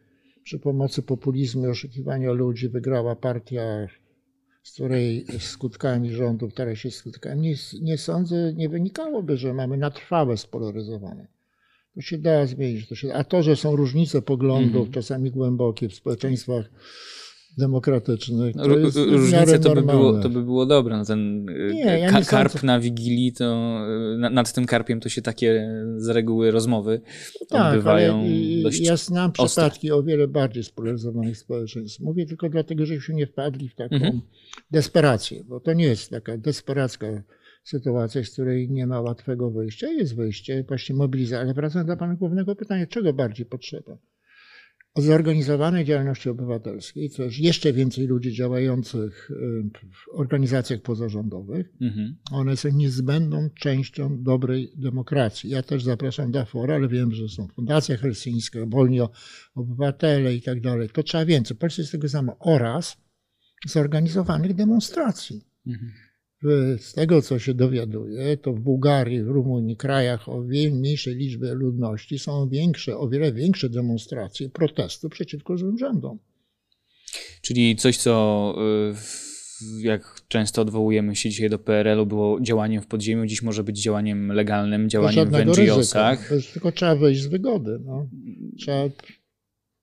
przy 0.42 0.58
pomocy 0.58 1.02
populizmu 1.02 1.66
i 1.66 1.68
oszukiwania 1.68 2.32
ludzi 2.32 2.68
wygrała 2.68 3.16
partia 3.16 3.88
z 4.62 4.72
której 4.72 5.26
skutkami 5.38 6.10
rządów, 6.10 6.54
teraz 6.54 6.78
się 6.78 6.90
skutkami, 6.90 7.40
nie, 7.40 7.54
nie 7.82 7.98
sądzę, 7.98 8.52
nie 8.54 8.68
wynikałoby, 8.68 9.36
że 9.36 9.54
mamy 9.54 9.76
na 9.76 9.90
trwałe 9.90 10.36
spolaryzowane. 10.36 11.26
To 11.94 12.00
się 12.00 12.18
da 12.18 12.46
zmienić. 12.46 12.88
To 12.88 12.94
się, 12.94 13.14
a 13.14 13.24
to, 13.24 13.42
że 13.42 13.56
są 13.56 13.76
różnice 13.76 14.22
poglądów, 14.22 14.74
mm 14.74 14.90
-hmm. 14.90 14.94
czasami 14.94 15.30
głębokie 15.30 15.88
w 15.88 15.94
społeczeństwach 15.94 16.70
demokratycznych. 17.58 18.56
To 18.56 18.78
jest 18.78 18.96
Różnice 18.96 19.58
to 19.58 19.74
by, 19.74 19.82
było, 19.82 20.18
to 20.18 20.28
by 20.28 20.42
było 20.42 20.66
dobre. 20.66 20.96
No 20.96 21.04
ten 21.04 21.44
nie, 21.72 21.98
ja 21.98 22.10
ka 22.10 22.22
karp 22.22 22.52
sądzę. 22.52 22.66
na 22.66 22.80
Wigilii, 22.80 23.32
to 23.32 23.78
y, 24.26 24.30
nad 24.30 24.52
tym 24.52 24.66
karpiem 24.66 25.00
to 25.00 25.08
się 25.08 25.22
takie 25.22 25.68
z 25.96 26.08
reguły 26.08 26.50
rozmowy 26.50 27.00
tak, 27.48 27.66
odbywają 27.66 28.24
dość 28.62 28.80
Ja 28.80 28.96
znam 28.96 29.30
ostre. 29.30 29.46
przypadki 29.46 29.90
o 29.92 30.02
wiele 30.02 30.28
bardziej 30.28 30.64
spolaryzowanych 30.64 31.38
społeczeństw. 31.38 32.00
Mówię 32.00 32.26
tylko 32.26 32.48
dlatego, 32.48 32.86
żebyśmy 32.86 33.14
nie 33.14 33.26
wpadli 33.26 33.68
w 33.68 33.74
taką 33.74 33.94
mhm. 33.94 34.20
desperację, 34.70 35.44
bo 35.44 35.60
to 35.60 35.72
nie 35.72 35.84
jest 35.84 36.10
taka 36.10 36.38
desperacka 36.38 37.22
sytuacja, 37.64 38.24
z 38.24 38.30
której 38.30 38.70
nie 38.70 38.86
ma 38.86 39.00
łatwego 39.00 39.50
wyjścia. 39.50 39.88
Jest 39.88 40.16
wyjście, 40.16 40.64
właśnie 40.68 40.94
mobilizacja. 40.94 41.40
Ale 41.40 41.54
wracam 41.54 41.86
do 41.86 41.96
Pana 41.96 42.14
głównego 42.14 42.56
pytania, 42.56 42.86
czego 42.86 43.12
bardziej 43.12 43.46
potrzeba? 43.46 43.96
O 44.94 45.02
zorganizowanej 45.02 45.84
działalności 45.84 46.28
obywatelskiej, 46.28 47.10
to 47.10 47.22
jest 47.22 47.38
jeszcze 47.38 47.72
więcej 47.72 48.06
ludzi 48.06 48.32
działających 48.32 49.30
y, 49.30 49.34
w 49.92 50.18
organizacjach 50.18 50.82
pozarządowych. 50.82 51.72
Mhm. 51.80 52.16
One 52.32 52.56
są 52.56 52.68
niezbędną 52.68 53.50
częścią 53.50 54.22
dobrej 54.22 54.72
demokracji. 54.76 55.50
Ja 55.50 55.62
też 55.62 55.84
zapraszam 55.84 56.30
do 56.30 56.44
fora, 56.44 56.74
ale 56.74 56.88
wiem, 56.88 57.12
że 57.12 57.28
są 57.28 57.48
Fundacja 57.48 57.96
Helsińska, 57.96 58.58
Wolni 58.66 59.00
Obywatele 59.54 60.34
i 60.34 60.42
tak 60.42 60.60
dalej. 60.60 60.88
To 60.88 61.02
trzeba 61.02 61.24
więcej. 61.24 61.56
Polsce 61.56 61.82
jest 61.82 61.92
tego 61.92 62.08
samo. 62.08 62.36
Oraz 62.38 62.96
zorganizowanych 63.66 64.54
demonstracji. 64.54 65.44
Mhm 65.66 65.92
z 66.78 66.92
tego, 66.92 67.22
co 67.22 67.38
się 67.38 67.54
dowiaduję, 67.54 68.36
to 68.36 68.52
w 68.52 68.60
Bułgarii, 68.60 69.22
w 69.22 69.28
Rumunii, 69.28 69.76
krajach 69.76 70.28
o 70.28 70.40
mniejszej 70.72 71.14
liczbie 71.14 71.54
ludności 71.54 72.18
są 72.18 72.48
większe, 72.48 72.98
o 72.98 73.08
wiele 73.08 73.32
większe 73.32 73.68
demonstracje 73.68 74.48
protestu 74.48 75.08
przeciwko 75.08 75.58
złym 75.58 75.78
rządom. 75.78 76.18
Czyli 77.42 77.76
coś, 77.76 77.96
co 77.96 78.54
y, 79.82 79.82
jak 79.82 80.20
często 80.28 80.62
odwołujemy 80.62 81.16
się 81.16 81.30
dzisiaj 81.30 81.50
do 81.50 81.58
PRL-u, 81.58 82.06
było 82.06 82.40
działaniem 82.40 82.82
w 82.82 82.86
podziemiu, 82.86 83.26
dziś 83.26 83.42
może 83.42 83.64
być 83.64 83.82
działaniem 83.82 84.32
legalnym, 84.32 84.88
działaniem 84.88 85.30
w 85.30 85.32
NGO-sach. 85.32 86.30
Tylko 86.52 86.72
trzeba 86.72 86.96
wejść 86.96 87.22
z 87.22 87.26
wygody. 87.26 87.78
No. 87.84 88.08
Trzeba 88.58 88.88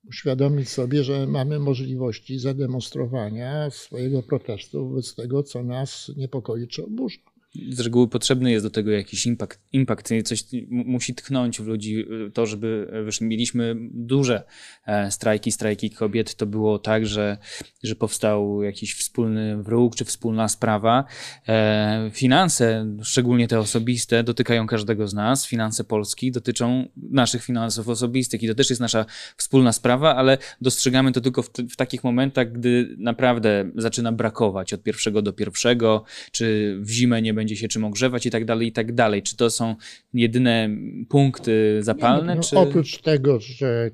uświadomić 0.10 0.70
sobie, 0.70 1.04
że 1.04 1.28
mamy 1.28 1.60
możliwości 1.60 2.40
zademonstrowania 2.40 3.70
swojego 3.70 4.24
protestu 4.24 4.90
wobec 4.90 5.16
tego, 5.16 5.44
co 5.44 5.64
nas 5.64 6.12
niepokoi 6.18 6.68
czy 6.68 6.86
oburza 6.86 7.37
z 7.70 7.80
reguły 7.80 8.08
potrzebny 8.08 8.52
jest 8.52 8.66
do 8.66 8.70
tego 8.70 8.92
jakiś 8.92 9.26
impact, 9.26 9.60
impact 9.74 10.14
coś 10.26 10.44
musi 10.70 11.16
tknąć 11.16 11.62
w 11.62 11.68
ludzi 11.68 12.06
y, 12.28 12.32
to, 12.32 12.46
żeby, 12.46 12.92
wiesz, 13.06 13.22
mieliśmy 13.22 13.76
duże 13.92 14.44
e, 14.86 15.12
strajki, 15.12 15.52
strajki 15.52 15.90
kobiet, 15.90 16.36
to 16.36 16.46
było 16.46 16.80
tak, 16.80 17.06
że, 17.06 17.38
że 17.84 17.96
powstał 17.96 18.64
jakiś 18.64 18.94
wspólny 18.94 19.64
wróg, 19.64 19.96
czy 19.96 20.06
wspólna 20.06 20.48
sprawa. 20.48 21.04
E, 21.48 22.12
finanse, 22.14 22.96
szczególnie 23.04 23.48
te 23.48 23.60
osobiste, 23.60 24.24
dotykają 24.24 24.68
każdego 24.68 25.08
z 25.08 25.14
nas, 25.14 25.48
finanse 25.48 25.84
Polski 25.84 26.32
dotyczą 26.32 26.88
naszych 27.12 27.44
finansów 27.44 27.90
osobistych 27.90 28.44
i 28.44 28.48
to 28.48 28.56
też 28.56 28.70
jest 28.70 28.82
nasza 28.82 29.06
wspólna 29.38 29.74
sprawa, 29.74 30.16
ale 30.16 30.38
dostrzegamy 30.62 31.12
to 31.12 31.22
tylko 31.22 31.44
w, 31.44 31.50
w 31.50 31.76
takich 31.76 32.04
momentach, 32.04 32.52
gdy 32.52 32.96
naprawdę 32.98 33.72
zaczyna 33.76 34.12
brakować 34.12 34.74
od 34.74 34.84
pierwszego 34.84 35.22
do 35.22 35.34
pierwszego, 35.34 36.04
czy 36.32 36.78
w 36.82 36.90
zimę 36.90 37.22
nie 37.22 37.34
będzie 37.34 37.47
się 37.56 37.68
czym 37.68 37.84
ogrzewać 37.84 38.26
i 38.26 38.32
tak 38.32 38.46
dalej, 38.46 38.68
i 38.68 38.72
tak 38.72 38.94
dalej. 38.94 39.24
Czy 39.24 39.38
to 39.38 39.50
są 39.50 39.76
jedyne 40.14 40.70
punkty 41.10 41.80
zapalne? 41.84 42.36
No, 42.36 42.42
czy... 42.42 42.58
Oprócz 42.58 43.02
tego, 43.02 43.40
że 43.40 43.92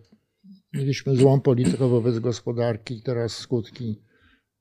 mieliśmy 0.73 1.15
złą 1.15 1.41
politykę 1.41 1.89
wobec 1.89 2.19
gospodarki, 2.19 3.01
teraz 3.01 3.37
skutki 3.37 3.99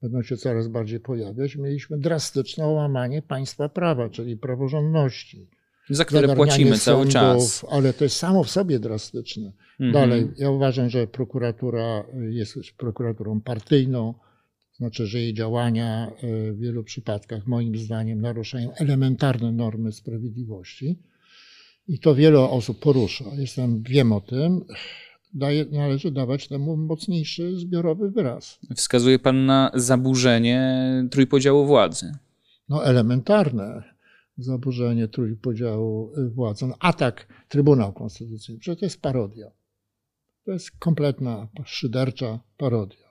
będą 0.03 0.23
się 0.23 0.37
coraz 0.37 0.69
bardziej 0.69 1.01
pojawiać, 1.01 1.57
mieliśmy 1.57 1.99
drastyczne 1.99 2.67
łamanie 2.67 3.23
państwa 3.23 3.69
prawa, 3.69 4.09
czyli 4.09 4.37
praworządności. 4.37 5.49
Za 5.91 6.05
które 6.05 6.37
płacimy 6.37 6.79
cały 6.79 7.09
czas. 7.09 7.67
Ale 7.71 7.93
to 7.93 8.05
jest 8.05 8.17
samo 8.17 8.45
w 8.45 8.51
sobie 8.51 8.79
drastyczne. 8.79 9.53
Mhm. 9.81 9.93
Dalej, 9.93 10.29
ja 10.37 10.51
uważam, 10.51 10.91
że 10.91 11.07
prokuratura 11.07 12.05
jest 12.31 12.59
prokuraturą 12.79 13.41
partyjną, 13.41 14.15
znaczy, 14.83 15.07
że 15.07 15.19
jej 15.19 15.35
działania 15.35 16.13
e, 16.23 16.53
w 16.53 16.59
wielu 16.59 16.85
przypadkach, 16.85 17.47
moim 17.47 17.77
zdaniem, 17.77 18.21
naruszają 18.21 18.75
elementarne 18.75 19.53
normy 19.53 19.93
sprawiedliwości. 19.93 20.99
I 21.89 21.99
to 21.99 22.15
wiele 22.15 22.41
osób 22.41 22.81
porusza. 22.81 23.25
Jestem, 23.37 23.83
wiem 23.83 24.13
o 24.13 24.21
tym. 24.21 24.65
Daje, 25.35 25.65
należy 25.65 26.11
dawać 26.11 26.49
temu 26.49 26.77
mocniejszy 26.77 27.59
zbiorowy 27.59 28.11
wyraz. 28.11 28.59
Wskazuje 28.77 29.19
Pan 29.19 29.47
na 29.47 29.71
zaburzenie 29.75 30.61
trójpodziału 31.11 31.67
władzy. 31.67 32.13
No, 32.69 32.87
elementarne 32.87 33.83
zaburzenie 34.39 35.09
trójpodziału 35.09 36.13
władzy. 36.35 36.67
No, 36.67 36.75
atak 36.81 37.27
Trybunał 37.49 37.93
Konstytucyjny. 37.93 38.61
Przecież 38.61 38.81
to 38.81 38.87
jest 38.87 39.03
parodia. 39.03 39.51
To 40.45 40.53
jest 40.53 40.71
kompletna, 40.71 41.49
szydercza 41.65 42.41
parodia 42.57 43.02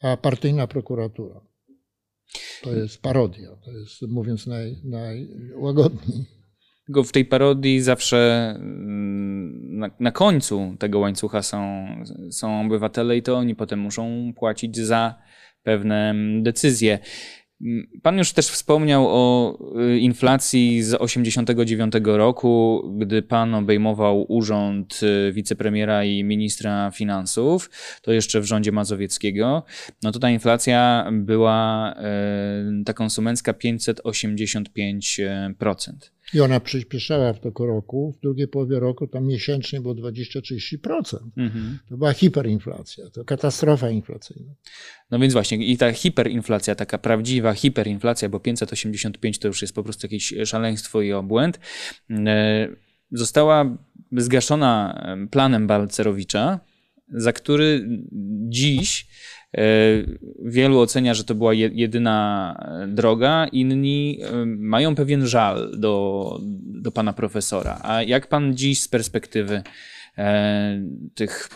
a 0.00 0.16
partyjna 0.16 0.66
prokuratura. 0.66 1.40
To 2.62 2.72
jest 2.72 3.02
parodia, 3.02 3.48
to 3.64 3.70
jest 3.70 4.02
mówiąc 4.02 4.46
naj, 4.46 4.76
najłagodniej. 4.84 6.24
Tylko 6.86 7.02
w 7.02 7.12
tej 7.12 7.24
parodii 7.24 7.80
zawsze 7.80 8.52
mm, 8.56 9.78
na, 9.78 9.90
na, 10.00 10.12
końcu 10.12 10.76
tego 10.78 10.98
łańcucha 10.98 11.42
są, 11.42 11.86
są 12.30 12.60
obywatele 12.60 13.16
i 13.16 13.22
to 13.22 13.36
oni 13.36 13.54
potem 13.54 13.78
muszą 13.78 14.32
płacić 14.36 14.76
za 14.76 15.14
pewne 15.62 16.14
decyzje. 16.42 16.98
Pan 18.02 18.18
już 18.18 18.32
też 18.32 18.48
wspomniał 18.48 19.06
o 19.08 19.58
y, 19.80 19.98
inflacji 19.98 20.82
z 20.82 20.90
1989 20.90 21.92
roku, 22.04 22.82
gdy 22.98 23.22
pan 23.22 23.54
obejmował 23.54 24.32
urząd 24.32 25.00
y, 25.02 25.32
wicepremiera 25.32 26.04
i 26.04 26.24
ministra 26.24 26.90
finansów, 26.90 27.70
to 28.02 28.12
jeszcze 28.12 28.40
w 28.40 28.44
rządzie 28.44 28.72
Mazowieckiego. 28.72 29.62
No 30.02 30.12
to 30.12 30.18
ta 30.18 30.30
inflacja 30.30 31.10
była 31.12 31.94
ta 32.86 32.92
konsumencka 32.92 33.52
585%. 33.52 36.17
I 36.34 36.40
ona 36.40 36.60
przyspieszała 36.60 37.32
w 37.32 37.40
toku 37.40 37.66
roku. 37.66 38.14
W 38.18 38.20
drugiej 38.20 38.48
połowie 38.48 38.80
roku 38.80 39.06
tam 39.06 39.26
miesięcznie 39.26 39.80
było 39.80 39.94
20-30%. 39.94 40.78
Mhm. 41.36 41.78
To 41.88 41.96
była 41.96 42.12
hiperinflacja, 42.12 43.10
to 43.10 43.24
katastrofa 43.24 43.90
inflacyjna. 43.90 44.52
No 45.10 45.18
więc 45.18 45.32
właśnie, 45.32 45.66
i 45.66 45.76
ta 45.76 45.92
hiperinflacja, 45.92 46.74
taka 46.74 46.98
prawdziwa 46.98 47.54
hiperinflacja, 47.54 48.28
bo 48.28 48.40
585 48.40 49.38
to 49.38 49.48
już 49.48 49.62
jest 49.62 49.74
po 49.74 49.82
prostu 49.82 50.06
jakieś 50.06 50.34
szaleństwo 50.44 51.02
i 51.02 51.12
obłęd, 51.12 51.60
e, 52.10 52.68
została 53.12 53.76
zgaszona 54.12 55.02
planem 55.30 55.66
Balcerowicza, 55.66 56.60
za 57.08 57.32
który 57.32 57.88
dziś 58.48 59.06
Wielu 60.44 60.80
ocenia, 60.80 61.14
że 61.14 61.24
to 61.24 61.34
była 61.34 61.54
jedyna 61.54 62.54
droga, 62.88 63.46
inni 63.52 64.20
mają 64.46 64.94
pewien 64.94 65.26
żal 65.26 65.70
do, 65.78 66.38
do 66.64 66.92
pana 66.92 67.12
profesora. 67.12 67.80
A 67.82 68.02
jak 68.02 68.26
pan 68.26 68.56
dziś 68.56 68.82
z 68.82 68.88
perspektywy 68.88 69.62
tych 71.14 71.48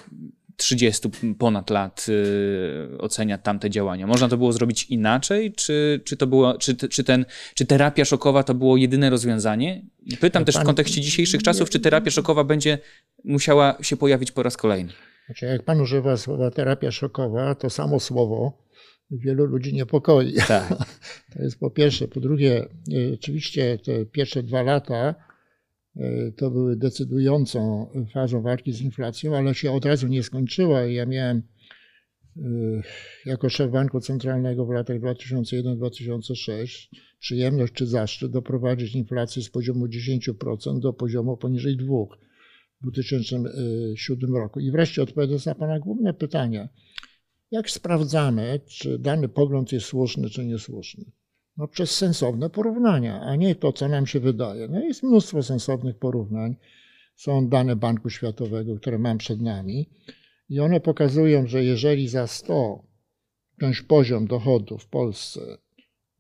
30 0.56 1.08
ponad 1.38 1.70
lat 1.70 2.06
y, 2.08 2.98
ocenia 2.98 3.38
tamte 3.38 3.70
działania. 3.70 4.06
Można 4.06 4.28
to 4.28 4.36
było 4.36 4.52
zrobić 4.52 4.84
inaczej, 4.84 5.52
czy, 5.52 6.00
czy, 6.04 6.16
to 6.16 6.26
było, 6.26 6.58
czy, 6.58 6.74
czy, 6.76 7.04
ten, 7.04 7.24
czy 7.54 7.66
terapia 7.66 8.04
szokowa 8.04 8.42
to 8.42 8.54
było 8.54 8.76
jedyne 8.76 9.10
rozwiązanie? 9.10 9.82
Pytam 10.20 10.44
też 10.44 10.56
w 10.56 10.62
kontekście 10.62 11.00
dzisiejszych 11.00 11.42
czasów, 11.42 11.70
czy 11.70 11.80
terapia 11.80 12.10
szokowa 12.10 12.44
będzie 12.44 12.78
musiała 13.24 13.76
się 13.80 13.96
pojawić 13.96 14.32
po 14.32 14.42
raz 14.42 14.56
kolejny? 14.56 14.92
Znaczy, 15.26 15.46
jak 15.46 15.62
pan 15.62 15.80
używa 15.80 16.16
słowa 16.16 16.50
terapia 16.50 16.90
szokowa, 16.90 17.54
to 17.54 17.70
samo 17.70 18.00
słowo 18.00 18.62
wielu 19.10 19.44
ludzi 19.44 19.74
niepokoi. 19.74 20.34
Tak. 20.48 20.68
To 21.34 21.42
jest 21.42 21.58
po 21.58 21.70
pierwsze. 21.70 22.08
Po 22.08 22.20
drugie, 22.20 22.68
y, 22.92 23.14
oczywiście 23.14 23.78
te 23.78 24.06
pierwsze 24.06 24.42
dwa 24.42 24.62
lata 24.62 25.14
E, 25.96 26.32
to 26.32 26.50
były 26.50 26.76
decydującą 26.76 27.86
fazą 28.12 28.42
walki 28.42 28.72
z 28.72 28.80
inflacją, 28.80 29.36
ale 29.36 29.54
się 29.54 29.72
od 29.72 29.84
razu 29.84 30.08
nie 30.08 30.22
skończyła 30.22 30.80
ja 30.80 31.06
miałem 31.06 31.42
e, 32.36 32.40
jako 33.26 33.48
szef 33.48 33.70
Banku 33.70 34.00
Centralnego 34.00 34.66
w 34.66 34.70
latach 34.70 35.00
2001-2006 35.00 36.88
przyjemność 37.18 37.72
czy 37.72 37.86
zaszczyt 37.86 38.32
doprowadzić 38.32 38.94
inflację 38.94 39.42
z 39.42 39.50
poziomu 39.50 39.86
10% 39.86 40.80
do 40.80 40.92
poziomu 40.92 41.36
poniżej 41.36 41.76
2% 41.76 42.06
w 42.06 42.31
2007 42.82 44.36
roku. 44.36 44.60
I 44.60 44.70
wreszcie 44.70 45.02
odpowiadając 45.02 45.46
na 45.46 45.54
Pana 45.54 45.78
główne 45.78 46.14
pytanie, 46.14 46.68
jak 47.50 47.70
sprawdzamy, 47.70 48.60
czy 48.66 48.98
dany 48.98 49.28
pogląd 49.28 49.72
jest 49.72 49.86
słuszny, 49.86 50.30
czy 50.30 50.46
niesłuszny? 50.46 51.04
no, 51.56 51.68
przez 51.68 51.90
sensowne 51.90 52.50
porównania, 52.50 53.20
a 53.20 53.36
nie 53.36 53.54
to, 53.54 53.72
co 53.72 53.88
nam 53.88 54.06
się 54.06 54.20
wydaje. 54.20 54.68
No, 54.68 54.80
jest 54.80 55.02
mnóstwo 55.02 55.42
sensownych 55.42 55.98
porównań. 55.98 56.56
Są 57.16 57.48
dane 57.48 57.76
Banku 57.76 58.10
Światowego, 58.10 58.76
które 58.76 58.98
mam 58.98 59.18
przed 59.18 59.40
nami, 59.40 59.90
i 60.48 60.60
one 60.60 60.80
pokazują, 60.80 61.46
że 61.46 61.64
jeżeli 61.64 62.08
za 62.08 62.26
100 62.26 62.84
wziąć 63.58 63.82
poziom 63.82 64.26
dochodu 64.26 64.78
w 64.78 64.86
Polsce 64.86 65.40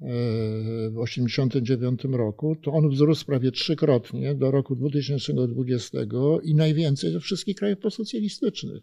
w 0.02 1.04
1989 1.04 2.04
roku, 2.04 2.56
to 2.56 2.72
on 2.72 2.90
wzrósł 2.90 3.26
prawie 3.26 3.52
trzykrotnie 3.52 4.34
do 4.34 4.50
roku 4.50 4.76
2020 4.76 5.98
i 6.44 6.54
najwięcej 6.54 7.12
ze 7.12 7.20
wszystkich 7.20 7.56
krajów 7.56 7.78
posocjalistycznych. 7.78 8.82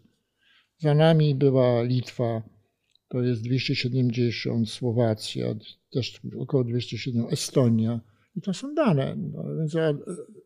Za 0.78 0.94
nami 0.94 1.34
była 1.34 1.82
Litwa, 1.82 2.42
to 3.08 3.22
jest 3.22 3.42
270, 3.42 4.70
Słowacja 4.70 5.54
też 5.90 6.20
około 6.38 6.64
270, 6.64 7.32
Estonia. 7.32 8.00
I 8.36 8.40
to 8.40 8.54
są 8.54 8.74
dane, 8.74 9.16
no, 9.16 9.42
więc 9.58 9.74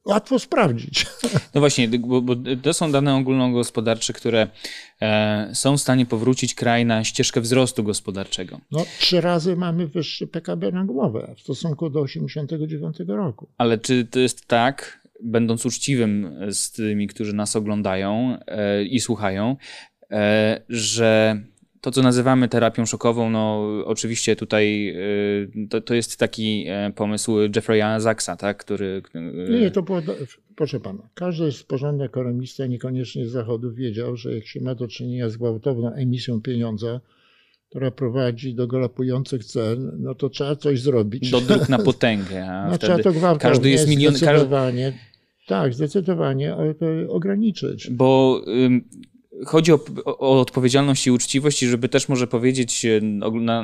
łatwo 0.05 0.39
sprawdzić. 0.39 1.07
No 1.55 1.61
właśnie, 1.61 1.89
bo, 1.89 2.23
bo, 2.23 2.35
to 2.63 2.75
są 2.75 2.93
dane 2.93 3.15
ogólnogozpodarcze, 3.15 4.13
które 4.13 4.49
e, 5.03 5.51
są 5.55 5.77
w 5.77 5.81
stanie 5.81 6.07
powrócić 6.07 6.55
kraj 6.55 6.87
na 6.87 7.05
ścieżkę 7.05 7.41
wzrostu 7.41 7.85
gospodarczego. 7.85 8.61
No, 8.71 8.85
trzy 8.99 9.21
razy 9.21 9.57
mamy 9.57 9.87
wyższy 9.87 10.27
PKB 10.27 10.73
na 10.73 10.85
głowę 10.85 11.35
w 11.37 11.41
stosunku 11.41 11.91
do 11.91 12.05
1989 12.05 12.97
roku. 13.09 13.49
Ale 13.59 13.79
czy 13.79 14.05
to 14.05 14.19
jest 14.19 14.47
tak, 14.47 15.09
będąc 15.23 15.67
uczciwym 15.67 16.37
z 16.51 16.73
tymi, 16.73 17.07
którzy 17.07 17.33
nas 17.33 17.57
oglądają 17.57 18.39
e, 18.47 18.85
i 18.85 19.01
słuchają, 19.01 19.57
e, 20.11 20.63
że 20.69 21.41
to, 21.85 21.91
co 21.91 22.03
nazywamy 22.03 22.49
terapią 22.49 22.87
szokową, 22.87 23.31
no 23.31 23.69
oczywiście 23.85 24.37
tutaj 24.37 24.89
y, 24.89 25.69
to, 25.71 25.81
to 25.81 25.95
jest 25.95 26.17
taki 26.17 26.65
e, 26.69 26.93
pomysł 26.97 27.33
Jeffrey'a 27.39 28.01
Zaxa, 28.01 28.37
tak, 28.37 28.57
który... 28.57 29.03
Nie, 29.51 29.61
nie, 29.61 29.71
to 29.71 29.83
było, 29.83 30.01
proszę 30.57 30.81
pana, 30.81 31.09
każdy 31.15 31.49
porządny 31.69 32.05
ekonomista, 32.05 32.67
niekoniecznie 32.67 33.27
z 33.27 33.31
zachodu, 33.31 33.73
wiedział, 33.73 34.17
że 34.17 34.35
jak 34.35 34.47
się 34.47 34.61
ma 34.61 34.75
do 34.75 34.89
czynienia 34.89 35.29
z 35.29 35.37
gwałtowną 35.37 35.93
emisją 35.93 36.41
pieniądza, 36.41 37.01
która 37.71 37.91
prowadzi 37.91 38.55
do 38.55 38.67
galopujących 38.67 39.45
cen, 39.45 39.93
no 39.99 40.15
to 40.15 40.29
trzeba 40.29 40.57
coś 40.57 40.81
zrobić. 40.81 41.31
Do 41.31 41.41
dróg 41.41 41.69
na 41.69 41.79
potęgę. 41.93 42.47
A 42.47 42.71
no, 42.71 42.79
trzeba 42.79 42.99
to 42.99 43.13
gwałtownie, 43.13 43.51
każdy 43.51 43.71
jest 43.71 43.89
milion, 43.89 44.15
zdecydowanie, 44.15 44.99
tak, 45.47 45.75
zdecydowanie 45.75 46.57
ograniczyć. 47.09 47.91
Bo 47.91 48.41
chodzi 49.47 49.73
o, 49.73 49.81
o, 50.05 50.41
odpowiedzialność 50.41 51.07
i 51.07 51.11
uczciwość 51.11 51.63
i 51.63 51.67
żeby 51.67 51.89
też 51.89 52.09
może 52.09 52.27
powiedzieć 52.27 52.85
e, 52.85 53.01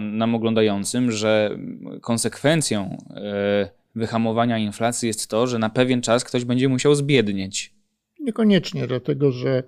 nam 0.01 0.35
oglądającym, 0.35 1.13
że 1.13 1.59
konsekwencją 2.01 2.97
e, 3.11 3.71
wyhamowania 3.95 4.59
inflacji 4.59 5.07
jest 5.07 5.31
to, 5.31 5.47
że 5.47 5.59
na 5.59 5.71
pewien 5.71 6.03
czas 6.03 6.25
ktoś 6.25 6.45
będzie 6.45 6.69
musiał 6.69 6.95
zbiednieć. 6.95 7.75
Niekoniecznie, 8.21 8.87
dlatego 8.87 9.33
że 9.33 9.63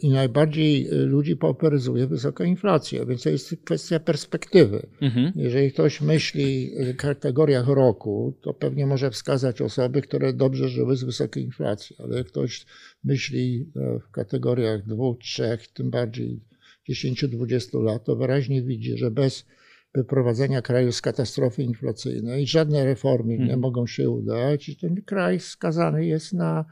i 0.00 0.10
najbardziej 0.10 0.88
y, 0.92 1.06
ludzi 1.06 1.36
pauperyzuje 1.36 2.06
wysoka 2.06 2.44
inflacja, 2.44 3.06
więc 3.06 3.22
to 3.22 3.30
jest 3.30 3.56
kwestia 3.64 4.00
perspektywy. 4.00 4.86
Mhm. 5.00 5.32
Jeżeli 5.36 5.72
ktoś 5.72 6.00
myśli 6.00 6.72
w 6.94 6.96
kategoriach 6.96 7.68
roku, 7.68 8.38
to 8.40 8.54
pewnie 8.54 8.86
może 8.86 9.10
wskazać 9.10 9.60
osoby, 9.60 10.02
które 10.02 10.32
dobrze 10.32 10.68
żyły 10.68 10.96
z 10.96 11.04
wysokiej 11.04 11.44
inflacji, 11.44 11.96
ale 11.98 12.16
jak 12.16 12.26
ktoś 12.26 12.66
myśli 13.04 13.70
e, 13.76 13.98
w 13.98 14.10
kategoriach 14.10 14.86
dwóch, 14.86 15.18
trzech, 15.18 15.68
tym 15.68 15.90
bardziej 15.90 16.40
10-20 16.90 17.82
lat, 17.82 18.04
to 18.04 18.16
wyraźnie 18.16 18.62
widzi, 18.62 18.98
że 18.98 19.10
bez 19.10 19.46
wyprowadzenia 19.94 20.62
kraju 20.62 20.92
z 20.92 21.00
katastrofy 21.00 21.62
inflacyjnej 21.62 22.46
żadne 22.46 22.84
reformy 22.84 23.32
mhm. 23.32 23.50
nie 23.50 23.56
mogą 23.56 23.86
się 23.86 24.10
udać 24.10 24.68
i 24.68 24.76
ten 24.76 25.02
kraj 25.02 25.40
skazany 25.40 26.06
jest 26.06 26.32
na 26.32 26.64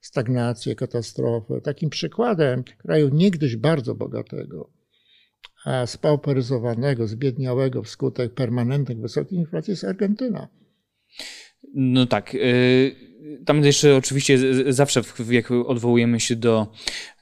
stagnację, 0.00 0.74
katastrofę. 0.74 1.60
Takim 1.60 1.90
przykładem 1.90 2.64
kraju 2.64 3.08
niegdyś 3.12 3.56
bardzo 3.56 3.94
bogatego, 3.94 4.70
a 5.64 5.86
spauperyzowanego, 5.86 7.06
zbiedniałego 7.06 7.82
wskutek 7.82 8.34
permanentnych 8.34 9.00
wysokich 9.00 9.38
inflacji 9.38 9.70
jest 9.70 9.84
Argentyna. 9.84 10.48
No 11.74 12.06
tak. 12.06 12.34
Y, 12.34 13.08
tam 13.46 13.64
jeszcze 13.64 13.96
oczywiście 13.96 14.38
zawsze, 14.72 15.02
jak 15.30 15.50
odwołujemy 15.50 16.20
się 16.20 16.36
do, 16.36 16.72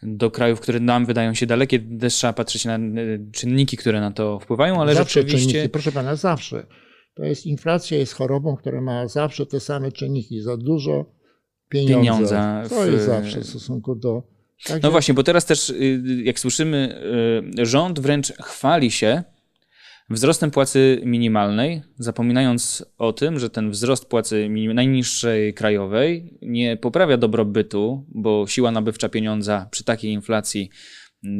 do 0.02 0.30
krajów, 0.30 0.60
które 0.60 0.80
nam 0.80 1.06
wydają 1.06 1.34
się 1.34 1.46
dalekie, 1.46 1.80
też 2.00 2.14
trzeba 2.14 2.32
patrzeć 2.32 2.64
na 2.64 2.78
y, 2.78 3.30
czynniki, 3.32 3.76
które 3.76 4.00
na 4.00 4.10
to 4.10 4.38
wpływają, 4.38 4.80
ale 4.80 4.94
zawsze 4.94 5.20
rzeczywiście... 5.20 5.52
Czynniki, 5.52 5.68
proszę 5.68 5.92
pana, 5.92 6.16
zawsze. 6.16 6.66
To 7.14 7.24
jest 7.24 7.46
inflacja, 7.46 7.98
jest 7.98 8.12
chorobą, 8.12 8.56
która 8.56 8.80
ma 8.80 9.08
zawsze 9.08 9.46
te 9.46 9.60
same 9.60 9.92
czynniki. 9.92 10.40
Za 10.40 10.56
dużo, 10.56 11.15
pieniądze. 11.68 11.94
pieniądza. 11.94 12.62
W... 12.64 12.68
To 12.68 12.86
jest 12.86 13.06
zawsze 13.06 13.40
w 13.40 13.46
stosunku 13.46 13.94
do. 13.94 14.22
Także... 14.64 14.80
No 14.82 14.90
właśnie, 14.90 15.14
bo 15.14 15.22
teraz 15.22 15.46
też, 15.46 15.70
y, 15.70 16.02
jak 16.24 16.40
słyszymy, 16.40 17.02
y, 17.58 17.66
rząd 17.66 18.00
wręcz 18.00 18.32
chwali 18.32 18.90
się 18.90 19.22
wzrostem 20.10 20.50
płacy 20.50 21.00
minimalnej, 21.04 21.82
zapominając 21.98 22.84
o 22.98 23.12
tym, 23.12 23.38
że 23.38 23.50
ten 23.50 23.70
wzrost 23.70 24.06
płacy 24.06 24.48
najniższej 24.74 25.54
krajowej 25.54 26.38
nie 26.42 26.76
poprawia 26.76 27.16
dobrobytu, 27.16 28.04
bo 28.08 28.46
siła 28.46 28.70
nabywcza 28.70 29.08
pieniądza 29.08 29.68
przy 29.70 29.84
takiej 29.84 30.12
inflacji 30.12 30.70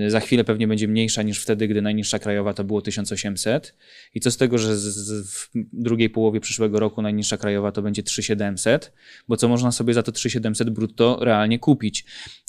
za 0.08 0.20
chwilę 0.20 0.44
pewnie 0.44 0.68
będzie 0.68 0.88
mniejsza 0.88 1.22
niż 1.22 1.42
wtedy, 1.42 1.68
gdy 1.68 1.82
najniższa 1.82 2.18
krajowa 2.18 2.54
to 2.54 2.64
było 2.64 2.82
1800. 2.82 3.76
I 4.14 4.20
co 4.20 4.30
z 4.30 4.36
tego, 4.36 4.58
że 4.58 4.76
z, 4.76 4.82
z, 4.82 5.30
w 5.30 5.50
drugiej 5.72 6.10
połowie 6.10 6.40
przyszłego 6.40 6.80
roku 6.80 7.02
najniższa 7.02 7.36
krajowa 7.36 7.72
to 7.72 7.82
będzie 7.82 8.02
3700, 8.02 8.92
bo 9.28 9.36
co 9.36 9.48
można 9.48 9.72
sobie 9.72 9.94
za 9.94 10.02
to 10.02 10.12
3700 10.12 10.70
brutto 10.70 11.18
realnie 11.20 11.58
kupić. 11.58 12.04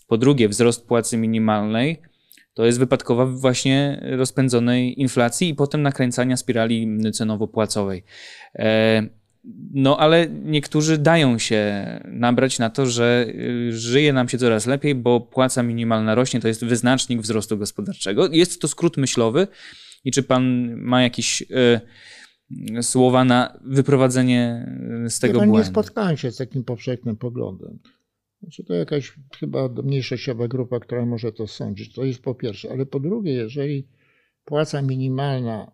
Po 0.07 0.17
drugie, 0.17 0.49
wzrost 0.49 0.87
płacy 0.87 1.17
minimalnej 1.17 2.01
to 2.53 2.65
jest 2.65 2.79
wypadkowa 2.79 3.25
właśnie 3.25 4.01
rozpędzonej 4.17 5.01
inflacji 5.01 5.49
i 5.49 5.55
potem 5.55 5.81
nakręcania 5.81 6.37
spirali 6.37 6.87
cenowo-płacowej. 7.11 8.03
E, 8.55 9.07
no, 9.73 9.99
ale 9.99 10.27
niektórzy 10.29 10.97
dają 10.97 11.37
się 11.37 11.85
nabrać 12.05 12.59
na 12.59 12.69
to, 12.69 12.85
że 12.85 13.25
y, 13.29 13.77
żyje 13.77 14.13
nam 14.13 14.29
się 14.29 14.37
coraz 14.37 14.65
lepiej, 14.65 14.95
bo 14.95 15.21
płaca 15.21 15.63
minimalna 15.63 16.15
rośnie, 16.15 16.39
to 16.39 16.47
jest 16.47 16.65
wyznacznik 16.65 17.21
wzrostu 17.21 17.57
gospodarczego. 17.57 18.27
Jest 18.31 18.61
to 18.61 18.67
skrót 18.67 18.97
myślowy. 18.97 19.47
I 20.05 20.11
czy 20.11 20.23
pan 20.23 20.75
ma 20.75 21.01
jakieś 21.01 21.41
y, 21.41 22.83
słowa 22.83 23.25
na 23.25 23.59
wyprowadzenie 23.65 24.65
y, 25.05 25.09
z 25.09 25.19
tego 25.19 25.39
ja 25.39 25.45
błędu? 25.45 25.57
Nie 25.57 25.63
spotkałem 25.63 26.17
się 26.17 26.31
z 26.31 26.37
takim 26.37 26.63
powszechnym 26.63 27.17
poglądem. 27.17 27.79
Znaczy 28.41 28.63
to 28.63 28.73
jakaś 28.73 29.13
chyba 29.39 29.69
mniejszościowa 29.83 30.47
grupa, 30.47 30.79
która 30.79 31.05
może 31.05 31.31
to 31.31 31.47
sądzić. 31.47 31.93
To 31.93 32.05
jest 32.05 32.21
po 32.21 32.35
pierwsze. 32.35 32.71
Ale 32.71 32.85
po 32.85 32.99
drugie, 32.99 33.33
jeżeli 33.33 33.87
płaca 34.45 34.81
minimalna 34.81 35.71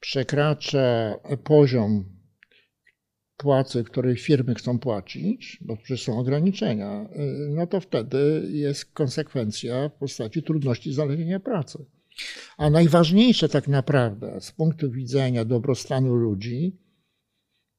przekracza 0.00 1.14
poziom 1.44 2.13
płacy, 3.36 3.84
której 3.84 4.16
firmy 4.16 4.54
chcą 4.54 4.78
płacić, 4.78 5.58
bo 5.60 5.76
przecież 5.76 6.02
są 6.02 6.18
ograniczenia, 6.18 7.08
y, 7.16 7.48
no 7.50 7.66
to 7.66 7.80
wtedy 7.80 8.48
jest 8.50 8.84
konsekwencja 8.84 9.88
w 9.88 9.92
postaci 9.92 10.42
trudności 10.42 10.92
znalezienia 10.92 11.40
pracy. 11.40 11.84
A 12.56 12.70
najważniejsze 12.70 13.48
tak 13.48 13.68
naprawdę 13.68 14.40
z 14.40 14.52
punktu 14.52 14.90
widzenia 14.90 15.44
dobrostanu 15.44 16.14
ludzi 16.14 16.78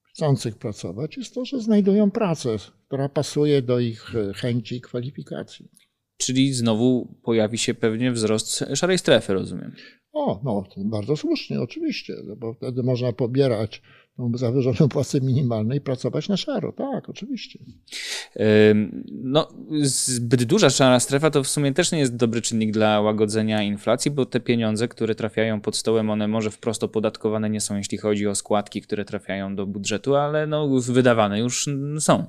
chcących 0.03 0.57
pracować 0.57 1.17
jest 1.17 1.33
to, 1.33 1.45
że 1.45 1.61
znajdują 1.61 2.11
pracę, 2.11 2.57
która 2.87 3.09
pasuje 3.09 3.61
do 3.61 3.79
ich 3.79 4.11
chęci 4.35 4.75
i 4.75 4.81
kwalifikacji. 4.81 5.69
Czyli 6.17 6.53
znowu 6.53 7.19
pojawi 7.23 7.57
się 7.57 7.73
pewnie 7.73 8.11
wzrost 8.11 8.63
szarej 8.75 8.97
strefy, 8.97 9.33
rozumiem. 9.33 9.75
O, 10.15 10.39
no, 10.43 10.63
bardzo 10.77 11.17
słusznie, 11.17 11.61
oczywiście, 11.61 12.13
no 12.23 12.35
bo 12.35 12.53
wtedy 12.53 12.83
można 12.83 13.13
pobierać 13.13 13.81
tą 14.17 14.31
zawyżoną 14.37 14.89
płacę 14.93 15.21
minimalną 15.21 15.75
i 15.75 15.81
pracować 15.81 16.29
na 16.29 16.37
szaro. 16.37 16.71
Tak, 16.71 17.09
oczywiście. 17.09 17.59
No, 19.11 19.47
zbyt 19.81 20.43
duża 20.43 20.69
szara 20.69 20.99
strefa 20.99 21.29
to 21.29 21.43
w 21.43 21.47
sumie 21.47 21.73
też 21.73 21.91
nie 21.91 21.99
jest 21.99 22.15
dobry 22.15 22.41
czynnik 22.41 22.71
dla 22.71 23.01
łagodzenia 23.01 23.63
inflacji, 23.63 24.11
bo 24.11 24.25
te 24.25 24.39
pieniądze, 24.39 24.87
które 24.87 25.15
trafiają 25.15 25.61
pod 25.61 25.77
stołem, 25.77 26.09
one 26.09 26.27
może 26.27 26.51
wprost 26.51 26.83
opodatkowane 26.83 27.49
nie 27.49 27.61
są, 27.61 27.77
jeśli 27.77 27.97
chodzi 27.97 28.27
o 28.27 28.35
składki, 28.35 28.81
które 28.81 29.05
trafiają 29.05 29.55
do 29.55 29.65
budżetu, 29.65 30.15
ale 30.15 30.47
no, 30.47 30.69
wydawane 30.79 31.39
już 31.39 31.69
są. 31.99 32.25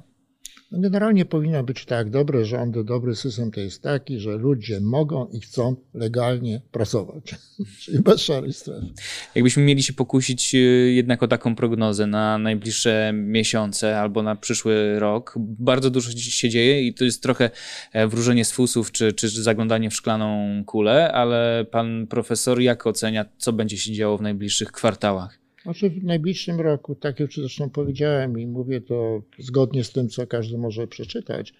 Generalnie 0.78 1.24
powinno 1.24 1.62
być 1.62 1.84
tak, 1.84 2.10
dobre 2.10 2.44
rządy, 2.44 2.84
dobry 2.84 3.16
system 3.16 3.50
to 3.50 3.60
jest 3.60 3.82
taki, 3.82 4.20
że 4.20 4.36
ludzie 4.36 4.80
mogą 4.80 5.26
i 5.26 5.40
chcą 5.40 5.76
legalnie 5.94 6.60
pracować, 6.72 7.34
czyli 7.80 7.98
bez 7.98 8.20
szarej 8.20 8.52
strefy. 8.52 8.86
Jakbyśmy 9.34 9.62
mieli 9.62 9.82
się 9.82 9.92
pokusić 9.92 10.54
y, 10.54 10.58
jednak 10.94 11.22
o 11.22 11.28
taką 11.28 11.54
prognozę 11.54 12.06
na 12.06 12.38
najbliższe 12.38 13.12
miesiące 13.14 14.00
albo 14.00 14.22
na 14.22 14.36
przyszły 14.36 14.98
rok, 14.98 15.34
bardzo 15.38 15.90
dużo 15.90 16.10
się 16.10 16.48
dzieje 16.48 16.82
i 16.82 16.94
to 16.94 17.04
jest 17.04 17.22
trochę 17.22 17.50
e, 17.92 18.06
wróżenie 18.06 18.44
z 18.44 18.52
fusów 18.52 18.92
czy, 18.92 19.12
czy 19.12 19.28
zaglądanie 19.28 19.90
w 19.90 19.94
szklaną 19.94 20.62
kulę, 20.64 21.12
ale 21.12 21.66
pan 21.70 22.06
profesor 22.06 22.60
jak 22.60 22.86
ocenia, 22.86 23.24
co 23.38 23.52
będzie 23.52 23.78
się 23.78 23.92
działo 23.92 24.18
w 24.18 24.22
najbliższych 24.22 24.72
kwartałach? 24.72 25.45
Znaczy 25.66 25.90
w 25.90 26.04
najbliższym 26.04 26.60
roku, 26.60 26.94
tak 26.94 27.20
jak 27.20 27.32
zresztą 27.32 27.70
powiedziałem 27.70 28.38
i 28.38 28.46
mówię 28.46 28.80
to 28.80 29.22
zgodnie 29.38 29.84
z 29.84 29.92
tym, 29.92 30.08
co 30.08 30.26
każdy 30.26 30.58
może 30.58 30.86
przeczytać, 30.86 31.54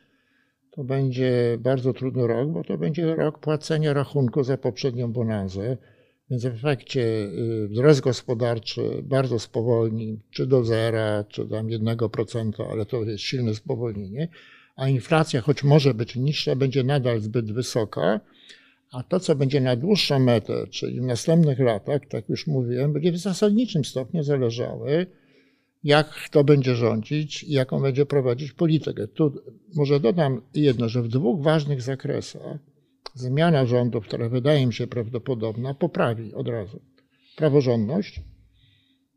to 0.70 0.84
będzie 0.84 1.58
bardzo 1.60 1.92
trudny 1.92 2.26
rok, 2.26 2.50
bo 2.50 2.64
to 2.64 2.78
będzie 2.78 3.14
rok 3.14 3.38
płacenia 3.38 3.92
rachunku 3.92 4.44
za 4.44 4.56
poprzednią 4.56 5.12
bonanzę. 5.12 5.76
Więc 6.30 6.42
w 6.42 6.46
efekcie 6.46 7.02
y, 7.02 7.68
wzrost 7.68 8.00
gospodarczy 8.00 9.02
bardzo 9.02 9.38
spowolni, 9.38 10.20
czy 10.30 10.46
do 10.46 10.64
zera, 10.64 11.24
czy 11.28 11.48
tam 11.48 11.66
1%, 11.66 12.70
ale 12.72 12.86
to 12.86 13.02
jest 13.02 13.24
silne 13.24 13.54
spowolnienie, 13.54 14.28
a 14.76 14.88
inflacja, 14.88 15.40
choć 15.40 15.64
może 15.64 15.94
być 15.94 16.16
niższa, 16.16 16.56
będzie 16.56 16.84
nadal 16.84 17.20
zbyt 17.20 17.52
wysoka 17.52 18.20
a 18.92 19.02
to, 19.02 19.20
co 19.20 19.34
będzie 19.34 19.60
na 19.60 19.76
dłuższą 19.76 20.18
metę, 20.18 20.66
czyli 20.70 21.00
w 21.00 21.04
następnych 21.04 21.58
latach, 21.58 22.06
tak 22.08 22.28
już 22.28 22.46
mówiłem, 22.46 22.92
będzie 22.92 23.12
w 23.12 23.18
zasadniczym 23.18 23.84
stopniu 23.84 24.22
zależały, 24.22 25.06
jak 25.84 26.10
kto 26.10 26.44
będzie 26.44 26.74
rządzić 26.74 27.42
i 27.42 27.52
jaką 27.52 27.80
będzie 27.80 28.06
prowadzić 28.06 28.52
politykę. 28.52 29.08
Tu 29.08 29.42
może 29.74 30.00
dodam 30.00 30.42
jedno, 30.54 30.88
że 30.88 31.02
w 31.02 31.08
dwóch 31.08 31.42
ważnych 31.42 31.82
zakresach 31.82 32.58
zmiana 33.14 33.66
rządu, 33.66 34.00
która 34.00 34.28
wydaje 34.28 34.66
mi 34.66 34.74
się 34.74 34.86
prawdopodobna, 34.86 35.74
poprawi 35.74 36.34
od 36.34 36.48
razu 36.48 36.80
praworządność 37.36 38.20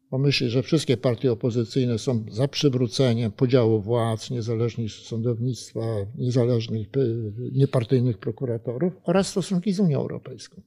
pomyśleć, 0.09 0.51
że 0.51 0.63
wszystkie 0.63 0.97
partie 0.97 1.31
opozycyjne 1.31 1.99
są 1.99 2.25
za 2.31 2.47
przywróceniem 2.47 3.31
podziału 3.31 3.81
władz, 3.81 4.29
niezależnych 4.29 4.91
sądownictwa, 4.91 5.79
niezależnych, 6.17 6.87
niepartyjnych 7.51 8.17
prokuratorów 8.17 8.93
oraz 9.03 9.27
stosunki 9.27 9.73
z 9.73 9.79
Unią 9.79 9.99
Europejską. 9.99 10.61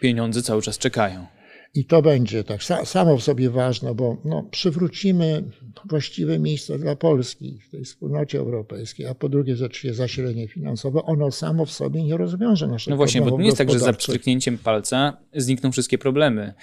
Pieniądze 0.00 0.42
cały 0.42 0.62
czas 0.62 0.78
czekają. 0.78 1.26
I 1.74 1.84
to 1.84 2.02
będzie 2.02 2.44
tak 2.44 2.62
samo 2.84 3.16
w 3.16 3.22
sobie 3.22 3.50
ważne, 3.50 3.94
bo 3.94 4.16
no, 4.24 4.42
przywrócimy 4.42 5.44
właściwe 5.84 6.38
miejsce 6.38 6.78
dla 6.78 6.96
Polski 6.96 7.58
w 7.68 7.70
tej 7.70 7.84
wspólnocie 7.84 8.38
europejskiej, 8.38 9.06
a 9.06 9.14
po 9.14 9.28
drugie 9.28 9.56
rzeczywiście 9.56 9.94
zasilenie 9.94 10.48
finansowe, 10.48 11.02
ono 11.02 11.30
samo 11.30 11.66
w 11.66 11.72
sobie 11.72 12.02
nie 12.02 12.16
rozwiąże 12.16 12.68
naszych 12.68 12.90
No 12.90 12.96
właśnie, 12.96 13.22
bo 13.22 13.30
to 13.30 13.38
nie 13.38 13.44
jest 13.44 13.58
tak, 13.58 13.70
że 13.70 13.78
za 13.78 13.92
pstryknięciem 13.92 14.58
palca 14.58 15.16
znikną 15.34 15.72
wszystkie 15.72 15.98
problemy. 15.98 16.54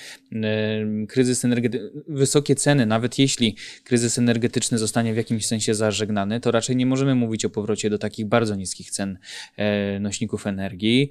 Kryzys 1.08 1.46
energetyczny, 1.46 1.90
wysokie 2.08 2.56
ceny, 2.56 2.86
nawet 2.86 3.20
jeśli 3.20 3.56
kryzys 3.84 4.18
energetyczny 4.18 4.78
zostanie 4.78 5.14
w 5.14 5.18
jakimś 5.18 5.46
sensie 5.46 5.76
zażegnany, 5.76 6.40
to 6.40 6.52
raczej 6.52 6.76
nie 6.76 6.86
możemy 6.86 7.16
mówić 7.16 7.46
o 7.46 7.50
powrocie 7.50 7.90
do 7.90 7.98
takich 7.98 8.26
bardzo 8.26 8.56
niskich 8.56 8.92
cen 8.92 9.18
e, 9.58 10.00
nośników 10.00 10.48
energii. 10.48 11.10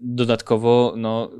Dodatkowo, 0.00 0.94
no 0.96 1.30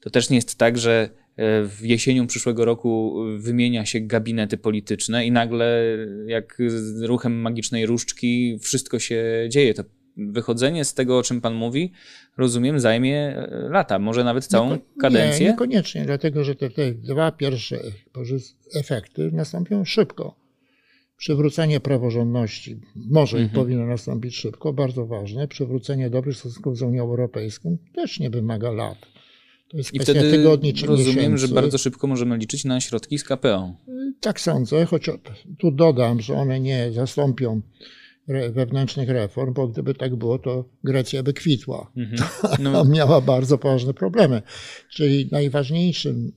to 0.00 0.10
też 0.10 0.30
nie 0.30 0.37
jest 0.38 0.58
tak, 0.58 0.78
że 0.78 1.10
e, 1.36 1.64
w 1.64 1.80
jesienią 1.82 2.26
przyszłego 2.26 2.64
roku 2.64 3.16
wymienia 3.38 3.86
się 3.86 4.00
gabinety 4.00 4.58
polityczne 4.58 5.26
i 5.26 5.32
nagle, 5.32 5.82
jak 6.26 6.58
z 6.68 7.02
ruchem 7.02 7.40
magicznej 7.40 7.86
różdżki, 7.86 8.58
wszystko 8.62 8.98
się 8.98 9.24
dzieje. 9.48 9.74
To 9.74 9.84
wychodzenie 10.18 10.84
z 10.84 10.94
tego, 10.94 11.18
o 11.18 11.22
czym 11.22 11.40
Pan 11.40 11.54
mówi, 11.54 11.92
rozumiem, 12.36 12.80
zajmie 12.80 13.16
e, 13.16 13.68
lata, 13.70 13.98
może 13.98 14.24
nawet 14.24 14.46
całą 14.46 14.70
nie, 14.70 14.78
kadencję? 15.00 15.46
Nie, 15.46 15.50
niekoniecznie, 15.50 16.04
dlatego 16.04 16.44
że 16.44 16.54
te, 16.54 16.70
te 16.70 16.92
dwa 16.92 17.32
pierwsze 17.32 17.78
efekty 18.74 19.30
nastąpią 19.32 19.84
szybko. 19.84 20.34
Przywrócenie 21.16 21.80
praworządności 21.80 22.80
może 23.10 23.36
mhm. 23.36 23.52
i 23.52 23.54
powinno 23.54 23.86
nastąpić 23.86 24.36
szybko, 24.36 24.72
bardzo 24.72 25.06
ważne. 25.06 25.48
Przywrócenie 25.48 26.10
dobrych 26.10 26.36
stosunków 26.36 26.78
z 26.78 26.82
Unią 26.82 27.02
Europejską 27.02 27.76
też 27.94 28.20
nie 28.20 28.30
wymaga 28.30 28.70
lat. 28.70 28.98
To 29.68 29.76
jest 29.76 29.94
I 29.94 29.98
wtedy 29.98 30.30
tygodni 30.30 30.74
czy 30.74 30.86
rozumiem, 30.86 31.16
miesięcy. 31.16 31.46
że 31.46 31.54
bardzo 31.54 31.78
szybko 31.78 32.06
możemy 32.06 32.36
liczyć 32.36 32.64
na 32.64 32.80
środki 32.80 33.18
z 33.18 33.24
KPO. 33.24 33.74
Tak 34.20 34.40
sądzę, 34.40 34.84
choć 34.86 35.10
tu 35.58 35.70
dodam, 35.70 36.20
że 36.20 36.34
one 36.34 36.60
nie 36.60 36.92
zastąpią 36.92 37.60
wewnętrznych 38.52 39.08
reform, 39.08 39.54
bo 39.54 39.68
gdyby 39.68 39.94
tak 39.94 40.16
było, 40.16 40.38
to 40.38 40.64
Grecja 40.84 41.22
by 41.22 41.32
kwitła. 41.32 41.92
Mhm. 41.96 42.28
No. 42.62 42.84
miała 42.84 43.20
bardzo 43.20 43.58
poważne 43.58 43.94
problemy. 43.94 44.42
Czyli 44.90 45.28
najważniejszym 45.32 46.32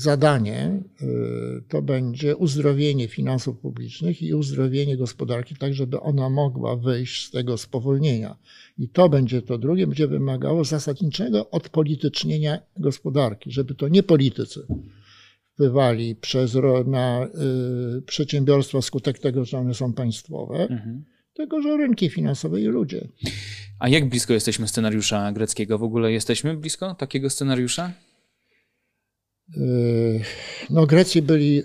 zadaniem 0.00 0.84
y, 1.02 1.62
to 1.68 1.82
będzie 1.82 2.36
uzdrowienie 2.36 3.08
finansów 3.08 3.58
publicznych 3.58 4.22
i 4.22 4.34
uzdrowienie 4.34 4.96
gospodarki, 4.96 5.56
tak 5.56 5.74
żeby 5.74 6.00
ona 6.00 6.30
mogła 6.30 6.76
wyjść 6.76 7.26
z 7.26 7.30
tego 7.30 7.58
spowolnienia. 7.58 8.36
I 8.78 8.88
to 8.88 9.08
będzie 9.08 9.42
to 9.42 9.58
drugie, 9.58 9.86
będzie 9.86 10.08
wymagało 10.08 10.64
zasadniczego 10.64 11.50
odpolitycznienia 11.50 12.58
gospodarki, 12.76 13.50
żeby 13.52 13.74
to 13.74 13.88
nie 13.88 14.02
politycy 14.02 14.66
wpływali 15.52 16.16
przez, 16.16 16.56
na 16.86 17.28
y, 17.98 18.02
przedsiębiorstwa 18.02 18.82
skutek 18.82 19.18
tego, 19.18 19.44
że 19.44 19.58
one 19.58 19.74
są 19.74 19.92
państwowe, 19.92 20.54
mhm. 20.54 21.04
tylko 21.34 21.62
że 21.62 21.76
rynki 21.76 22.10
finansowe 22.10 22.60
i 22.60 22.64
ludzie. 22.64 23.08
A 23.78 23.88
jak 23.88 24.08
blisko 24.08 24.32
jesteśmy 24.32 24.68
scenariusza 24.68 25.32
greckiego? 25.32 25.78
W 25.78 25.82
ogóle 25.82 26.12
jesteśmy 26.12 26.56
blisko 26.56 26.94
takiego 26.94 27.30
scenariusza? 27.30 27.92
Yy, 29.56 30.20
no, 30.70 30.86
Grecy 30.86 31.22
byli 31.22 31.54
yy, 31.54 31.64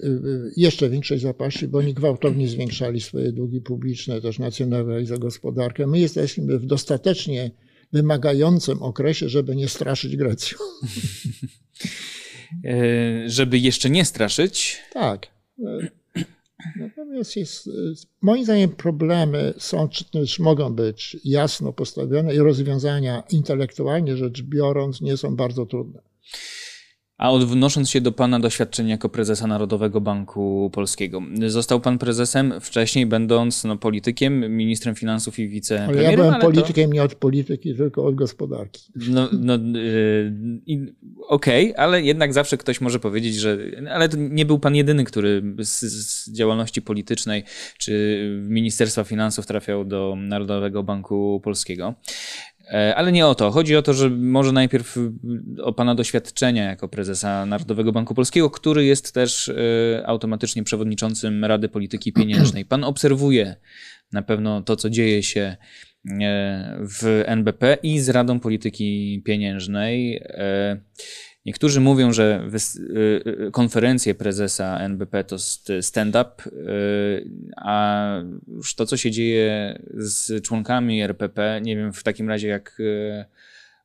jeszcze 0.58 0.89
większej 0.89 1.19
zapaści, 1.19 1.67
bo 1.67 1.78
oni 1.78 1.93
gwałtownie 1.93 2.48
zwiększali 2.48 3.02
swoje 3.02 3.32
długi 3.32 3.62
publiczne, 3.62 4.22
też 4.22 4.39
nacjonalizowali 4.39 5.22
gospodarkę. 5.22 5.88
My 5.88 6.00
jesteśmy 6.00 6.60
w 6.60 6.65
dostatecznie 6.65 7.52
wymagającym 7.93 8.84
okresie, 8.84 9.30
żeby 9.30 9.56
nie 9.56 9.67
straszyć 9.67 10.17
Grecją. 10.17 10.58
Yy, 12.63 13.30
żeby 13.38 13.60
jeszcze 13.60 13.89
nie 13.89 14.06
straszyć? 14.06 14.78
Tak. 14.93 15.28
Natomiast 16.76 17.36
jest, 17.36 17.69
moim 18.22 18.43
zdaniem 18.43 18.69
problemy 18.69 19.54
są, 19.58 19.89
czy 19.89 20.06
też 20.06 20.39
mogą 20.39 20.74
być 20.74 21.17
jasno 21.24 21.74
postawione 21.74 22.36
i 22.36 22.38
rozwiązania 22.38 23.24
intelektualnie 23.32 24.17
rzecz 24.17 24.41
biorąc 24.41 25.02
nie 25.02 25.17
są 25.17 25.36
bardzo 25.36 25.65
trudne. 25.65 26.02
A 27.23 27.31
odnosząc 27.31 27.89
się 27.89 28.01
do 28.01 28.12
Pana 28.12 28.39
doświadczenia 28.39 28.89
jako 28.89 29.09
prezesa 29.09 29.47
Narodowego 29.47 30.01
Banku 30.01 30.69
Polskiego, 30.73 31.21
został 31.47 31.81
Pan 31.81 31.97
prezesem 31.97 32.54
wcześniej, 32.62 33.06
będąc 33.06 33.63
no, 33.63 33.77
politykiem, 33.77 34.58
ministrem 34.58 34.95
finansów 34.95 35.39
i 35.39 35.48
wicepremierem. 35.48 36.00
Ale 36.00 36.12
ja 36.12 36.17
byłem 36.17 36.33
ale 36.33 36.41
politykiem 36.41 36.89
to... 36.89 36.93
nie 36.93 37.04
od 37.04 37.15
polityki, 37.15 37.75
tylko 37.75 38.06
od 38.06 38.15
gospodarki. 38.15 38.91
No, 38.95 39.29
no 39.31 39.54
yy, 40.67 40.93
okej, 41.27 41.71
okay, 41.71 41.83
ale 41.83 42.02
jednak 42.02 42.33
zawsze 42.33 42.58
ktoś 42.58 42.81
może 42.81 43.00
powiedzieć, 43.00 43.35
że 43.35 43.58
ale 43.91 44.10
nie 44.17 44.45
był 44.45 44.60
Pan 44.60 44.75
jedyny, 44.75 45.04
który 45.04 45.41
z, 45.60 45.79
z 45.79 46.31
działalności 46.31 46.81
politycznej 46.81 47.43
czy 47.77 48.23
Ministerstwa 48.48 49.04
Finansów 49.04 49.45
trafiał 49.45 49.85
do 49.85 50.15
Narodowego 50.17 50.83
Banku 50.83 51.41
Polskiego. 51.43 51.93
E, 52.71 52.95
ale 52.95 53.11
nie 53.11 53.27
o 53.27 53.35
to. 53.35 53.51
Chodzi 53.51 53.75
o 53.75 53.81
to, 53.81 53.93
że 53.93 54.09
może 54.09 54.51
najpierw 54.51 54.97
y, 54.97 55.63
o 55.63 55.73
Pana 55.73 55.95
doświadczenia 55.95 56.63
jako 56.63 56.87
prezesa 56.87 57.45
Narodowego 57.45 57.91
Banku 57.91 58.15
Polskiego, 58.15 58.49
który 58.49 58.85
jest 58.85 59.13
też 59.13 59.47
y, 59.47 60.03
automatycznie 60.05 60.63
przewodniczącym 60.63 61.45
Rady 61.45 61.69
Polityki 61.69 62.13
Pieniężnej. 62.13 62.65
Pan 62.65 62.83
obserwuje 62.83 63.55
na 64.11 64.21
pewno 64.21 64.61
to, 64.61 64.75
co 64.75 64.89
dzieje 64.89 65.23
się 65.23 65.55
w 66.79 67.23
NBP 67.25 67.77
i 67.83 67.99
z 67.99 68.09
Radą 68.09 68.39
Polityki 68.39 69.21
Pieniężnej. 69.25 70.23
Niektórzy 71.46 71.81
mówią, 71.81 72.13
że 72.13 72.50
konferencje 73.52 74.15
prezesa 74.15 74.79
NBP 74.79 75.23
to 75.23 75.37
stand-up, 75.81 76.29
a 77.58 78.08
już 78.48 78.75
to, 78.75 78.85
co 78.85 78.98
się 78.98 79.12
dzieje 79.12 79.79
z 79.94 80.44
członkami 80.44 81.02
RPP, 81.02 81.62
nie 81.63 81.75
wiem 81.75 81.94
w 81.94 82.04
takim 82.04 82.29
razie, 82.29 82.48
jak 82.48 82.77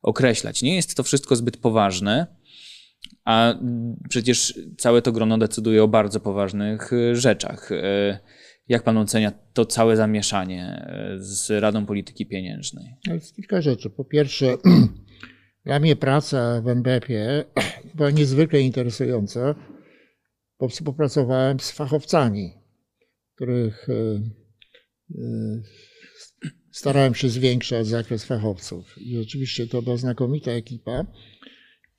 określać. 0.01 0.61
Nie 0.61 0.75
jest 0.75 0.95
to 0.95 1.03
wszystko 1.03 1.35
zbyt 1.35 1.57
poważne, 1.57 2.27
a 3.25 3.55
przecież 4.09 4.59
całe 4.77 5.01
to 5.01 5.11
grono 5.11 5.37
decyduje 5.37 5.83
o 5.83 5.87
bardzo 5.87 6.19
poważnych 6.19 6.93
y, 6.93 7.15
rzeczach. 7.15 7.71
Y, 7.71 8.17
jak 8.67 8.83
pan 8.83 8.97
ocenia 8.97 9.31
to 9.53 9.65
całe 9.65 9.95
zamieszanie 9.95 10.87
y, 11.15 11.23
z 11.23 11.49
Radą 11.61 11.85
Polityki 11.85 12.25
Pieniężnej? 12.25 12.95
Jest 13.07 13.35
kilka 13.35 13.61
rzeczy. 13.61 13.89
Po 13.89 14.05
pierwsze, 14.05 14.45
dla 15.63 15.79
mnie 15.79 15.95
praca 15.95 16.61
w 16.61 16.67
NBP 16.67 17.45
była 17.95 18.11
niezwykle 18.11 18.61
interesująca, 18.61 19.55
bo 20.59 20.67
współpracowałem 20.67 21.59
z 21.59 21.71
fachowcami, 21.71 22.53
których 23.35 23.87
starałem 26.71 27.15
się 27.15 27.29
zwiększać 27.29 27.87
zakres 27.87 28.25
fachowców. 28.25 28.95
I 28.97 29.17
oczywiście 29.17 29.67
to 29.67 29.81
była 29.81 29.97
znakomita 29.97 30.51
ekipa. 30.51 31.05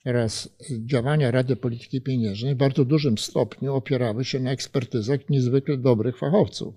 Teraz 0.05 0.57
działania 0.87 1.31
Rady 1.31 1.57
Polityki 1.57 2.01
Pieniężnej 2.01 2.55
w 2.55 2.59
bardzo 2.59 2.85
dużym 2.85 3.19
stopniu 3.19 3.75
opierały 3.75 4.25
się 4.25 4.41
na 4.41 4.51
ekspertyzach 4.51 5.29
niezwykle 5.29 5.77
dobrych 5.77 6.19
fachowców 6.19 6.75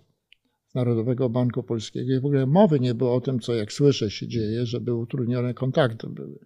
Narodowego 0.75 1.29
Banku 1.29 1.63
Polskiego 1.63 2.13
i 2.13 2.19
w 2.19 2.25
ogóle 2.25 2.45
mowy 2.45 2.79
nie 2.79 2.93
było 2.95 3.15
o 3.15 3.21
tym, 3.21 3.39
co 3.39 3.55
jak 3.55 3.73
słyszę 3.73 4.11
się 4.11 4.27
dzieje, 4.27 4.65
żeby 4.65 4.93
utrudnione 4.93 5.53
kontakty 5.53 6.07
były 6.09 6.39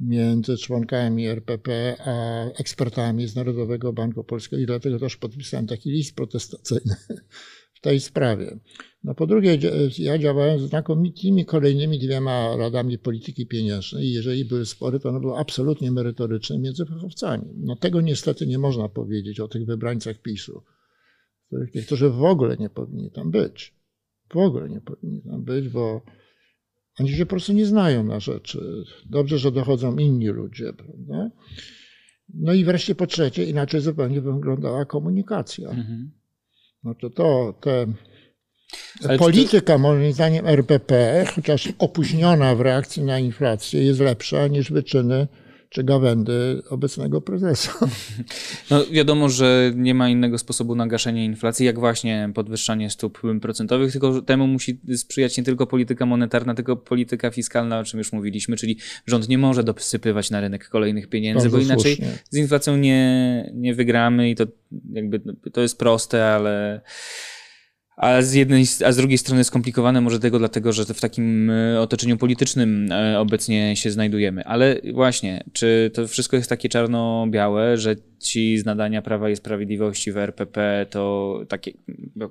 między 0.00 0.56
członkami 0.56 1.26
RPP 1.26 1.96
a 2.04 2.44
ekspertami 2.44 3.28
z 3.28 3.36
Narodowego 3.36 3.92
Banku 3.92 4.24
Polskiego 4.24 4.62
i 4.62 4.66
dlatego 4.66 4.98
też 4.98 5.16
podpisałem 5.16 5.66
taki 5.66 5.90
list 5.90 6.16
protestacyjny 6.16 6.94
w 7.76 7.80
tej 7.80 8.00
sprawie. 8.00 8.58
No 9.04 9.14
po 9.14 9.26
drugie, 9.26 9.58
ja 9.98 10.18
działałem 10.18 10.60
z 10.60 10.62
znakomitymi 10.62 11.46
kolejnymi 11.46 11.98
dwiema 11.98 12.56
radami 12.56 12.98
polityki 12.98 13.46
pieniężnej 13.46 14.04
i 14.04 14.12
jeżeli 14.12 14.44
były 14.44 14.66
spory, 14.66 15.00
to 15.00 15.08
one 15.08 15.20
były 15.20 15.38
absolutnie 15.38 15.90
merytoryczne 15.90 16.58
między 16.58 16.86
fachowcami. 16.86 17.44
No 17.56 17.76
tego 17.76 18.00
niestety 18.00 18.46
nie 18.46 18.58
można 18.58 18.88
powiedzieć 18.88 19.40
o 19.40 19.48
tych 19.48 19.66
wybrańcach 19.66 20.18
PiSu, 20.18 20.62
których 21.46 21.74
niektórzy 21.74 22.10
w 22.10 22.24
ogóle 22.24 22.56
nie 22.56 22.70
powinni 22.70 23.10
tam 23.10 23.30
być. 23.30 23.74
W 24.32 24.36
ogóle 24.36 24.68
nie 24.68 24.80
powinni 24.80 25.22
tam 25.22 25.44
być, 25.44 25.68
bo 25.68 26.02
oni 27.00 27.16
się 27.16 27.26
po 27.26 27.30
prostu 27.30 27.52
nie 27.52 27.66
znają 27.66 28.04
na 28.04 28.20
rzeczy. 28.20 28.84
Dobrze, 29.06 29.38
że 29.38 29.52
dochodzą 29.52 29.96
inni 29.96 30.26
ludzie, 30.26 30.72
prawda? 30.72 31.30
No 32.34 32.52
i 32.52 32.64
wreszcie 32.64 32.94
po 32.94 33.06
trzecie, 33.06 33.44
inaczej 33.44 33.80
zupełnie 33.80 34.20
wyglądała 34.20 34.84
komunikacja. 34.84 35.70
Mhm. 35.70 36.10
No 36.84 36.94
to 36.94 37.10
to, 37.10 37.54
te 37.60 37.86
ale 39.04 39.18
Polityka, 39.18 39.78
moim 39.78 40.12
zdaniem, 40.12 40.46
RPP, 40.46 41.24
chociaż 41.34 41.68
opóźniona 41.78 42.54
w 42.54 42.60
reakcji 42.60 43.02
na 43.02 43.18
inflację, 43.18 43.84
jest 43.84 44.00
lepsza 44.00 44.46
niż 44.46 44.72
wyczyny 44.72 45.28
czy 45.70 45.84
gawędy 45.84 46.62
obecnego 46.68 47.20
prezesa. 47.20 47.72
No 48.70 48.86
wiadomo, 48.86 49.28
że 49.28 49.72
nie 49.76 49.94
ma 49.94 50.08
innego 50.08 50.38
sposobu 50.38 50.74
na 50.74 50.86
gaszenie 50.86 51.24
inflacji, 51.24 51.66
jak 51.66 51.78
właśnie 51.78 52.30
podwyższanie 52.34 52.90
stóp 52.90 53.20
procentowych, 53.42 53.92
tylko 53.92 54.22
temu 54.22 54.46
musi 54.46 54.80
sprzyjać 54.96 55.36
nie 55.36 55.44
tylko 55.44 55.66
polityka 55.66 56.06
monetarna, 56.06 56.54
tylko 56.54 56.76
polityka 56.76 57.30
fiskalna, 57.30 57.78
o 57.78 57.84
czym 57.84 57.98
już 57.98 58.12
mówiliśmy, 58.12 58.56
czyli 58.56 58.78
rząd 59.06 59.28
nie 59.28 59.38
może 59.38 59.64
dosypywać 59.64 60.30
na 60.30 60.40
rynek 60.40 60.68
kolejnych 60.68 61.08
pieniędzy, 61.08 61.42
Bardzo 61.42 61.56
bo 61.56 61.62
inaczej 61.62 61.96
słusznie. 61.96 62.18
z 62.30 62.36
inflacją 62.36 62.76
nie, 62.76 63.50
nie 63.54 63.74
wygramy 63.74 64.30
i 64.30 64.34
to 64.34 64.46
jakby 64.92 65.20
to 65.52 65.60
jest 65.60 65.78
proste, 65.78 66.26
ale 66.34 66.80
a 68.00 68.22
z 68.22 68.34
jednej, 68.34 68.64
a 68.86 68.92
z 68.92 68.96
drugiej 68.96 69.18
strony 69.18 69.44
skomplikowane 69.44 70.00
może 70.00 70.20
tego 70.20 70.38
dlatego, 70.38 70.72
że 70.72 70.84
w 70.84 71.00
takim 71.00 71.50
e, 71.50 71.80
otoczeniu 71.80 72.16
politycznym 72.16 72.92
e, 72.92 73.20
obecnie 73.20 73.76
się 73.76 73.90
znajdujemy. 73.90 74.44
Ale 74.44 74.76
właśnie, 74.92 75.44
czy 75.52 75.90
to 75.94 76.08
wszystko 76.08 76.36
jest 76.36 76.48
takie 76.48 76.68
czarno-białe, 76.68 77.76
że 77.76 77.96
ci 78.18 78.58
z 78.58 78.64
nadania 78.64 79.02
Prawa 79.02 79.30
i 79.30 79.36
Sprawiedliwości 79.36 80.12
w 80.12 80.16
RPP 80.16 80.86
to 80.90 81.40
takie, 81.48 81.72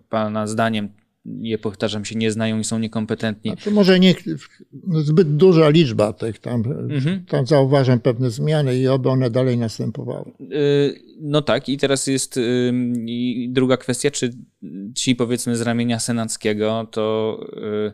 pana 0.09 0.47
zdaniem, 0.47 0.89
nie 1.29 1.57
powtarzam 1.57 2.05
się, 2.05 2.15
nie 2.15 2.31
znają 2.31 2.59
i 2.59 2.63
są 2.63 2.79
niekompetentni. 2.79 3.51
Znaczy 3.51 3.71
może 3.71 3.99
nie, 3.99 4.13
zbyt 5.03 5.35
duża 5.35 5.69
liczba 5.69 6.13
tych 6.13 6.39
tam, 6.39 6.63
mhm. 6.89 7.25
tam 7.25 7.47
zauważam 7.47 7.99
pewne 7.99 8.29
zmiany 8.29 8.77
i 8.77 8.87
oby 8.87 9.09
one 9.09 9.29
dalej 9.29 9.57
następowały. 9.57 10.31
Y, 10.41 11.01
no 11.21 11.41
tak, 11.41 11.69
i 11.69 11.77
teraz 11.77 12.07
jest 12.07 12.37
y, 12.37 12.73
druga 13.49 13.77
kwestia, 13.77 14.11
czy 14.11 14.33
ci 14.95 15.15
powiedzmy 15.15 15.55
z 15.55 15.61
ramienia 15.61 15.99
senackiego, 15.99 16.87
to 16.91 17.37
y, 17.87 17.91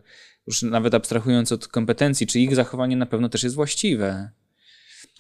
już 0.48 0.64
nawet 0.64 0.94
abstrahując 0.94 1.52
od 1.52 1.68
kompetencji, 1.68 2.28
czy 2.28 2.40
ich 2.40 2.56
zachowanie 2.56 2.98
na 2.98 3.06
pewno 3.06 3.30
też 3.30 3.44
jest 3.44 3.56
właściwe. 3.56 4.30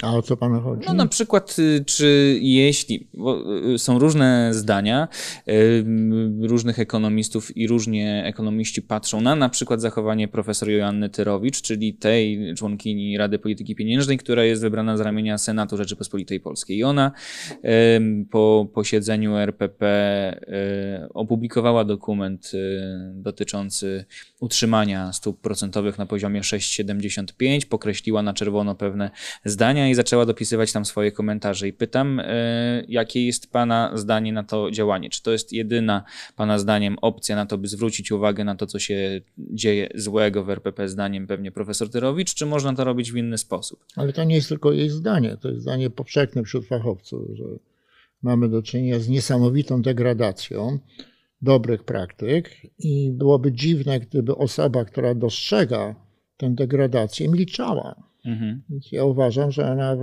A 0.03 0.15
o 0.15 0.21
co 0.21 0.37
panu 0.37 0.61
chodzi? 0.61 0.87
No 0.87 0.93
na 0.93 1.07
przykład, 1.07 1.55
y, 1.59 1.83
czy 1.85 2.39
jeśli, 2.41 3.07
y, 3.73 3.79
są 3.79 3.99
różne 3.99 4.53
zdania 4.53 5.07
y, 5.49 5.85
różnych 6.41 6.79
ekonomistów 6.79 7.57
i 7.57 7.67
różnie 7.67 8.23
ekonomiści 8.25 8.81
patrzą 8.81 9.21
na 9.21 9.35
na 9.35 9.49
przykład 9.49 9.81
zachowanie 9.81 10.27
profesor 10.27 10.69
Joanny 10.69 11.09
Tyrowicz, 11.09 11.61
czyli 11.61 11.93
tej 11.93 12.53
członkini 12.55 13.17
Rady 13.17 13.39
Polityki 13.39 13.75
Pieniężnej, 13.75 14.17
która 14.17 14.43
jest 14.43 14.61
wybrana 14.61 14.97
z 14.97 15.01
ramienia 15.01 15.37
Senatu 15.37 15.77
Rzeczypospolitej 15.77 16.39
Polskiej. 16.39 16.77
I 16.77 16.83
ona 16.83 17.11
po 18.31 18.67
posiedzeniu 18.73 19.37
RPP 19.37 19.85
opublikowała 21.13 21.85
dokument 21.85 22.51
dotyczący 23.13 24.05
utrzymania 24.39 25.13
stóp 25.13 25.41
procentowych 25.41 25.97
na 25.97 26.05
poziomie 26.05 26.41
6,75, 26.41 27.65
pokreśliła 27.65 28.21
na 28.21 28.33
czerwono 28.33 28.75
pewne 28.75 29.11
zdania 29.45 29.84
i 29.89 29.95
zaczęła 29.95 30.25
dopisywać 30.25 30.71
tam 30.71 30.85
swoje 30.85 31.11
komentarze. 31.11 31.67
I 31.67 31.73
pytam, 31.73 32.19
e, 32.19 32.83
jakie 32.87 33.25
jest 33.25 33.51
Pana 33.51 33.91
zdanie 33.93 34.33
na 34.33 34.43
to 34.43 34.71
działanie? 34.71 35.09
Czy 35.09 35.23
to 35.23 35.31
jest 35.31 35.53
jedyna, 35.53 36.03
Pana 36.35 36.59
zdaniem, 36.59 36.97
opcja 37.01 37.35
na 37.35 37.45
to, 37.45 37.57
by 37.57 37.67
zwrócić 37.67 38.11
uwagę 38.11 38.43
na 38.43 38.55
to, 38.55 38.67
co 38.67 38.79
się 38.79 39.21
dzieje 39.37 39.89
złego 39.95 40.43
w 40.43 40.49
RPP, 40.49 40.89
zdaniem 40.89 41.27
pewnie 41.27 41.51
profesor 41.51 41.89
Tyrowicz, 41.89 42.33
czy 42.33 42.45
można 42.45 42.73
to 42.73 42.83
robić 42.83 43.11
w 43.11 43.17
inny 43.17 43.37
sposób? 43.37 43.85
Ale 43.95 44.13
to 44.13 44.23
nie 44.23 44.35
jest 44.35 44.49
tylko 44.49 44.71
jej 44.71 44.89
zdanie, 44.89 45.37
to 45.41 45.49
jest 45.49 45.61
zdanie 45.61 45.89
powszechne 45.89 46.43
wśród 46.43 46.65
fachowców, 46.65 47.21
że 47.33 47.45
mamy 48.23 48.49
do 48.49 48.61
czynienia 48.61 48.99
z 48.99 49.09
niesamowitą 49.09 49.81
degradacją 49.81 50.79
dobrych 51.41 51.83
praktyk 51.83 52.51
i 52.79 53.11
byłoby 53.11 53.51
dziwne, 53.51 53.99
gdyby 53.99 54.35
osoba, 54.35 54.85
która 54.85 55.15
dostrzega 55.15 55.95
tę 56.37 56.49
degradację, 56.49 57.29
milczała. 57.29 57.95
Mhm. 58.25 58.61
Ja 58.91 59.03
uważam, 59.03 59.51
że 59.51 59.71
ona 59.71 59.93
e, 59.93 59.97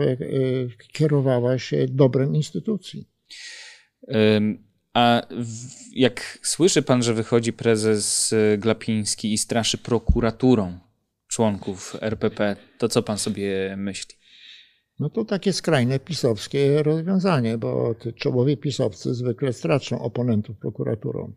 kierowała 0.92 1.58
się 1.58 1.86
dobrem 1.88 2.34
instytucji. 2.36 3.08
A 4.94 5.22
jak 5.94 6.38
słyszy 6.42 6.82
pan, 6.82 7.02
że 7.02 7.14
wychodzi 7.14 7.52
prezes 7.52 8.32
e, 8.32 8.58
Glapiński 8.58 9.32
i 9.32 9.38
straszy 9.38 9.78
prokuraturą 9.78 10.78
członków 11.28 11.96
RPP, 12.00 12.56
to 12.78 12.88
co 12.88 13.02
pan 13.02 13.18
sobie 13.18 13.74
myśli? 13.76 14.14
No 14.98 15.10
to 15.10 15.24
takie 15.24 15.52
skrajne 15.52 15.98
pisowskie 15.98 16.82
rozwiązanie, 16.82 17.58
bo 17.58 17.94
czołowi 18.16 18.56
pisowcy 18.56 19.14
zwykle 19.14 19.52
straszą 19.52 20.02
oponentów 20.02 20.58
prokuraturą. 20.58 21.32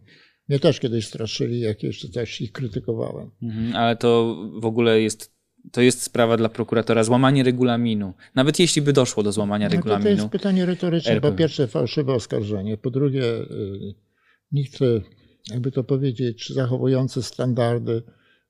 Mnie 0.49 0.59
też 0.59 0.79
kiedyś 0.79 1.07
straszyli, 1.07 1.59
jak 1.59 1.83
jeszcze 1.83 2.09
coś 2.09 2.41
ich 2.41 2.51
krytykowałem. 2.51 3.31
Mhm, 3.43 3.75
ale 3.75 3.95
to 3.95 4.37
w 4.61 4.65
ogóle 4.65 5.01
jest 5.01 5.34
to 5.71 5.81
jest 5.81 6.01
sprawa 6.01 6.37
dla 6.37 6.49
prokuratora, 6.49 7.03
złamanie 7.03 7.43
regulaminu. 7.43 8.13
Nawet 8.35 8.59
jeśli 8.59 8.81
by 8.81 8.93
doszło 8.93 9.23
do 9.23 9.31
złamania 9.31 9.67
no 9.67 9.75
regulaminu. 9.75 10.03
To 10.03 10.09
jest 10.09 10.27
pytanie 10.27 10.65
retoryczne. 10.65 11.11
RP. 11.11 11.31
Po 11.31 11.37
pierwsze 11.37 11.67
fałszywe 11.67 12.13
oskarżenie, 12.13 12.77
po 12.77 12.91
drugie 12.91 13.23
y, 13.23 13.95
nikt, 14.51 14.79
jakby 15.51 15.71
to 15.71 15.83
powiedzieć, 15.83 16.53
zachowujący 16.53 17.23
standardy 17.23 18.03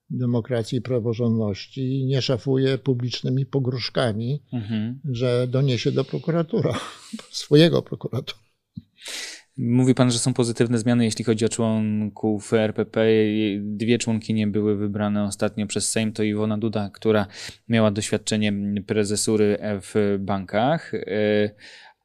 demokracji 0.10 0.78
i 0.78 0.82
praworządności 0.82 2.06
nie 2.06 2.22
szafuje 2.22 2.78
publicznymi 2.78 3.46
pogróżkami, 3.46 4.44
mhm. 4.54 5.00
że 5.12 5.48
doniesie 5.48 5.92
do 5.92 6.04
prokuratora, 6.04 6.80
swojego 7.32 7.82
prokuratora. 7.82 8.40
Mówi 9.58 9.96
pan, 9.96 10.12
że 10.12 10.20
są 10.20 10.34
pozytywne 10.34 10.78
zmiany, 10.78 11.06
jeśli 11.06 11.26
chodzi 11.26 11.46
o 11.46 11.50
członków 11.50 12.54
RPP. 12.54 13.06
Dwie 13.60 13.98
członkinie 13.98 14.48
były 14.48 14.76
wybrane 14.76 15.24
ostatnio 15.24 15.68
przez 15.68 15.92
Sejm. 15.92 16.14
To 16.14 16.24
Iwona 16.24 16.58
Duda, 16.58 16.90
która 16.94 17.28
miała 17.68 17.92
doświadczenie 17.92 18.54
prezesury 18.88 19.58
w 19.62 20.18
bankach. 20.20 20.94
E, 20.94 21.00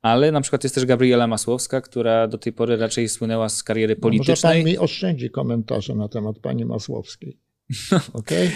ale 0.02 0.32
na 0.32 0.40
przykład 0.40 0.64
jest 0.64 0.74
też 0.74 0.86
Gabriela 0.86 1.26
Masłowska, 1.26 1.80
która 1.80 2.28
do 2.28 2.38
tej 2.38 2.52
pory 2.52 2.76
raczej 2.76 3.08
słynęła 3.08 3.48
z 3.48 3.62
kariery 3.62 3.96
politycznej. 3.96 4.36
No 4.42 4.48
może 4.48 4.64
pan 4.64 4.72
mi 4.72 4.78
oszczędzi 4.78 5.30
komentarze 5.30 5.94
na 5.94 6.08
temat 6.08 6.38
pani 6.38 6.64
Masłowskiej. 6.64 7.38
Okay? 8.12 8.50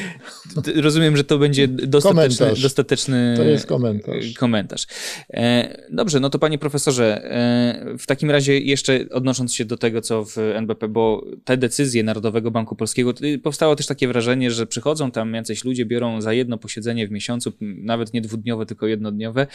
Rozumiem, 0.74 1.16
że 1.16 1.24
to 1.24 1.38
będzie 1.38 1.68
dostateczny, 1.68 2.52
dostateczny 2.62 3.34
to 3.36 3.44
jest 3.44 3.66
komentarz. 3.66 4.32
komentarz. 4.32 4.86
E, 5.30 5.86
dobrze, 5.90 6.20
no 6.20 6.30
to 6.30 6.38
panie 6.38 6.58
profesorze, 6.58 7.24
e, 7.24 7.98
w 7.98 8.06
takim 8.06 8.30
razie 8.30 8.58
jeszcze 8.58 9.06
odnosząc 9.10 9.54
się 9.54 9.64
do 9.64 9.76
tego, 9.76 10.00
co 10.00 10.24
w 10.24 10.38
NBP, 10.38 10.88
bo 10.88 11.26
te 11.44 11.56
decyzje 11.56 12.02
Narodowego 12.02 12.50
Banku 12.50 12.76
Polskiego, 12.76 13.14
powstało 13.42 13.76
też 13.76 13.86
takie 13.86 14.08
wrażenie, 14.08 14.50
że 14.50 14.66
przychodzą 14.66 15.10
tam 15.10 15.34
jacyś 15.34 15.64
ludzie, 15.64 15.86
biorą 15.86 16.20
za 16.20 16.32
jedno 16.32 16.58
posiedzenie 16.58 17.08
w 17.08 17.10
miesiącu, 17.10 17.52
nawet 17.60 18.14
nie 18.14 18.20
dwudniowe, 18.20 18.66
tylko 18.66 18.86
jednodniowe, 18.86 19.46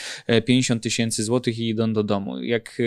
50 0.45 0.83
tysięcy 0.83 1.23
złotych 1.23 1.59
i 1.59 1.69
idą 1.69 1.93
do 1.93 2.03
domu. 2.03 2.41
Jak 2.41 2.81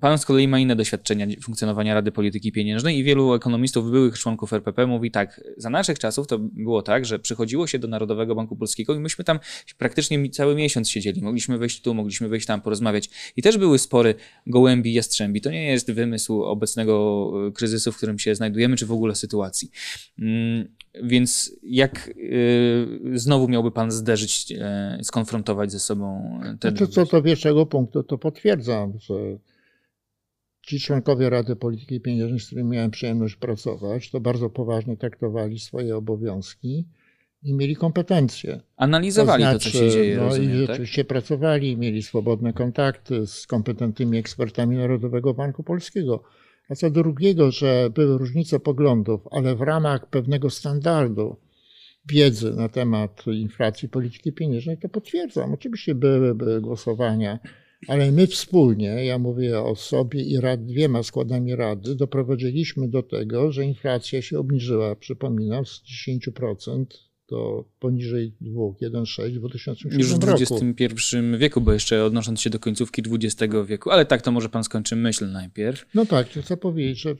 pan 0.00 0.18
z 0.18 0.26
kolei 0.26 0.48
ma 0.48 0.58
inne 0.58 0.76
doświadczenia 0.76 1.26
funkcjonowania 1.42 1.94
Rady 1.94 2.12
Polityki 2.12 2.52
Pieniężnej 2.52 2.98
i 2.98 3.04
wielu 3.04 3.34
ekonomistów, 3.34 3.90
byłych 3.90 4.18
członków 4.18 4.52
RPP 4.52 4.86
mówi 4.86 5.10
tak, 5.10 5.40
za 5.56 5.70
naszych 5.70 5.98
czasów 5.98 6.26
to 6.26 6.38
było 6.38 6.82
tak, 6.82 7.04
że 7.04 7.18
przychodziło 7.18 7.66
się 7.66 7.78
do 7.78 7.88
Narodowego 7.88 8.34
Banku 8.34 8.56
Polskiego 8.56 8.94
i 8.94 9.00
myśmy 9.00 9.24
tam 9.24 9.38
praktycznie 9.78 10.30
cały 10.30 10.54
miesiąc 10.54 10.90
siedzieli. 10.90 11.22
Mogliśmy 11.22 11.58
wejść 11.58 11.80
tu, 11.80 11.94
mogliśmy 11.94 12.28
wejść 12.28 12.46
tam, 12.46 12.60
porozmawiać. 12.60 13.10
I 13.36 13.42
też 13.42 13.58
były 13.58 13.78
spory 13.78 14.14
gołębi, 14.46 14.92
jastrzębi. 14.92 15.40
To 15.40 15.50
nie 15.50 15.66
jest 15.66 15.92
wymysł 15.92 16.42
obecnego 16.42 17.32
e, 17.48 17.52
kryzysu, 17.52 17.92
w 17.92 17.96
którym 17.96 18.18
się 18.18 18.34
znajdujemy, 18.34 18.76
czy 18.76 18.86
w 18.86 18.92
ogóle 18.92 19.14
sytuacji. 19.14 19.70
Mm, 20.18 20.68
więc 21.02 21.52
jak 21.62 22.08
y, 22.08 23.12
znowu 23.14 23.48
miałby 23.48 23.70
Pan 23.70 23.90
zderzyć, 23.90 24.52
y, 25.00 25.04
skonfrontować 25.04 25.72
ze 25.72 25.78
sobą 25.78 26.40
te. 26.60 26.70
No 26.70 26.76
to, 26.76 26.86
co 26.86 27.04
do 27.04 27.22
pierwszego 27.22 27.66
punktu, 27.66 28.02
to 28.02 28.18
potwierdzam, 28.18 28.92
że 28.98 29.14
ci 30.66 30.80
członkowie 30.80 31.30
Rady 31.30 31.56
Polityki 31.56 32.00
Pieniężnej, 32.00 32.40
z 32.40 32.46
którymi 32.46 32.70
miałem 32.70 32.90
przyjemność 32.90 33.36
pracować, 33.36 34.10
to 34.10 34.20
bardzo 34.20 34.50
poważnie 34.50 34.96
traktowali 34.96 35.58
swoje 35.58 35.96
obowiązki 35.96 36.84
i 37.42 37.54
mieli 37.54 37.76
kompetencje. 37.76 38.60
Analizowali 38.76 39.44
to, 39.44 39.50
znaczy, 39.50 39.72
to 39.72 39.78
co 39.78 39.84
się 39.84 39.90
dzieje. 39.90 40.16
No 40.16 40.22
rozumiem, 40.22 40.50
i 40.50 40.52
tak? 40.52 40.66
rzeczywiście 40.66 41.04
tak? 41.04 41.08
pracowali, 41.08 41.76
mieli 41.76 42.02
swobodne 42.02 42.52
kontakty 42.52 43.26
z 43.26 43.46
kompetentnymi 43.46 44.18
ekspertami 44.18 44.76
Narodowego 44.76 45.34
Banku 45.34 45.62
Polskiego. 45.62 46.22
A 46.68 46.74
co 46.74 46.90
drugiego, 46.90 47.50
że 47.50 47.90
były 47.94 48.18
różnice 48.18 48.60
poglądów, 48.60 49.20
ale 49.30 49.56
w 49.56 49.60
ramach 49.60 50.10
pewnego 50.10 50.50
standardu 50.50 51.36
wiedzy 52.08 52.52
na 52.54 52.68
temat 52.68 53.24
inflacji 53.26 53.88
polityki 53.88 54.32
pieniężnej, 54.32 54.78
to 54.78 54.88
potwierdzam. 54.88 55.54
Oczywiście 55.54 55.94
były, 55.94 56.34
były 56.34 56.60
głosowania 56.60 57.38
ale 57.88 58.12
my 58.12 58.26
wspólnie, 58.26 59.04
ja 59.04 59.18
mówię 59.18 59.60
o 59.60 59.76
sobie 59.76 60.22
i 60.22 60.40
rad, 60.40 60.64
dwiema 60.64 61.02
składami 61.02 61.56
rady, 61.56 61.94
doprowadziliśmy 61.94 62.88
do 62.88 63.02
tego, 63.02 63.52
że 63.52 63.64
inflacja 63.64 64.22
się 64.22 64.38
obniżyła, 64.38 64.96
przypominam, 64.96 65.66
z 65.66 65.82
10% 66.08 66.84
do 67.28 67.64
poniżej 67.80 68.34
2, 68.40 68.60
1,6 68.60 69.30
w 69.30 69.38
2007 69.38 69.98
Już 69.98 70.14
w 70.14 70.28
XXI 70.28 71.16
wieku, 71.38 71.60
bo 71.60 71.72
jeszcze 71.72 72.04
odnosząc 72.04 72.40
się 72.40 72.50
do 72.50 72.58
końcówki 72.58 73.02
XX 73.10 73.54
wieku, 73.66 73.90
ale 73.90 74.06
tak 74.06 74.22
to 74.22 74.32
może 74.32 74.48
pan 74.48 74.64
skończy 74.64 74.96
myśl 74.96 75.32
najpierw. 75.32 75.86
No 75.94 76.06
tak, 76.06 76.28
chcę 76.28 76.56
powiedzieć, 76.56 77.00
że, 77.00 77.16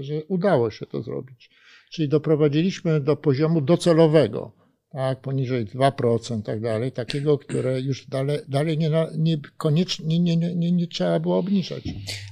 że 0.00 0.24
udało 0.24 0.70
się 0.70 0.86
to 0.86 1.02
zrobić. 1.02 1.50
Czyli 1.90 2.08
doprowadziliśmy 2.08 3.00
do 3.00 3.16
poziomu 3.16 3.60
docelowego 3.60 4.65
tak, 4.96 5.20
poniżej 5.20 5.66
2%, 5.66 6.42
tak 6.42 6.60
dalej, 6.60 6.92
takiego, 6.92 7.38
które 7.38 7.80
już 7.80 8.06
dalej, 8.06 8.38
dalej 8.48 8.78
nie, 8.78 8.90
nie, 9.18 9.38
koniecznie 9.56 10.18
nie, 10.18 10.36
nie, 10.36 10.54
nie, 10.54 10.72
nie 10.72 10.86
trzeba 10.86 11.20
było 11.20 11.38
obniżać. 11.38 11.82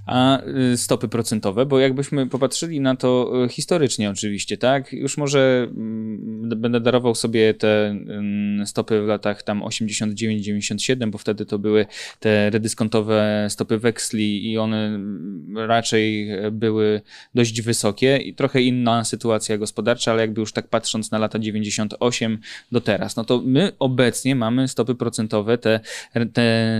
A 0.07 0.43
y, 0.73 0.77
stopy 0.77 1.09
procentowe, 1.09 1.67
bo 1.67 1.79
jakbyśmy 1.79 2.27
popatrzyli 2.27 2.81
na 2.81 2.97
to 2.97 3.33
y, 3.45 3.49
historycznie 3.49 4.11
oczywiście, 4.11 4.59
tak, 4.59 4.93
już 4.93 5.17
może 5.17 5.69
mm, 5.71 6.49
będę 6.57 6.81
darował 6.81 7.15
sobie 7.15 7.55
te 7.55 7.87
mm, 7.87 8.67
stopy 8.67 9.03
w 9.03 9.07
latach 9.07 9.43
tam 9.43 9.61
89-97, 9.61 11.11
bo 11.11 11.19
wtedy 11.19 11.47
to 11.47 11.59
były 11.59 11.87
te 12.21 12.51
redyskontowe 12.51 13.47
stopy 13.51 13.79
weksli 13.79 14.51
i 14.51 14.59
one 14.59 14.87
mm, 14.87 15.59
raczej 15.59 16.29
były 16.53 17.01
dość 17.35 17.62
wysokie. 17.62 18.17
I 18.17 18.35
trochę 18.35 18.62
inna 18.62 19.05
sytuacja 19.05 19.59
gospodarcza, 19.59 20.12
ale 20.12 20.21
jakby 20.21 20.41
już 20.41 20.53
tak 20.53 20.69
patrząc 20.69 21.11
na 21.11 21.19
lata 21.19 21.39
98 21.39 22.39
do 22.73 22.81
teraz. 22.81 23.17
No 23.17 23.25
to 23.25 23.43
my 23.45 23.73
obecnie 23.79 24.37
mamy 24.37 24.69
stopy 24.69 24.95
procentowe, 24.95 25.59
tę 25.59 25.81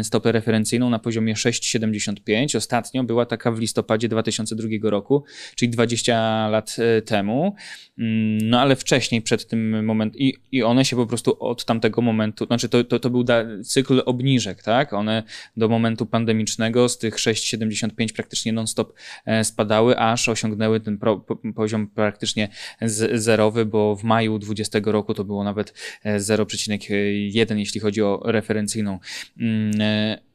stopę 0.03 0.33
referencyjną 0.33 0.91
na 0.91 0.99
poziomie 0.99 1.35
6,75. 1.35 2.57
Ostatnio 2.57 3.05
była 3.05 3.27
taka 3.27 3.53
w 3.53 3.59
listopadzie 3.59 4.09
2002 4.09 4.69
roku, 4.91 5.25
czyli 5.57 5.71
20 5.71 6.49
lat 6.49 6.77
e, 6.79 7.03
temu. 7.03 7.55
Mm, 7.99 8.39
no 8.51 8.61
ale 8.61 8.77
wcześniej, 8.77 9.23
przed 9.23 9.49
tym 9.49 9.85
momentem, 9.85 10.21
i, 10.21 10.35
i 10.53 10.63
one 10.63 10.85
się 10.85 10.97
po 10.97 11.07
prostu 11.07 11.37
od 11.43 11.65
tamtego 11.65 12.03
momentu, 12.03 12.47
znaczy 12.47 12.69
to, 12.69 12.85
to, 12.85 13.01
to 13.01 13.11
był 13.11 13.25
da, 13.25 13.45
cykl 13.65 14.03
obniżek, 14.07 14.63
tak? 14.63 14.93
One 14.93 15.23
do 15.57 15.69
momentu 15.69 16.07
pandemicznego 16.07 16.89
z 16.89 16.99
tych 16.99 17.15
6,75 17.17 18.13
praktycznie 18.13 18.53
non-stop 18.53 18.93
e, 19.27 19.45
spadały, 19.45 19.99
aż 19.99 20.29
osiągnęły 20.29 20.81
ten 20.81 20.99
pro, 20.99 21.25
poziom 21.55 21.87
praktycznie 21.87 22.49
zerowy, 23.15 23.67
bo 23.67 23.97
w 23.97 24.05
maju 24.05 24.39
20 24.39 24.79
roku 24.85 25.15
to 25.15 25.25
było 25.25 25.45
nawet 25.45 25.54
0,1, 25.55 27.53
e, 27.53 27.59
jeśli 27.59 27.81
chodzi 27.81 28.03
o 28.03 28.23
referencyjną 28.25 28.99
mm, 29.41 29.73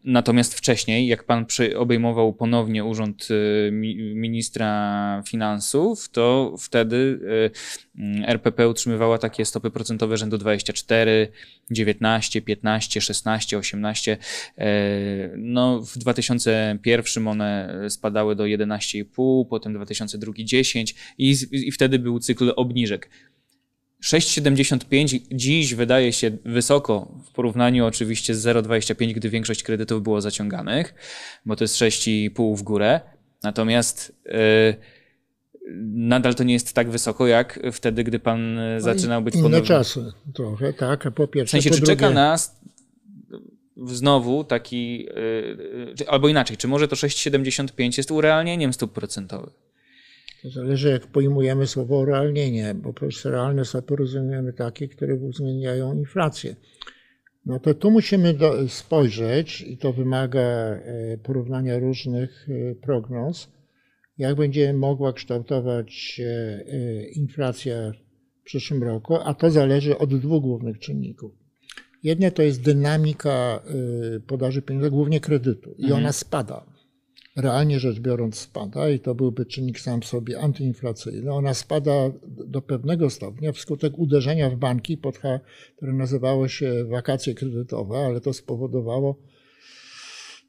Natomiast 0.04 0.54
wcześniej, 0.54 1.08
jak 1.08 1.24
pan 1.24 1.46
obejmował 1.76 2.34
ponownie 2.34 2.86
urząd 2.86 3.28
y, 3.32 3.70
ministra 4.16 5.24
finansów, 5.28 6.10
to 6.10 6.56
wtedy 6.60 7.20
RPP 8.26 8.70
utrzymywała 8.70 9.18
takie 9.18 9.46
stopy 9.46 9.72
procentowe 9.72 10.18
rzędu 10.18 10.38
24, 10.38 11.28
19, 11.72 12.42
15, 12.42 13.02
16, 13.02 13.58
18. 13.58 14.18
No, 15.38 15.82
w 15.82 15.98
2001 15.98 17.28
one 17.28 17.80
spadały 17.90 18.36
do 18.36 18.44
11,5, 18.44 19.46
potem 19.50 19.74
2002 19.74 20.34
10 20.38 20.96
i, 21.18 21.36
i 21.52 21.72
wtedy 21.72 22.00
był 22.00 22.20
cykl 22.20 22.54
obniżek. 22.56 23.10
6,75 24.04 25.20
dziś 25.32 25.76
wydaje 25.76 26.14
się 26.14 26.32
wysoko 26.46 27.22
w 27.26 27.32
porównaniu 27.32 27.86
oczywiście 27.86 28.36
z 28.36 28.46
0,25, 28.46 29.14
gdy 29.14 29.30
większość 29.30 29.64
kredytów 29.64 30.04
było 30.04 30.22
zaciąganych, 30.22 30.94
bo 31.46 31.56
to 31.56 31.64
jest 31.64 31.76
6,5 31.76 32.58
w 32.58 32.62
górę. 32.62 33.02
Natomiast 33.44 34.22
yy, 34.26 34.34
nadal 35.94 36.36
to 36.36 36.44
nie 36.44 36.54
jest 36.54 36.74
tak 36.74 36.90
wysoko, 36.90 37.28
jak 37.28 37.60
wtedy, 37.72 38.04
gdy 38.04 38.20
pan 38.20 38.56
no 38.56 38.82
zaczynał 38.82 39.22
być 39.22 39.36
inne 39.36 39.44
ponownie. 39.44 39.68
czasy 39.68 40.12
trochę, 40.34 40.74
tak. 40.74 41.06
A 41.06 41.12
po 41.12 41.28
pierwsze, 41.28 41.48
w 41.48 41.52
sensie, 41.52 41.70
czy 41.70 41.82
drugie... 41.82 41.96
czeka 41.96 42.10
nas 42.10 42.62
znowu 43.86 44.44
taki, 44.44 45.04
yy, 45.04 46.08
albo 46.08 46.30
inaczej, 46.30 46.58
czy 46.58 46.68
może 46.68 46.88
to 46.88 46.96
6,75 46.96 47.98
jest 47.98 48.12
urealnieniem 48.12 48.74
stóp 48.74 48.94
procentowych? 48.94 49.69
To 50.44 50.50
zależy, 50.50 50.90
jak 50.90 51.08
pojmujemy 51.08 51.68
słowo 51.68 52.00
urealnienie, 52.00 52.76
bo 52.76 52.94
przez 52.94 53.26
realne 53.26 53.66
stopy 53.66 53.96
rozumiemy 53.96 54.54
takie, 54.54 54.88
które 54.88 55.16
uwzględniają 55.16 55.94
inflację. 55.94 56.56
No 57.46 57.60
to 57.60 57.74
tu 57.74 57.92
musimy 57.92 58.34
do, 58.34 58.68
spojrzeć, 58.68 59.62
i 59.62 59.78
to 59.78 59.94
wymaga 59.94 60.42
e, 60.42 61.18
porównania 61.24 61.80
różnych 61.80 62.48
e, 62.50 62.76
prognoz, 62.76 63.52
jak 64.18 64.36
będzie 64.36 64.74
mogła 64.74 65.14
kształtować 65.14 65.94
się 65.94 66.24
e, 66.68 67.04
inflacja 67.04 67.92
w 68.42 68.44
przyszłym 68.44 68.84
roku, 68.84 69.16
a 69.24 69.34
to 69.34 69.52
zależy 69.52 69.98
od 69.98 70.20
dwóch 70.20 70.42
głównych 70.42 70.80
czynników. 70.80 71.32
Jedne 72.04 72.32
to 72.32 72.42
jest 72.42 72.62
dynamika 72.62 73.64
podaży 74.28 74.62
pieniędzy, 74.62 74.90
głównie 74.90 75.20
kredytu, 75.20 75.70
i 75.78 75.84
mhm. 75.84 76.02
ona 76.02 76.12
spada 76.12 76.79
realnie 77.36 77.80
rzecz 77.80 78.00
biorąc 78.00 78.36
spada 78.36 78.90
i 78.90 79.00
to 79.00 79.16
byłby 79.16 79.46
czynnik 79.46 79.80
sam 79.80 80.02
w 80.02 80.06
sobie 80.06 80.40
antyinflacyjny. 80.40 81.34
Ona 81.34 81.54
spada 81.54 82.12
do 82.28 82.62
pewnego 82.62 83.10
stopnia 83.10 83.52
wskutek 83.52 84.00
uderzenia 84.00 84.50
w 84.50 84.56
banki, 84.56 84.98
pod, 84.98 85.20
które 85.78 85.94
nazywało 85.94 86.48
się 86.48 86.86
wakacje 86.86 87.34
kredytowe, 87.34 87.98
ale 87.98 88.22
to 88.22 88.34
spowodowało 88.34 89.20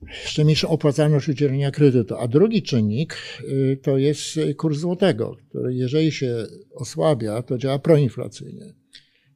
jeszcze 0.09 0.45
mniejszą 0.45 0.69
opłacalność 0.69 1.29
udzielenia 1.29 1.71
kredytu. 1.71 2.15
A 2.17 2.29
drugi 2.29 2.63
czynnik 2.63 3.17
y, 3.41 3.79
to 3.83 3.99
jest 3.99 4.41
kurs 4.57 4.79
złotego, 4.79 5.37
który 5.49 5.75
jeżeli 5.75 6.13
się 6.13 6.47
osłabia, 6.75 7.43
to 7.43 7.59
działa 7.59 7.79
proinflacyjnie. 7.79 8.75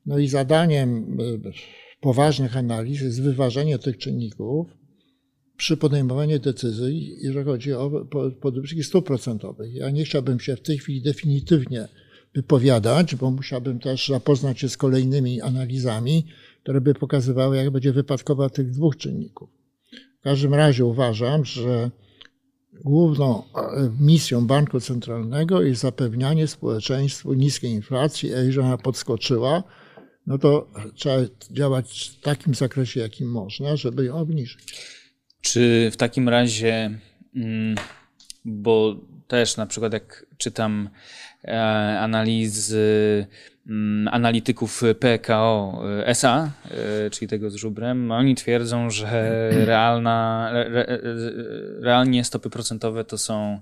No 0.07 0.19
i 0.19 0.29
zadaniem 0.29 1.21
y, 1.21 1.53
poważnych 2.01 2.57
analiz 2.57 3.01
jest 3.01 3.23
wyważenie 3.23 3.79
tych 3.79 3.99
czynników, 3.99 4.67
przy 5.57 5.77
podejmowaniu 5.77 6.39
decyzji, 6.39 7.17
jeżeli 7.21 7.45
chodzi 7.45 7.73
o 7.73 8.07
podwyżki 8.41 8.85
stóp 8.85 9.07
procentowych. 9.07 9.75
Ja 9.75 9.91
nie 9.91 10.05
chciałbym 10.05 10.41
się 10.41 10.57
w 10.57 10.61
tej 10.61 10.79
chwili 10.79 11.03
definitywnie 11.03 11.89
wypowiadać, 12.35 13.15
bo 13.15 13.31
musiałbym 13.31 13.79
też 13.79 14.09
zapoznać 14.09 14.61
się 14.61 14.69
z 14.69 14.77
kolejnymi 14.77 15.41
analizami, 15.41 16.27
które 16.63 16.81
by 16.81 16.95
pokazywały, 16.95 17.57
jak 17.57 17.71
będzie 17.71 17.93
wypadkowa 17.93 18.51
tych 18.51 18.71
dwóch 18.71 18.97
czynników. 18.97 19.49
W 20.21 20.25
każdym 20.25 20.55
razie 20.55 20.85
uważam, 20.85 21.45
że 21.45 21.91
główną 22.85 23.43
e, 23.43 23.91
misją 24.01 24.47
banku 24.47 24.81
centralnego 24.81 25.63
jest 25.63 25.83
zapewnianie 25.83 26.47
społeczeństwu 26.47 27.35
niskiej 27.35 27.71
inflacji, 27.71 28.35
a 28.35 28.39
jeżeli 28.39 28.67
ona 28.67 28.79
podskoczyła, 28.79 29.63
no 30.27 30.39
to 30.39 30.69
trzeba 30.95 31.17
działać 31.51 32.17
w 32.19 32.21
takim 32.21 32.55
zakresie, 32.55 33.01
jakim 33.01 33.31
można, 33.31 33.77
żeby 33.77 34.05
ją 34.05 34.17
obniżyć. 34.17 34.94
Czy 35.45 35.91
w 35.93 35.97
takim 35.97 36.29
razie, 36.29 36.91
mm, 37.37 37.75
bo 38.45 38.97
też 39.29 39.57
na 39.57 39.67
przykład 39.67 39.93
jak 39.93 40.27
czytam 40.37 40.89
e, 41.45 41.61
analizy 42.01 43.27
mm, 43.67 44.09
analityków 44.09 44.83
PKO 45.01 45.83
e, 45.99 46.07
SA, 46.07 46.51
e, 47.07 47.11
czyli 47.11 47.29
tego 47.29 47.51
z 47.51 47.55
żubrem, 47.55 48.13
oni 48.13 48.35
twierdzą, 48.35 48.91
że 48.91 49.51
realna, 49.67 50.51
re, 50.53 51.01
realnie 51.81 52.25
stopy 52.25 52.51
procentowe 52.51 53.05
to 53.05 53.19
są 53.19 53.61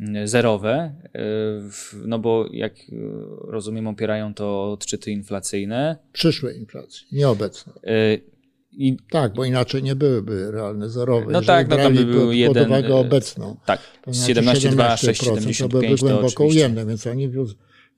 mm, 0.00 0.28
zerowe, 0.28 0.92
no 2.04 2.18
bo 2.18 2.48
jak 2.52 2.74
rozumiem 3.40 3.86
opierają 3.86 4.34
to 4.34 4.72
odczyty 4.72 5.10
inflacyjne. 5.10 5.96
Przyszłe 6.12 6.54
inflacji, 6.54 7.06
nieobecne. 7.12 7.72
I, 8.78 8.96
tak, 9.10 9.34
bo 9.34 9.44
inaczej 9.44 9.82
nie 9.82 9.96
byłyby 9.96 10.50
realne 10.50 10.90
zerowe. 10.90 11.32
No 11.32 11.42
tak, 11.42 11.68
no 11.68 11.76
to 11.76 11.90
by 11.90 12.04
był 12.04 12.32
jeden... 12.32 12.54
pod 12.54 12.66
uwagę 12.66 12.94
obecną. 12.94 13.56
Tak, 13.66 13.80
to 14.04 14.12
znaczy 14.12 14.34
17,2, 14.34 14.94
6,75 14.94 15.60
to 15.60 15.68
byłyby 15.68 15.96
głęboko 15.96 16.44
ujemne, 16.44 16.86
więc 16.86 17.06
oni 17.06 17.30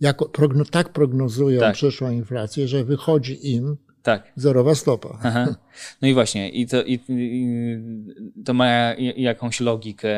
jako, 0.01 0.28
progno, 0.28 0.64
tak 0.64 0.93
prognozują 0.93 1.61
tak. 1.61 1.74
przyszłą 1.74 2.11
inflację, 2.11 2.68
że 2.68 2.85
wychodzi 2.85 3.53
im 3.55 3.76
tak. 4.03 4.33
zerowa 4.37 4.74
stopa. 4.74 5.18
Aha. 5.22 5.55
No 6.03 6.09
i 6.09 6.14
właśnie, 6.14 6.49
i 6.49 6.66
to, 6.66 6.83
i, 6.83 7.01
i 7.09 8.45
to 8.45 8.55
ma 8.55 8.95
jakąś 9.16 9.61
logikę. 9.61 10.11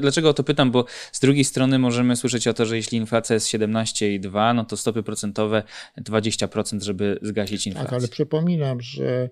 Dlaczego 0.00 0.28
o 0.28 0.34
to 0.34 0.44
pytam? 0.44 0.70
Bo 0.70 0.84
z 1.12 1.20
drugiej 1.20 1.44
strony 1.44 1.78
możemy 1.78 2.16
słyszeć 2.16 2.48
o 2.48 2.54
to, 2.54 2.66
że 2.66 2.76
jeśli 2.76 2.98
inflacja 2.98 3.34
jest 3.34 3.46
17,2, 3.46 4.54
no 4.54 4.64
to 4.64 4.76
stopy 4.76 5.02
procentowe 5.02 5.62
20%, 5.98 6.82
żeby 6.82 7.18
zgasić 7.22 7.66
inflację. 7.66 7.90
Tak, 7.90 7.98
ale 7.98 8.08
przypominam, 8.08 8.80
że 8.80 9.30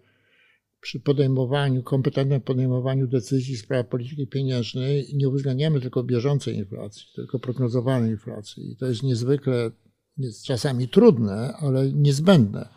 przy 0.80 1.00
podejmowaniu, 1.00 1.82
kompetentnym 1.82 2.40
podejmowaniu 2.40 3.06
decyzji 3.06 3.56
w 3.56 3.60
sprawach 3.60 3.88
polityki 3.88 4.26
pieniężnej 4.26 5.06
nie 5.14 5.28
uwzględniamy 5.28 5.80
tylko 5.80 6.02
bieżącej 6.02 6.56
inflacji, 6.56 7.06
tylko 7.14 7.38
prognozowanej 7.38 8.10
inflacji. 8.10 8.72
I 8.72 8.76
to 8.76 8.86
jest 8.86 9.02
niezwykle, 9.02 9.70
jest 10.18 10.44
czasami 10.44 10.88
trudne, 10.88 11.54
ale 11.60 11.92
niezbędne, 11.92 12.68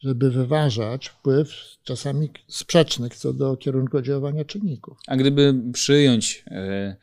żeby 0.00 0.30
wyważać 0.30 1.08
wpływ 1.08 1.48
czasami 1.84 2.30
sprzecznych 2.48 3.16
co 3.16 3.32
do 3.32 3.56
kierunku 3.56 3.96
oddziaływania 3.96 4.44
czynników. 4.44 4.98
A 5.06 5.16
gdyby 5.16 5.54
przyjąć 5.72 6.44
e, 6.46 6.96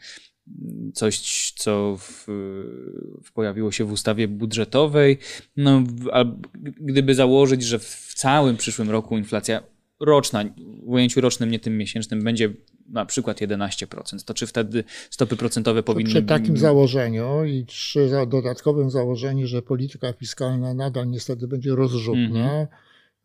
coś, 0.93 1.51
co 1.57 1.97
w 1.99 3.31
pojawiło 3.33 3.71
się 3.71 3.85
w 3.85 3.91
ustawie 3.91 4.27
budżetowej, 4.27 5.17
no, 5.57 5.83
a 6.11 6.25
gdyby 6.81 7.15
założyć, 7.15 7.63
że 7.63 7.79
w 7.79 8.13
całym 8.15 8.57
przyszłym 8.57 8.89
roku 8.89 9.17
inflacja 9.17 9.63
roczna, 9.99 10.43
w 10.83 10.89
ujęciu 10.89 11.21
rocznym, 11.21 11.51
nie 11.51 11.59
tym 11.59 11.77
miesięcznym, 11.77 12.23
będzie 12.23 12.53
na 12.89 13.05
przykład 13.05 13.41
11%, 13.41 14.25
to 14.25 14.33
czy 14.33 14.47
wtedy 14.47 14.83
stopy 15.09 15.35
procentowe 15.35 15.83
powinny... 15.83 16.09
Przy 16.09 16.23
takim 16.23 16.57
założeniu 16.57 17.45
i 17.45 17.65
przy 17.65 18.09
dodatkowym 18.27 18.89
założeniu, 18.89 19.47
że 19.47 19.61
polityka 19.61 20.13
fiskalna 20.13 20.73
nadal 20.73 21.09
niestety 21.09 21.47
będzie 21.47 21.75
rozrzutna, 21.75 22.53
mm 22.53 22.65
-hmm. 22.65 22.67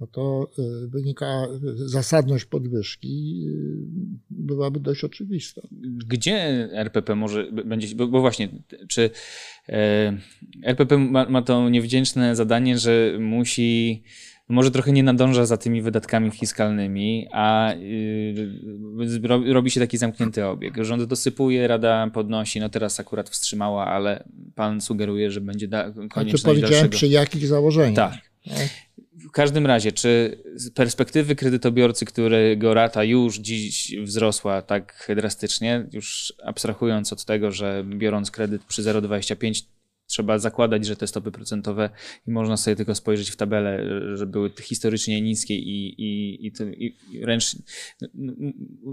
no 0.00 0.06
to 0.06 0.50
y, 0.58 0.88
wynika, 0.88 1.46
zasadność 1.74 2.44
podwyżki 2.44 3.44
y, 3.48 3.84
byłaby 4.30 4.80
dość 4.80 5.04
oczywista. 5.04 5.62
Gdzie 6.06 6.68
RPP 6.72 7.14
może 7.14 7.52
będzie, 7.52 7.96
bo, 7.96 8.08
bo 8.08 8.20
właśnie, 8.20 8.48
czy 8.88 9.10
e, 9.68 10.18
RPP 10.62 10.98
ma, 10.98 11.28
ma 11.28 11.42
to 11.42 11.68
niewdzięczne 11.68 12.36
zadanie, 12.36 12.78
że 12.78 13.16
musi 13.20 14.02
może 14.48 14.70
trochę 14.70 14.92
nie 14.92 15.02
nadąża 15.02 15.46
za 15.46 15.56
tymi 15.56 15.82
wydatkami 15.82 16.30
fiskalnymi, 16.30 17.28
a 17.32 17.72
yy, 17.78 19.52
robi 19.52 19.70
się 19.70 19.80
taki 19.80 19.98
zamknięty 19.98 20.46
obieg. 20.46 20.74
Rząd 20.84 21.04
dosypuje, 21.04 21.68
Rada 21.68 22.10
podnosi, 22.12 22.60
no 22.60 22.68
teraz 22.68 23.00
akurat 23.00 23.30
wstrzymała, 23.30 23.86
ale 23.86 24.24
pan 24.54 24.80
sugeruje, 24.80 25.30
że 25.30 25.40
będzie 25.40 25.68
da, 25.68 25.92
konieczność 26.10 26.42
to 26.42 26.48
powiedziałem 26.48 26.72
dalszego... 26.72 26.96
przy 26.96 27.08
jakich 27.08 27.46
założeniach. 27.46 27.94
Tak. 27.94 28.20
W 29.28 29.30
każdym 29.30 29.66
razie, 29.66 29.92
czy 29.92 30.42
z 30.54 30.70
perspektywy 30.70 31.36
kredytobiorcy, 31.36 32.04
którego 32.04 32.74
rata 32.74 33.04
już 33.04 33.38
dziś 33.38 33.94
wzrosła 34.02 34.62
tak 34.62 35.12
drastycznie, 35.16 35.86
już 35.92 36.34
abstrahując 36.44 37.12
od 37.12 37.24
tego, 37.24 37.52
że 37.52 37.84
biorąc 37.88 38.30
kredyt 38.30 38.64
przy 38.64 38.82
0,25 38.82 39.64
trzeba 40.06 40.38
zakładać, 40.38 40.86
że 40.86 40.96
te 40.96 41.06
stopy 41.06 41.30
procentowe 41.30 41.90
i 42.26 42.30
można 42.30 42.56
sobie 42.56 42.76
tylko 42.76 42.94
spojrzeć 42.94 43.30
w 43.30 43.36
tabelę, 43.36 43.84
że 44.16 44.26
były 44.26 44.50
historycznie 44.60 45.20
niskie 45.20 45.54
i, 45.56 46.02
i, 46.02 46.46
i, 46.46 46.52
i 47.10 47.20
wręcz 47.20 47.56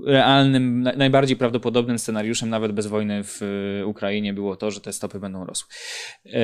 realnym, 0.05 0.81
najbardziej 0.81 1.37
prawdopodobnym 1.37 1.99
scenariuszem 1.99 2.49
nawet 2.49 2.71
bez 2.71 2.87
wojny 2.87 3.23
w 3.23 3.41
Ukrainie 3.85 4.33
było 4.33 4.55
to, 4.55 4.71
że 4.71 4.81
te 4.81 4.93
stopy 4.93 5.19
będą 5.19 5.45
rosły. 5.45 5.67
E, 6.25 6.39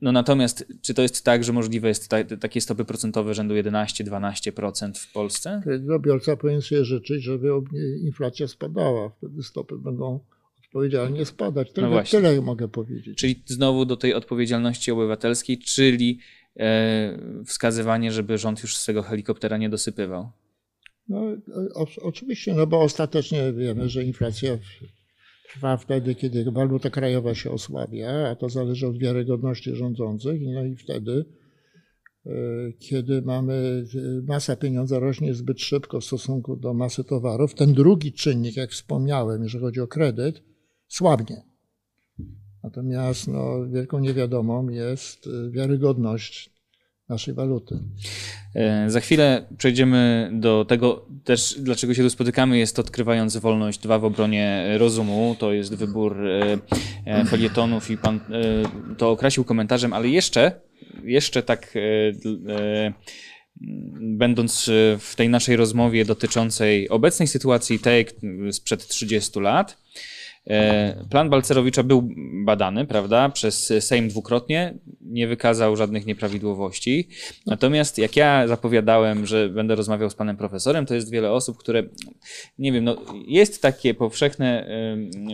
no 0.00 0.12
natomiast 0.12 0.66
czy 0.82 0.94
to 0.94 1.02
jest 1.02 1.24
tak, 1.24 1.44
że 1.44 1.52
możliwe 1.52 1.88
jest 1.88 2.08
ta, 2.08 2.24
takie 2.24 2.60
stopy 2.60 2.84
procentowe 2.84 3.34
rzędu 3.34 3.54
11-12% 3.54 4.92
w 4.94 5.12
Polsce? 5.12 5.60
Kredytobiorca 5.64 6.36
powinien 6.36 6.62
sobie 6.62 6.84
życzyć, 6.84 7.22
żeby 7.22 7.48
inflacja 8.00 8.48
spadała, 8.48 9.10
wtedy 9.10 9.42
stopy 9.42 9.78
będą 9.78 10.20
odpowiedzialnie 10.68 11.24
spadać. 11.24 11.72
Tyle, 11.72 11.90
no 11.90 12.02
tyle 12.02 12.40
mogę 12.40 12.68
powiedzieć. 12.68 13.18
Czyli 13.18 13.42
znowu 13.46 13.84
do 13.84 13.96
tej 13.96 14.14
odpowiedzialności 14.14 14.90
obywatelskiej, 14.90 15.58
czyli 15.58 16.18
e, 16.56 17.18
wskazywanie, 17.46 18.12
żeby 18.12 18.38
rząd 18.38 18.62
już 18.62 18.76
z 18.76 18.84
tego 18.84 19.02
helikoptera 19.02 19.56
nie 19.56 19.68
dosypywał. 19.68 20.30
No, 21.08 21.22
o, 21.74 21.86
oczywiście, 22.02 22.54
no 22.54 22.66
bo 22.66 22.80
ostatecznie 22.80 23.52
wiemy, 23.52 23.88
że 23.88 24.04
inflacja 24.04 24.58
trwa 25.48 25.76
wtedy, 25.76 26.14
kiedy 26.14 26.50
waluta 26.50 26.90
krajowa 26.90 27.34
się 27.34 27.50
osłabia, 27.50 28.28
a 28.28 28.36
to 28.36 28.48
zależy 28.48 28.86
od 28.86 28.98
wiarygodności 28.98 29.74
rządzących, 29.74 30.40
no 30.54 30.64
i 30.64 30.76
wtedy, 30.76 31.24
e, 32.26 32.32
kiedy 32.78 33.22
mamy 33.22 33.84
e, 33.94 34.22
masa 34.26 34.56
pieniądza 34.56 34.98
rośnie 34.98 35.34
zbyt 35.34 35.60
szybko 35.60 36.00
w 36.00 36.04
stosunku 36.04 36.56
do 36.56 36.74
masy 36.74 37.04
towarów, 37.04 37.54
ten 37.54 37.72
drugi 37.74 38.12
czynnik, 38.12 38.56
jak 38.56 38.70
wspomniałem, 38.70 39.42
jeżeli 39.42 39.64
chodzi 39.64 39.80
o 39.80 39.86
kredyt, 39.86 40.42
słabnie. 40.88 41.42
Natomiast 42.62 43.28
no, 43.28 43.66
wielką 43.66 43.98
niewiadomą 43.98 44.68
jest 44.68 45.26
y, 45.26 45.50
wiarygodność 45.50 46.50
naszej 47.08 47.34
waluty. 47.34 47.78
E, 48.54 48.90
za 48.90 49.00
chwilę 49.00 49.46
przejdziemy 49.58 50.30
do 50.32 50.64
tego 50.64 51.06
też, 51.24 51.54
dlaczego 51.58 51.94
się 51.94 52.02
tu 52.02 52.10
spotykamy, 52.10 52.58
jest 52.58 52.78
odkrywając 52.78 53.36
wolność 53.36 53.78
dwa 53.78 53.98
w 53.98 54.04
obronie 54.04 54.64
rozumu. 54.78 55.36
To 55.38 55.52
jest 55.52 55.74
wybór 55.74 56.26
e, 56.26 56.58
e, 57.04 57.24
felietonów 57.24 57.90
i 57.90 57.96
pan 57.96 58.20
to 58.98 59.10
określił 59.10 59.44
komentarzem, 59.44 59.92
ale 59.92 60.08
jeszcze, 60.08 60.60
jeszcze 61.04 61.42
tak 61.42 61.74
będąc 64.00 64.70
w 64.98 65.14
tej 65.16 65.28
naszej 65.28 65.56
rozmowie 65.56 66.04
dotyczącej 66.04 66.88
obecnej 66.88 67.28
sytuacji 67.28 67.78
tej 67.78 68.06
sprzed 68.52 68.86
30 68.86 69.40
lat, 69.40 69.78
plan 71.10 71.30
Balcerowicza 71.30 71.82
był 71.82 72.08
badany, 72.44 72.86
prawda, 72.86 73.28
przez 73.28 73.72
Sejm 73.80 74.08
dwukrotnie, 74.08 74.74
nie 75.00 75.26
wykazał 75.26 75.76
żadnych 75.76 76.06
nieprawidłowości. 76.06 77.08
Natomiast 77.46 77.98
jak 77.98 78.16
ja 78.16 78.48
zapowiadałem, 78.48 79.26
że 79.26 79.48
będę 79.48 79.74
rozmawiał 79.74 80.10
z 80.10 80.14
panem 80.14 80.36
profesorem, 80.36 80.86
to 80.86 80.94
jest 80.94 81.10
wiele 81.10 81.32
osób, 81.32 81.58
które, 81.58 81.82
nie 82.58 82.72
wiem, 82.72 82.84
no, 82.84 82.96
jest 83.26 83.62
takie 83.62 83.94
powszechne 83.94 84.68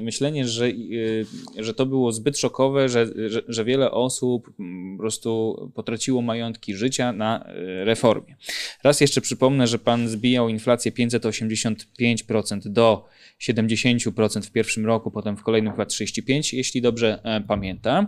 myślenie, 0.03 0.49
że, 0.49 0.67
e, 0.67 1.63
że 1.65 1.75
to 1.75 1.87
było 1.87 2.13
zbyt 2.13 2.39
szokowe, 2.39 2.89
że, 2.89 3.07
że, 3.31 3.43
że 3.49 3.65
wiele 3.65 3.91
osób 3.91 4.53
po 4.93 4.99
prostu 4.99 5.57
potraciło 5.75 6.23
majątki 6.23 6.75
życia 6.75 7.13
na 7.13 7.45
e, 7.45 7.85
reformie. 7.85 8.37
Raz 8.85 9.01
jeszcze 9.01 9.21
przypomnę, 9.21 9.67
że 9.67 9.79
pan 9.79 10.09
zbijał 10.09 10.49
inflację 10.49 10.93
585% 10.93 12.69
do 12.69 13.05
70% 13.41 14.43
w 14.43 14.51
pierwszym 14.51 14.87
roku, 14.87 15.04
potem 15.11 15.37
w 15.37 15.43
kolejnym 15.43 15.73
chyba 15.73 15.85
35%, 15.85 16.57
jeśli 16.57 16.83
dobrze 16.83 17.21
e, 17.25 17.41
pamiętam. 17.41 18.07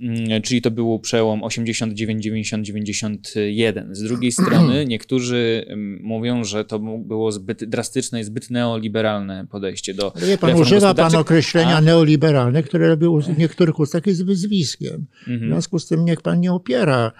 Mm, 0.00 0.42
czyli 0.42 0.62
to 0.62 0.70
był 0.70 0.98
przełom 0.98 1.44
89, 1.44 2.24
90, 2.24 2.66
91. 2.66 3.94
Z 3.94 4.02
drugiej 4.02 4.32
strony 4.42 4.86
niektórzy 4.86 5.64
mm, 5.68 6.00
mówią, 6.02 6.44
że 6.44 6.64
to 6.64 6.78
było 6.78 7.32
zbyt 7.32 7.64
drastyczne 7.64 8.20
i 8.20 8.24
zbyt 8.24 8.50
neoliberalne 8.50 9.46
podejście 9.46 9.94
do 9.94 10.12
Wie 10.16 10.38
pan, 10.38 10.54
używa 10.54 10.94
pan 10.94 11.14
określenia 11.14 11.76
a... 11.76 11.80
neoliberalne, 11.80 12.62
które 12.62 12.96
było 12.96 13.20
w 13.20 13.38
niektórych 13.38 13.78
ustach 13.78 14.06
jest 14.06 14.26
wyzwiskiem. 14.26 15.06
W 15.24 15.28
mhm. 15.28 15.50
związku 15.50 15.78
z 15.78 15.86
tym 15.86 16.04
niech 16.04 16.22
pan 16.22 16.40
nie 16.40 16.52
opiera 16.52 17.12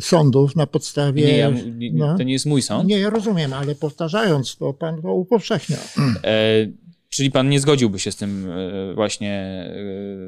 sądów 0.00 0.56
na 0.56 0.66
podstawie. 0.66 1.26
Nie, 1.26 1.38
ja, 1.38 1.50
nie, 1.50 1.92
no, 1.92 2.16
to 2.16 2.22
nie 2.22 2.32
jest 2.32 2.46
mój 2.46 2.62
sąd. 2.62 2.88
Nie, 2.88 2.98
ja 2.98 3.10
rozumiem, 3.10 3.52
ale 3.52 3.74
powtarzając 3.74 4.56
to, 4.56 4.72
pan 4.72 5.02
to 5.02 5.14
upowszechnia. 5.14 5.76
E, 6.24 6.66
Czyli 7.08 7.30
pan 7.30 7.48
nie 7.48 7.60
zgodziłby 7.60 7.98
się 7.98 8.12
z 8.12 8.16
tym 8.16 8.50
e, 8.50 8.94
właśnie 8.94 9.32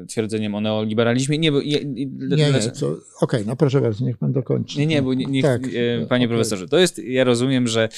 e, 0.03 0.05
twierdzeniem 0.05 0.55
o 0.55 0.61
neoliberalizmie? 0.61 1.37
Nie, 1.37 1.51
bo, 1.51 1.61
nie, 1.61 1.85
nie, 1.85 2.05
nie 2.05 2.47
Okej, 2.47 2.97
okay, 3.21 3.43
no 3.45 3.55
proszę 3.55 3.81
bardzo, 3.81 4.05
niech 4.05 4.17
pan 4.17 4.31
dokończy. 4.31 4.79
Nie, 4.79 4.85
nie, 4.85 5.01
bo 5.01 5.13
nie, 5.13 5.25
niech, 5.25 5.43
tak, 5.43 5.61
panie 6.09 6.25
okay. 6.25 6.27
profesorze, 6.27 6.67
to 6.67 6.77
jest, 6.77 6.99
ja 6.99 7.23
rozumiem, 7.23 7.67
że 7.67 7.89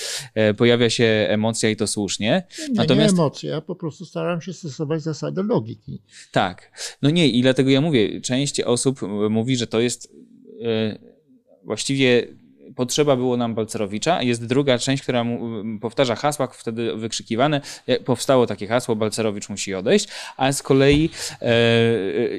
pojawia 0.58 0.90
się 0.90 1.26
emocja 1.30 1.70
i 1.70 1.76
to 1.76 1.88
słusznie. 1.88 2.44
Nie, 2.60 2.76
Natomiast... 2.76 3.16
nie 3.16 3.22
emocja, 3.22 3.52
ja 3.52 3.62
po 3.62 3.76
prostu 3.76 4.06
staram 4.06 4.42
się 4.42 4.54
stosować 4.54 5.02
zasady 5.02 5.44
logiki. 5.44 6.02
Tak, 6.32 6.72
no 7.02 7.10
nie 7.10 7.28
i 7.28 7.42
dlatego 7.42 7.70
ja 7.70 7.82
mówię, 7.82 8.22
część 8.22 8.62
osób 8.62 9.00
mówi, 9.30 9.58
że 9.58 9.68
to 9.68 9.80
jest 9.80 10.16
właściwie 11.64 12.28
potrzeba 12.76 13.16
było 13.16 13.38
nam 13.38 13.56
Balcerowicza. 13.56 14.22
Jest 14.22 14.46
druga 14.46 14.78
część, 14.78 15.04
która 15.04 15.24
mu 15.24 15.64
powtarza 15.80 16.16
hasła 16.16 16.48
wtedy 16.48 16.96
wykrzykiwane. 16.96 17.62
E, 17.88 18.00
powstało 18.00 18.48
takie 18.48 18.68
hasło, 18.68 18.96
Balcerowicz 18.96 19.50
musi 19.50 19.76
odejść, 19.76 20.08
a 20.38 20.52
z 20.52 20.64
kolei 20.64 21.10
e, 21.42 21.54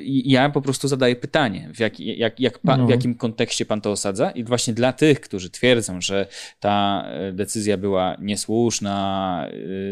ja 0.05 0.51
po 0.51 0.63
prostu 0.63 0.89
zadaję 0.89 1.17
pytanie, 1.17 1.71
w, 1.75 1.81
jak, 1.81 2.01
jak, 2.01 2.41
jak 2.41 2.59
pan, 2.59 2.81
no. 2.81 2.87
w 2.87 2.91
jakim 2.91 3.15
kontekście 3.15 3.67
pan 3.67 3.81
to 3.81 3.91
osadza 3.91 4.31
i 4.31 4.45
właśnie 4.45 4.75
dla 4.75 4.93
tych, 4.93 5.21
którzy 5.21 5.51
twierdzą, 5.51 6.01
że 6.01 6.27
ta 6.61 7.05
e, 7.07 7.33
decyzja 7.33 7.77
była 7.77 8.17
niesłuszna, 8.21 9.49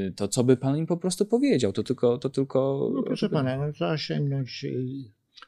e, 0.08 0.10
to 0.10 0.28
co 0.28 0.44
by 0.44 0.56
pan 0.56 0.76
im 0.76 0.86
po 0.86 0.96
prostu 0.96 1.26
powiedział? 1.26 1.72
To 1.72 1.82
tylko... 1.82 2.18
To 2.18 2.30
tylko 2.30 2.90
no 2.94 3.02
proszę 3.02 3.28
pana, 3.28 3.56
no, 3.56 3.72
trzeba 3.72 3.98
sięgnąć 3.98 4.66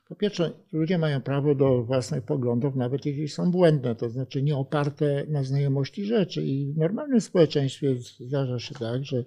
po 0.08 0.14
pierwsze, 0.14 0.50
ludzie 0.72 0.98
mają 0.98 1.20
prawo 1.20 1.54
do 1.54 1.82
własnych 1.82 2.24
poglądów, 2.24 2.76
nawet 2.76 3.06
jeśli 3.06 3.28
są 3.28 3.50
błędne, 3.50 3.94
to 3.94 4.10
znaczy 4.10 4.42
nie 4.42 4.56
oparte 4.56 5.26
na 5.28 5.44
znajomości 5.44 6.04
rzeczy. 6.04 6.44
I 6.44 6.72
w 6.72 6.76
normalnym 6.76 7.20
społeczeństwie 7.20 7.96
zdarza 8.20 8.58
się 8.58 8.74
tak, 8.74 9.04
że 9.04 9.24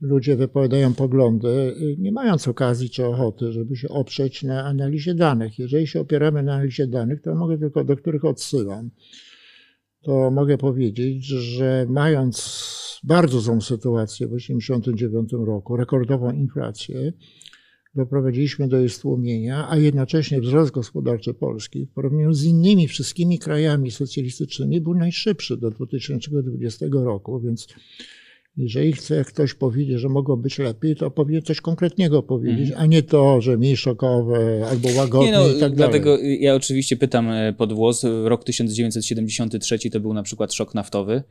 ludzie 0.00 0.36
wypowiadają 0.36 0.94
poglądy, 0.94 1.48
y, 1.48 1.96
nie 1.98 2.12
mając 2.12 2.48
okazji 2.48 2.90
czy 2.90 3.06
ochoty, 3.06 3.52
żeby 3.52 3.76
się 3.76 3.88
oprzeć 3.88 4.42
na 4.42 4.64
analizie 4.64 5.14
danych. 5.14 5.58
Jeżeli 5.58 5.86
się 5.86 6.00
opieramy 6.00 6.42
na 6.42 6.54
analizie 6.54 6.86
danych, 6.86 7.22
to 7.22 7.34
mogę 7.34 7.58
tylko, 7.58 7.84
do 7.84 7.96
których 7.96 8.24
odsyłam, 8.24 8.90
to 10.02 10.30
mogę 10.30 10.58
powiedzieć, 10.58 11.26
że 11.26 11.86
mając 11.88 12.62
bardzo 13.04 13.40
złą 13.40 13.60
sytuację 13.60 14.26
w 14.26 14.30
1989 14.30 15.46
roku, 15.46 15.76
rekordową 15.76 16.32
inflację, 16.32 17.12
doprowadziliśmy 17.94 18.68
do 18.68 18.78
jej 18.78 18.88
stłumienia, 18.88 19.68
a 19.70 19.76
jednocześnie 19.76 20.40
wzrost 20.40 20.70
gospodarczy 20.70 21.34
Polski 21.34 21.86
w 21.86 21.90
porównaniu 21.90 22.32
z 22.32 22.44
innymi 22.44 22.88
wszystkimi 22.88 23.38
krajami 23.38 23.90
socjalistycznymi 23.90 24.80
był 24.80 24.94
najszybszy 24.94 25.56
do 25.56 25.70
2020 25.70 26.86
roku, 26.90 27.40
więc 27.40 27.66
jeżeli 28.56 28.92
chce 28.92 29.24
ktoś 29.24 29.54
powiedzieć, 29.54 30.00
że 30.00 30.08
mogło 30.08 30.36
być 30.36 30.58
lepiej, 30.58 30.96
to 30.96 31.10
powinien 31.10 31.42
coś 31.42 31.60
konkretnego 31.60 32.22
powiedzieć, 32.22 32.68
mhm. 32.68 32.82
a 32.82 32.86
nie 32.86 33.02
to, 33.02 33.40
że 33.40 33.56
mniej 33.56 33.76
szokowe 33.76 34.66
albo 34.70 34.88
łagodne 34.96 35.32
no, 35.32 35.48
i 35.48 35.60
tak 35.60 35.74
dlatego 35.74 36.16
dalej. 36.16 36.42
ja 36.42 36.54
oczywiście 36.54 36.96
pytam 36.96 37.30
e, 37.30 37.52
pod 37.52 37.72
włos. 37.72 38.04
Rok 38.24 38.44
1973 38.44 39.90
to 39.90 40.00
był 40.00 40.14
na 40.14 40.22
przykład 40.22 40.52
szok 40.52 40.74
naftowy 40.74 41.22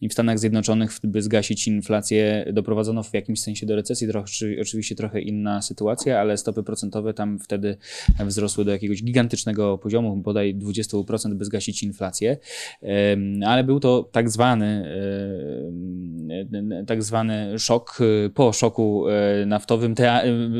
i 0.00 0.08
w 0.08 0.12
Stanach 0.12 0.38
Zjednoczonych, 0.38 0.90
by 1.04 1.22
zgasić 1.22 1.68
inflację, 1.68 2.44
doprowadzono 2.52 3.02
w 3.02 3.14
jakimś 3.14 3.40
sensie 3.40 3.66
do 3.66 3.76
recesji. 3.76 4.08
Trochę, 4.08 4.26
oczywiście 4.60 4.94
trochę 4.94 5.20
inna 5.20 5.62
sytuacja, 5.62 6.20
ale 6.20 6.36
stopy 6.36 6.62
procentowe 6.62 7.14
tam 7.14 7.38
wtedy 7.38 7.76
wzrosły 8.26 8.64
do 8.64 8.70
jakiegoś 8.70 9.02
gigantycznego 9.02 9.78
poziomu, 9.78 10.16
bodaj 10.16 10.54
20%, 10.56 11.34
by 11.34 11.44
zgasić 11.44 11.82
inflację. 11.82 12.36
Ale 13.46 13.64
był 13.64 13.80
to 13.80 14.08
tak 14.12 14.30
zwany 14.30 14.84
tak 16.86 17.02
zwany 17.02 17.58
szok. 17.58 17.98
Y, 18.00 18.30
po 18.30 18.52
szoku 18.52 19.04
y, 19.42 19.46
naftowym 19.46 19.94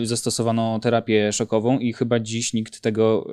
y, 0.02 0.06
zastosowano 0.06 0.78
terapię 0.78 1.32
szokową 1.32 1.78
i 1.78 1.92
chyba 1.92 2.20
dziś 2.20 2.52
nikt 2.52 2.80
tego 2.80 3.26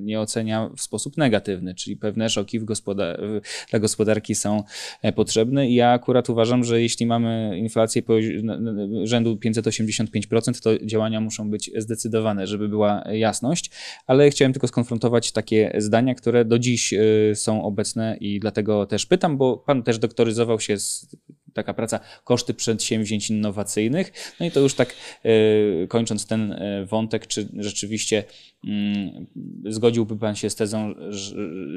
nie 0.00 0.20
ocenia 0.20 0.70
w 0.76 0.80
sposób 0.80 1.16
negatywny, 1.16 1.74
czyli 1.74 1.96
pewne 1.96 2.30
szoki 2.30 2.60
gospodar 2.60 3.20
dla 3.70 3.78
gospodarki 3.78 4.34
są 4.34 4.62
e, 5.02 5.12
potrzebne. 5.12 5.68
I 5.68 5.74
ja 5.74 5.90
akurat 5.90 6.30
uważam, 6.30 6.64
że 6.64 6.82
jeśli 6.82 7.06
mamy 7.06 7.58
inflację 7.58 8.02
rzędu 9.02 9.34
585%, 9.34 10.62
to 10.62 10.86
działania 10.86 11.20
muszą 11.20 11.50
być 11.50 11.70
zdecydowane, 11.76 12.46
żeby 12.46 12.68
była 12.68 13.04
jasność, 13.12 13.70
ale 14.06 14.30
chciałem 14.30 14.52
tylko 14.52 14.68
skonfrontować 14.68 15.32
takie 15.32 15.72
zdania, 15.78 16.14
które 16.14 16.44
do 16.44 16.58
dziś 16.58 16.94
są 17.34 17.64
obecne 17.64 18.16
i 18.20 18.40
dlatego 18.40 18.86
też 18.86 19.06
pytam, 19.06 19.36
bo 19.36 19.56
pan 19.56 19.82
też 19.82 19.98
doktoryzował 19.98 20.60
się 20.60 20.78
z 20.78 21.16
taka 21.56 21.74
praca 21.74 22.00
koszty 22.24 22.54
przedsięwzięć 22.54 23.30
innowacyjnych. 23.30 24.34
No 24.40 24.46
i 24.46 24.50
to 24.50 24.60
już 24.60 24.74
tak 24.74 24.94
e, 25.22 25.86
kończąc 25.86 26.26
ten 26.26 26.52
e, 26.52 26.86
wątek, 26.86 27.26
czy 27.26 27.48
rzeczywiście 27.58 28.24
mm, 28.64 29.26
zgodziłby 29.64 30.16
Pan 30.16 30.36
się 30.36 30.50
z 30.50 30.54
tezą 30.54 30.94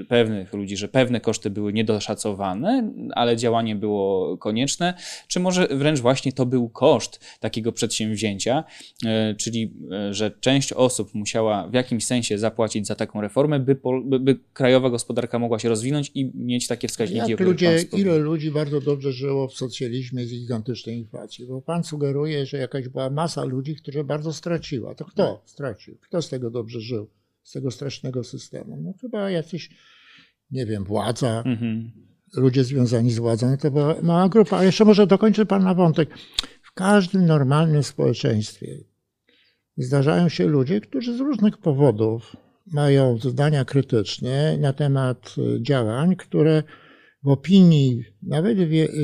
pewnych 0.08 0.54
ludzi, 0.54 0.78
że 0.78 0.88
pewne 0.88 1.22
koszty 1.22 1.50
były 1.50 1.74
niedoszacowane, 1.74 2.92
ale 3.16 3.38
działanie 3.38 3.76
było 3.76 4.38
konieczne, 4.38 4.94
czy 5.28 5.40
może 5.40 5.68
wręcz 5.68 6.00
właśnie 6.00 6.34
to 6.34 6.46
był 6.46 6.70
koszt 6.70 7.20
takiego 7.40 7.72
przedsięwzięcia, 7.72 8.64
e, 9.06 9.36
czyli 9.36 9.74
że 10.12 10.32
część 10.32 10.74
osób 10.74 11.14
musiała 11.14 11.68
w 11.68 11.74
jakimś 11.74 12.06
sensie 12.06 12.38
zapłacić 12.38 12.88
za 12.88 12.96
taką 12.96 13.22
reformę, 13.22 13.60
by, 13.60 13.78
by, 14.04 14.20
by 14.20 14.40
krajowa 14.54 14.90
gospodarka 14.90 15.40
mogła 15.40 15.60
się 15.60 15.70
rozwinąć 15.70 16.12
i 16.16 16.32
mieć 16.36 16.68
takie 16.68 16.88
wskaźniki. 16.88 17.32
Jak 17.32 17.40
ludzie, 17.40 17.86
ile 17.94 18.18
ludzi 18.18 18.52
bardzo 18.52 18.82
dobrze 18.82 19.12
żyło 19.12 19.48
w 19.48 19.54
socjalizmie 19.70 20.26
z 20.26 20.30
gigantycznej 20.30 20.98
inflacji, 20.98 21.46
bo 21.46 21.62
pan 21.62 21.84
sugeruje, 21.84 22.46
że 22.46 22.58
jakaś 22.58 22.88
była 22.88 23.10
masa 23.10 23.44
ludzi, 23.44 23.76
która 23.76 24.04
bardzo 24.04 24.34
straciła. 24.34 24.96
To 24.96 25.06
kto 25.06 25.36
tak. 25.36 25.50
stracił? 25.50 25.98
Kto 25.98 26.22
z 26.22 26.30
tego 26.30 26.52
dobrze 26.52 26.82
żył? 26.82 27.10
Z 27.44 27.52
tego 27.52 27.72
strasznego 27.72 28.24
systemu? 28.24 28.82
No 28.82 28.94
chyba 29.02 29.30
jacyś, 29.30 29.70
nie 30.52 30.66
wiem, 30.66 30.84
władza, 30.84 31.44
mhm. 31.46 31.92
ludzie 32.34 32.64
związani 32.64 33.12
z 33.12 33.20
władzą, 33.20 33.50
no 33.50 33.58
to 33.58 33.72
była 33.72 34.02
mała 34.02 34.30
grupa. 34.30 34.58
A 34.58 34.64
jeszcze 34.64 34.86
może 34.86 35.08
dokończę 35.08 35.46
pan 35.46 35.64
na 35.64 35.74
wątek. 35.74 36.10
W 36.64 36.74
każdym 36.74 37.26
normalnym 37.26 37.84
społeczeństwie 37.84 38.78
zdarzają 39.78 40.30
się 40.30 40.48
ludzie, 40.48 40.82
którzy 40.82 41.18
z 41.18 41.20
różnych 41.20 41.58
powodów 41.58 42.36
mają 42.72 43.18
zdania 43.18 43.66
krytyczne 43.66 44.58
na 44.58 44.74
temat 44.74 45.36
działań, 45.62 46.16
które 46.16 46.64
w 47.24 47.28
opinii 47.28 48.04
nawet 48.24 48.58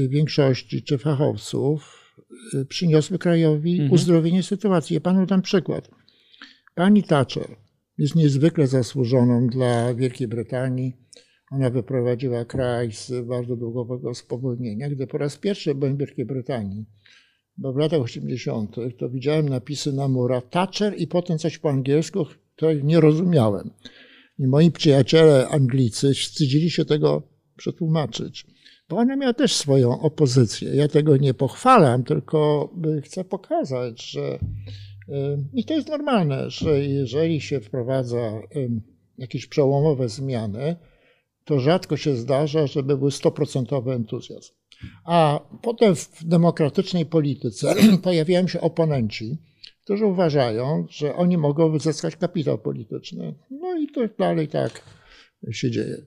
większości 0.10 0.84
czy 0.84 0.98
fachowców 0.98 2.06
y, 2.54 2.66
przyniosły 2.66 3.20
krajowi 3.20 3.72
mhm. 3.72 3.92
uzdrowienie 3.92 4.44
sytuacji. 4.44 4.94
Ja 4.94 5.02
panu 5.02 5.26
dam 5.26 5.42
przykład. 5.42 5.90
Pani 6.76 7.04
Thatcher 7.04 7.48
jest 7.98 8.16
niezwykle 8.16 8.68
zasłużoną 8.68 9.48
dla 9.48 9.94
Wielkiej 9.94 10.28
Brytanii. 10.28 10.94
Ona 11.52 11.70
wyprowadziła 11.70 12.46
kraj 12.46 12.92
z 12.92 13.26
bardzo 13.28 13.56
długowego 13.56 14.14
spowolnienia. 14.14 14.90
Gdy 14.90 15.08
po 15.08 15.18
raz 15.18 15.38
pierwszy 15.38 15.76
byłem 15.76 15.96
w 15.96 16.00
Wielkiej 16.00 16.26
Brytanii, 16.26 16.86
bo 17.58 17.74
w 17.74 17.78
latach 17.78 18.02
80., 18.02 18.76
to 18.98 19.10
widziałem 19.10 19.50
napisy 19.50 19.94
na 19.94 20.08
murach 20.08 20.50
Thatcher 20.50 20.94
i 20.98 21.08
potem 21.08 21.38
coś 21.38 21.58
po 21.58 21.70
angielsku, 21.70 22.26
to 22.56 22.74
nie 22.74 23.00
rozumiałem. 23.00 23.70
I 24.40 24.48
moi 24.48 24.72
przyjaciele 24.72 25.48
Anglicy 25.48 26.14
wstydzili 26.14 26.70
się 26.70 26.86
tego 26.86 27.35
przetłumaczyć. 27.58 28.46
Bo 28.90 28.98
ona 28.98 29.16
miała 29.16 29.34
też 29.34 29.56
swoją 29.56 30.00
opozycję. 30.00 30.76
Ja 30.76 30.88
tego 30.88 31.18
nie 31.18 31.34
pochwalam, 31.34 32.04
tylko 32.04 32.70
chcę 33.04 33.24
pokazać, 33.24 34.12
że 34.12 34.40
y, 35.10 35.38
i 35.54 35.66
to 35.66 35.74
jest 35.74 35.88
normalne, 35.88 36.50
że 36.50 36.80
jeżeli 36.80 37.42
się 37.42 37.60
wprowadza 37.60 38.42
jakieś 39.18 39.46
przełomowe 39.46 40.10
zmiany, 40.10 40.76
to 41.46 41.60
rzadko 41.60 41.98
się 41.98 42.16
zdarza, 42.16 42.68
żeby 42.68 42.98
był 42.98 43.12
stoprocentowy 43.12 43.92
entuzjazm. 43.92 44.54
A 45.06 45.40
potem 45.62 45.96
w 45.96 46.24
demokratycznej 46.24 47.06
polityce 47.06 47.76
pojawiają 48.04 48.48
się 48.48 48.62
oponenci, 48.62 49.38
którzy 49.84 50.06
uważają, 50.06 50.86
że 50.90 51.16
oni 51.16 51.38
mogą 51.38 51.72
wyzyskać 51.72 52.16
kapitał 52.16 52.58
polityczny. 52.58 53.36
No 53.52 53.78
i 53.78 53.88
to 53.88 54.02
dalej 54.18 54.48
tak 54.48 54.82
się 55.52 55.72
dzieje. 55.72 55.98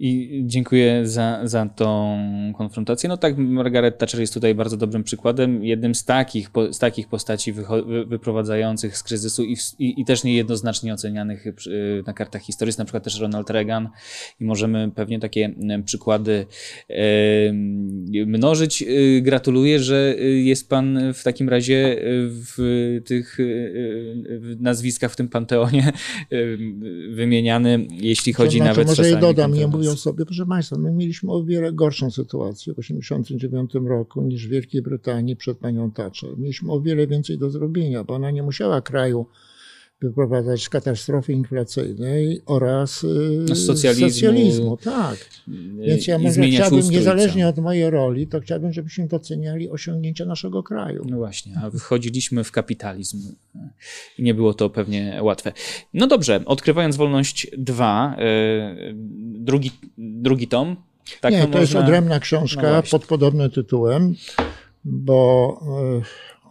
I 0.00 0.42
dziękuję 0.46 1.06
za, 1.06 1.40
za 1.44 1.66
tą 1.66 2.18
konfrontację. 2.56 3.08
No 3.08 3.16
tak, 3.16 3.38
Margaret 3.38 3.98
Thatcher 3.98 4.20
jest 4.20 4.34
tutaj 4.34 4.54
bardzo 4.54 4.76
dobrym 4.76 5.04
przykładem, 5.04 5.64
jednym 5.64 5.94
z 5.94 6.04
takich, 6.04 6.50
z 6.70 6.78
takich 6.78 7.08
postaci 7.08 7.52
wyprowadzających 8.06 8.96
z 8.96 9.02
kryzysu 9.02 9.44
i, 9.44 9.56
i, 9.78 10.00
i, 10.00 10.04
też 10.04 10.24
niejednoznacznie 10.24 10.94
ocenianych 10.94 11.46
y, 11.46 11.54
na 12.06 12.12
kartach 12.12 12.42
historii, 12.42 12.74
na 12.78 12.84
przykład 12.84 13.04
też 13.04 13.20
Ronald 13.20 13.50
Reagan 13.50 13.88
i 14.40 14.44
możemy 14.44 14.90
pewnie 14.94 15.20
takie 15.20 15.54
przykłady 15.84 16.46
mnożyć. 18.26 18.82
Y, 18.82 19.20
gratuluję, 19.22 19.80
że 19.80 20.14
y, 20.20 20.40
jest 20.40 20.68
pan 20.68 21.12
w 21.14 21.22
takim 21.22 21.48
razie 21.48 21.96
w 22.56 23.00
tych 23.04 23.38
nazwiskach 24.60 25.12
w 25.12 25.16
tym 25.16 25.28
panteonie 25.28 25.92
wymieniany, 27.10 27.86
jeśli 27.90 28.32
chodzi 28.32 28.58
to 28.58 28.64
znaczy, 28.64 28.78
nawet 28.78 28.86
może 28.86 28.96
czasami... 28.96 29.14
Może 29.14 29.34
dodam, 29.34 29.54
nie 29.54 29.66
mówię 29.66 29.87
mówią 29.88 29.98
sobie, 29.98 30.24
proszę 30.24 30.46
Państwa, 30.46 30.78
my 30.78 30.92
mieliśmy 30.92 31.32
o 31.32 31.44
wiele 31.44 31.72
gorszą 31.72 32.10
sytuację 32.10 32.72
w 32.72 32.76
1989 32.76 33.88
roku 33.88 34.22
niż 34.22 34.46
w 34.46 34.50
Wielkiej 34.50 34.82
Brytanii 34.82 35.36
przed 35.36 35.58
panią 35.58 35.90
Thatcher. 35.90 36.38
Mieliśmy 36.38 36.72
o 36.72 36.80
wiele 36.80 37.06
więcej 37.06 37.38
do 37.38 37.50
zrobienia, 37.50 38.04
bo 38.04 38.14
ona 38.14 38.30
nie 38.30 38.42
musiała 38.42 38.80
kraju 38.80 39.26
wyprowadzać 40.00 40.62
z 40.62 40.68
katastrofy 40.68 41.32
inflacyjnej 41.32 42.42
oraz 42.46 43.06
no, 43.48 43.54
z 43.54 43.66
socjalizmu. 43.66 44.10
socjalizmu. 44.10 44.76
Tak. 44.76 45.16
Więc 45.78 46.06
ja 46.06 46.18
może 46.18 46.42
chciałbym, 46.42 46.90
niezależnie 46.90 47.48
od 47.48 47.58
mojej 47.58 47.90
roli, 47.90 48.26
to 48.26 48.40
chciałbym, 48.40 48.72
żebyśmy 48.72 49.06
doceniali 49.08 49.70
osiągnięcia 49.70 50.24
naszego 50.24 50.62
kraju. 50.62 51.04
No 51.08 51.16
właśnie, 51.16 51.52
a 51.62 51.70
wychodziliśmy 51.70 52.44
w 52.44 52.52
kapitalizm 52.52 53.18
i 54.18 54.22
nie 54.22 54.34
było 54.34 54.54
to 54.54 54.70
pewnie 54.70 55.18
łatwe. 55.22 55.52
No 55.94 56.06
dobrze, 56.06 56.42
odkrywając 56.46 56.96
wolność 56.96 57.46
2, 57.58 58.16
yy, 58.18 58.94
drugi, 59.38 59.70
drugi 59.98 60.48
tom. 60.48 60.76
Tak 61.20 61.32
nie, 61.32 61.38
to, 61.38 61.46
można... 61.46 61.60
jest 61.60 61.74
odrębna 61.74 62.20
książka 62.20 62.72
no 62.72 62.82
pod 62.90 63.06
podobnym 63.06 63.50
tytułem, 63.50 64.14
bo 64.84 65.60
yy, 65.94 66.02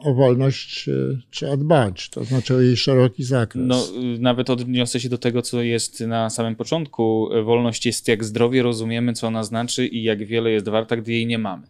o 0.07 0.13
wolność 0.13 0.89
trzeba 1.29 1.57
dbać, 1.57 2.09
to 2.09 2.23
znaczy 2.23 2.55
o 2.55 2.61
jej 2.61 2.77
szeroki 2.77 3.23
zakres. 3.23 3.63
No, 3.67 3.83
nawet 4.19 4.49
odniosę 4.49 4.99
się 4.99 5.09
do 5.09 5.17
tego, 5.17 5.41
co 5.41 5.61
jest 5.61 5.99
na 5.99 6.29
samym 6.29 6.55
początku. 6.55 7.29
Wolność 7.45 7.85
jest 7.85 8.07
jak 8.07 8.23
zdrowie, 8.23 8.63
rozumiemy, 8.63 9.13
co 9.13 9.27
ona 9.27 9.43
znaczy 9.43 9.87
i 9.87 10.03
jak 10.03 10.25
wiele 10.25 10.51
jest 10.51 10.69
warta, 10.69 10.97
gdy 10.97 11.11
jej 11.11 11.27
nie 11.27 11.37
mamy. 11.37 11.67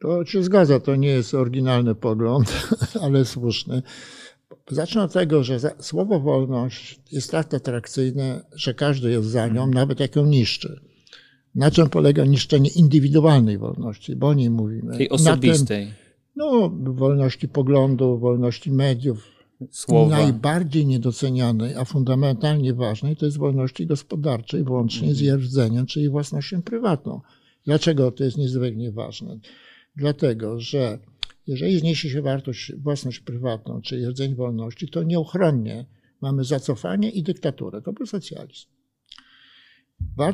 To 0.00 0.24
się 0.24 0.42
zgadza, 0.42 0.80
to 0.80 0.96
nie 0.96 1.08
jest 1.08 1.34
oryginalny 1.34 1.94
pogląd, 1.94 2.68
ale 3.02 3.24
słuszny. 3.24 3.82
Zacznę 4.70 5.02
od 5.02 5.12
tego, 5.12 5.44
że 5.44 5.58
słowo 5.78 6.20
wolność 6.20 7.00
jest 7.12 7.30
tak 7.30 7.54
atrakcyjne, 7.54 8.44
że 8.54 8.74
każdy 8.74 9.10
jest 9.10 9.28
za 9.28 9.48
nią, 9.48 9.66
nawet 9.66 10.00
jak 10.00 10.16
ją 10.16 10.26
niszczy. 10.26 10.80
Na 11.54 11.70
czym 11.70 11.90
polega 11.90 12.24
niszczenie 12.24 12.70
indywidualnej 12.70 13.58
wolności, 13.58 14.16
bo 14.16 14.28
o 14.28 14.34
niej 14.34 14.50
mówimy. 14.50 14.96
Tej 14.96 15.10
osobistej 15.10 15.88
no, 16.38 16.70
wolności 16.94 17.48
poglądu, 17.48 18.18
wolności 18.18 18.72
mediów. 18.72 19.38
Słowa. 19.70 20.18
Najbardziej 20.18 20.86
niedocenianej, 20.86 21.74
a 21.74 21.84
fundamentalnie 21.84 22.74
ważnej 22.74 23.16
to 23.16 23.26
jest 23.26 23.38
wolności 23.38 23.86
gospodarczej, 23.86 24.64
włącznie 24.64 25.14
z 25.14 25.20
jej 25.20 25.36
rdzeniem, 25.36 25.86
czyli 25.86 26.08
własnością 26.08 26.62
prywatną. 26.62 27.20
Dlaczego 27.64 28.10
to 28.10 28.24
jest 28.24 28.36
niezwykle 28.36 28.92
ważne? 28.92 29.38
Dlatego, 29.96 30.60
że 30.60 30.98
jeżeli 31.46 31.78
zniesie 31.78 32.10
się 32.10 32.22
wartość, 32.22 32.72
własność 32.76 33.20
prywatną, 33.20 33.80
czyli 33.82 34.06
rdzeń 34.06 34.34
wolności, 34.34 34.88
to 34.88 35.02
nieuchronnie 35.02 35.86
mamy 36.20 36.44
zacofanie 36.44 37.10
i 37.10 37.22
dyktaturę. 37.22 37.82
To 37.82 37.92
był 37.92 38.06
socjalizm. 38.06 38.66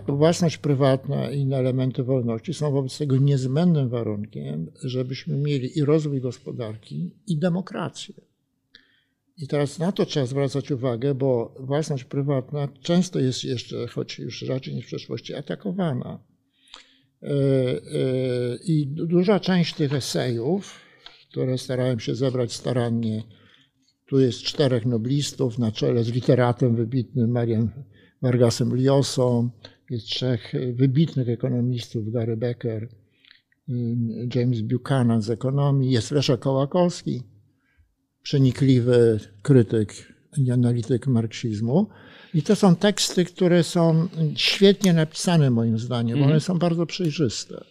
Własność 0.08 0.58
prywatna 0.58 1.30
i 1.30 1.38
inne 1.38 1.56
elementy 1.56 2.02
wolności 2.02 2.54
są 2.54 2.72
wobec 2.72 2.98
tego 2.98 3.16
niezbędnym 3.16 3.88
warunkiem, 3.88 4.70
żebyśmy 4.82 5.36
mieli 5.36 5.78
i 5.78 5.84
rozwój 5.84 6.20
gospodarki, 6.20 7.14
i 7.26 7.38
demokrację. 7.38 8.14
I 9.38 9.48
teraz 9.48 9.78
na 9.78 9.92
to 9.92 10.06
trzeba 10.06 10.26
zwracać 10.26 10.70
uwagę, 10.70 11.14
bo 11.14 11.54
własność 11.60 12.04
prywatna 12.04 12.68
często 12.80 13.20
jest 13.20 13.44
jeszcze, 13.44 13.86
choć 13.86 14.18
już 14.18 14.42
raczej 14.42 14.74
niż 14.74 14.84
w 14.84 14.88
przeszłości, 14.88 15.34
atakowana. 15.34 16.18
E, 17.22 17.28
e, 17.28 17.78
I 18.64 18.86
duża 18.86 19.40
część 19.40 19.74
tych 19.74 19.92
esejów, 19.94 20.80
które 21.30 21.58
starałem 21.58 22.00
się 22.00 22.14
zebrać 22.14 22.52
starannie, 22.52 23.22
tu 24.06 24.20
jest 24.20 24.42
czterech 24.42 24.86
noblistów 24.86 25.58
na 25.58 25.72
czele 25.72 26.04
z 26.04 26.12
literatem 26.12 26.76
wybitnym 26.76 27.30
Marian 27.30 27.70
Vargasem 28.24 28.72
jest 29.90 30.06
trzech 30.06 30.52
wybitnych 30.74 31.28
ekonomistów, 31.28 32.12
Gary 32.12 32.36
Becker, 32.36 32.88
James 34.34 34.60
Buchanan 34.60 35.22
z 35.22 35.30
ekonomii, 35.30 35.90
jest 35.90 36.10
Leszek 36.10 36.40
Kołakowski, 36.40 37.22
przenikliwy 38.22 39.20
krytyk 39.42 39.94
i 40.36 40.50
analityk 40.50 41.06
marksizmu. 41.06 41.88
I 42.34 42.42
to 42.42 42.56
są 42.56 42.76
teksty, 42.76 43.24
które 43.24 43.64
są 43.64 44.08
świetnie 44.36 44.92
napisane 44.92 45.50
moim 45.50 45.78
zdaniem, 45.78 46.16
mm. 46.18 46.30
one 46.30 46.40
są 46.40 46.58
bardzo 46.58 46.86
przejrzyste. 46.86 47.64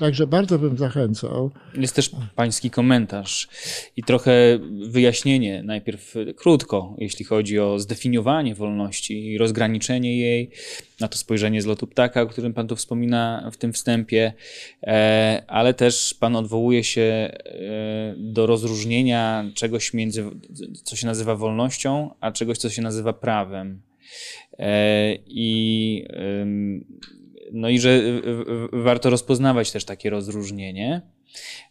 Także 0.00 0.26
bardzo 0.26 0.58
bym 0.58 0.78
zachęcał. 0.78 1.50
Jest 1.74 1.96
też 1.96 2.10
pański 2.34 2.70
komentarz 2.70 3.48
i 3.96 4.02
trochę 4.02 4.58
wyjaśnienie, 4.88 5.62
najpierw 5.62 6.14
krótko, 6.36 6.94
jeśli 6.98 7.24
chodzi 7.24 7.58
o 7.58 7.78
zdefiniowanie 7.78 8.54
wolności 8.54 9.26
i 9.26 9.38
rozgraniczenie 9.38 10.18
jej, 10.18 10.50
na 11.00 11.08
to 11.08 11.18
spojrzenie 11.18 11.62
z 11.62 11.66
lotu 11.66 11.86
ptaka, 11.86 12.22
o 12.22 12.26
którym 12.26 12.54
pan 12.54 12.68
tu 12.68 12.76
wspomina 12.76 13.50
w 13.52 13.56
tym 13.56 13.72
wstępie, 13.72 14.32
e, 14.82 15.42
ale 15.46 15.74
też 15.74 16.14
pan 16.14 16.36
odwołuje 16.36 16.84
się 16.84 17.02
e, 17.02 17.34
do 18.16 18.46
rozróżnienia 18.46 19.50
czegoś 19.54 19.94
między, 19.94 20.24
co 20.84 20.96
się 20.96 21.06
nazywa 21.06 21.36
wolnością, 21.36 22.10
a 22.20 22.32
czegoś, 22.32 22.58
co 22.58 22.70
się 22.70 22.82
nazywa 22.82 23.12
prawem. 23.12 23.89
E, 24.58 25.14
I 25.26 26.04
no 27.52 27.68
i 27.68 27.78
że 27.78 28.02
warto 28.72 29.10
rozpoznawać 29.10 29.72
też 29.72 29.84
takie 29.84 30.10
rozróżnienie. 30.10 31.02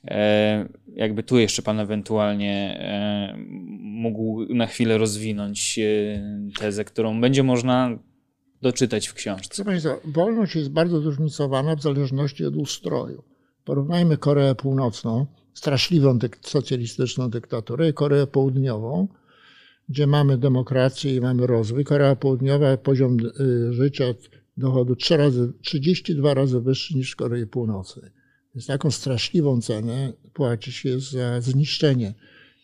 E, 0.06 0.70
jakby 0.96 1.24
tu 1.24 1.40
jeszcze 1.40 1.62
Pan 1.62 1.80
ewentualnie 1.80 2.80
e, 2.80 3.36
mógł 3.80 4.46
na 4.54 4.68
chwilę 4.68 4.98
rozwinąć 4.98 5.80
tezę, 6.60 6.86
którą 6.86 7.22
będzie 7.22 7.44
można 7.44 8.00
doczytać 8.62 9.08
w 9.08 9.14
książce. 9.14 9.48
Proszę 9.48 9.64
Państwa, 9.64 10.12
wolność 10.12 10.56
jest 10.56 10.70
bardzo 10.70 11.02
zróżnicowana 11.02 11.76
w 11.76 11.82
zależności 11.82 12.46
od 12.46 12.56
ustroju. 12.56 13.24
Porównajmy 13.66 14.18
Koreę 14.18 14.56
Północną, 14.56 15.26
straszliwą 15.54 16.18
dyk 16.18 16.40
socjalistyczną 16.42 17.30
dyktaturę, 17.30 17.90
i 17.90 17.94
Koreę 17.94 18.28
Południową, 18.28 19.08
gdzie 19.90 20.08
mamy 20.08 20.38
demokrację 20.38 21.16
i 21.16 21.22
mamy 21.22 21.48
rozwój. 21.48 21.84
Korea 21.84 22.16
Południowa 22.16 22.78
poziom 22.78 23.18
życia 23.70 24.06
dochodu 24.58 24.96
3 24.96 25.18
razy, 25.18 25.54
32 25.62 26.34
razy 26.34 26.62
wyższy 26.62 26.98
niż 26.98 27.12
w 27.12 27.16
Korei 27.16 27.46
Północnej. 27.46 28.12
Więc 28.56 28.68
taką 28.68 28.92
straszliwą 28.92 29.62
cenę 29.62 30.14
płaci 30.34 30.72
się 30.72 31.00
za 31.00 31.42
zniszczenie 31.42 32.14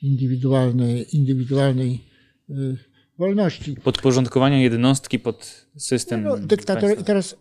indywidualnej, 0.02 1.16
indywidualnej 1.16 2.06
y, 2.50 2.78
wolności. 3.18 3.76
Podporządkowanie 3.84 4.64
jednostki 4.64 5.20
pod 5.20 5.68
system. 5.78 6.24
No, 6.24 6.38
dyktator, 6.38 7.00
I 7.00 7.04
teraz 7.04 7.36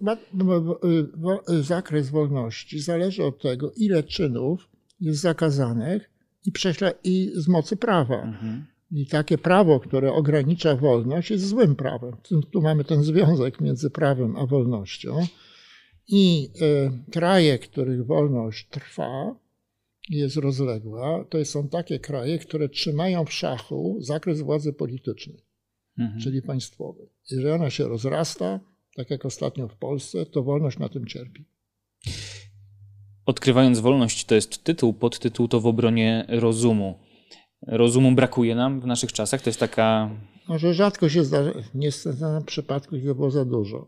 y, 1.50 1.62
zakres 1.62 2.10
wolności 2.10 2.80
zależy 2.80 3.24
od 3.24 3.42
tego, 3.42 3.72
ile 3.76 4.02
czynów 4.02 4.68
jest 5.00 5.20
zakazanych 5.20 6.10
i, 6.46 6.52
prześla, 6.52 6.90
i 7.04 7.32
z 7.34 7.48
mocy 7.48 7.76
prawa. 7.76 8.22
Mhm. 8.22 8.64
I 8.94 9.06
takie 9.06 9.38
prawo, 9.38 9.80
które 9.80 10.12
ogranicza 10.12 10.76
wolność, 10.76 11.30
jest 11.30 11.48
złym 11.48 11.76
prawem. 11.76 12.16
Tu 12.52 12.62
mamy 12.62 12.84
ten 12.84 13.02
związek 13.02 13.60
między 13.60 13.90
prawem 13.90 14.36
a 14.36 14.46
wolnością. 14.46 15.26
I 16.08 16.50
y, 16.62 17.10
kraje, 17.12 17.58
których 17.58 18.06
wolność 18.06 18.68
trwa, 18.70 19.36
jest 20.08 20.36
rozległa, 20.36 21.24
to 21.30 21.44
są 21.44 21.68
takie 21.68 21.98
kraje, 21.98 22.38
które 22.38 22.68
trzymają 22.68 23.24
w 23.24 23.32
szachu 23.32 23.96
zakres 24.00 24.40
władzy 24.40 24.72
politycznej, 24.72 25.44
mhm. 25.98 26.20
czyli 26.20 26.42
państwowej. 26.42 27.08
Jeżeli 27.30 27.50
ona 27.50 27.70
się 27.70 27.88
rozrasta, 27.88 28.60
tak 28.96 29.10
jak 29.10 29.26
ostatnio 29.26 29.68
w 29.68 29.76
Polsce, 29.76 30.26
to 30.26 30.42
wolność 30.42 30.78
na 30.78 30.88
tym 30.88 31.06
cierpi. 31.06 31.44
Odkrywając 33.26 33.80
wolność 33.80 34.24
to 34.24 34.34
jest 34.34 34.64
tytuł, 34.64 34.92
podtytuł 34.92 35.48
to 35.48 35.60
w 35.60 35.66
obronie 35.66 36.24
rozumu 36.28 36.98
rozumu 37.66 38.12
brakuje 38.12 38.54
nam 38.54 38.80
w 38.80 38.86
naszych 38.86 39.12
czasach? 39.12 39.42
To 39.42 39.50
jest 39.50 39.60
taka. 39.60 40.10
Może 40.48 40.74
rzadko 40.74 41.08
się 41.08 41.24
zdarza, 41.24 41.50
niestety 41.74 42.20
na 42.20 42.40
przypadku 42.40 42.96
to 43.06 43.14
było 43.14 43.30
za 43.30 43.44
dużo. 43.44 43.86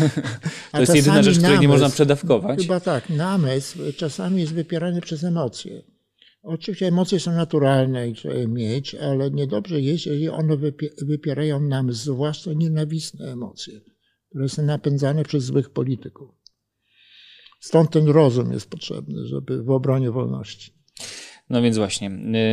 to 0.72 0.80
jest 0.80 0.94
jedyna 0.94 1.22
rzecz, 1.22 1.38
której 1.38 1.58
nie 1.58 1.68
można 1.68 1.88
przedawkować. 1.90 2.60
Chyba 2.60 2.80
tak, 2.80 3.10
namysł 3.10 3.78
czasami 3.96 4.40
jest 4.40 4.54
wypierany 4.54 5.00
przez 5.00 5.24
emocje. 5.24 5.82
Oczywiście 6.42 6.86
emocje 6.86 7.20
są 7.20 7.32
naturalne 7.32 8.08
i 8.08 8.14
trzeba 8.14 8.34
je 8.34 8.48
mieć, 8.48 8.94
ale 8.94 9.30
niedobrze 9.30 9.80
jest, 9.80 10.06
jeżeli 10.06 10.28
one 10.28 10.56
wypierają 11.02 11.60
namysł, 11.60 12.04
zwłaszcza 12.04 12.52
nienawistne 12.52 13.32
emocje, 13.32 13.80
które 14.30 14.48
są 14.48 14.62
napędzane 14.62 15.24
przez 15.24 15.44
złych 15.44 15.70
polityków. 15.70 16.30
Stąd 17.60 17.90
ten 17.90 18.08
rozum 18.08 18.52
jest 18.52 18.70
potrzebny, 18.70 19.26
żeby 19.26 19.62
w 19.62 19.70
obronie 19.70 20.10
wolności. 20.10 20.81
No 21.50 21.62
więc 21.62 21.78
właśnie, 21.78 22.10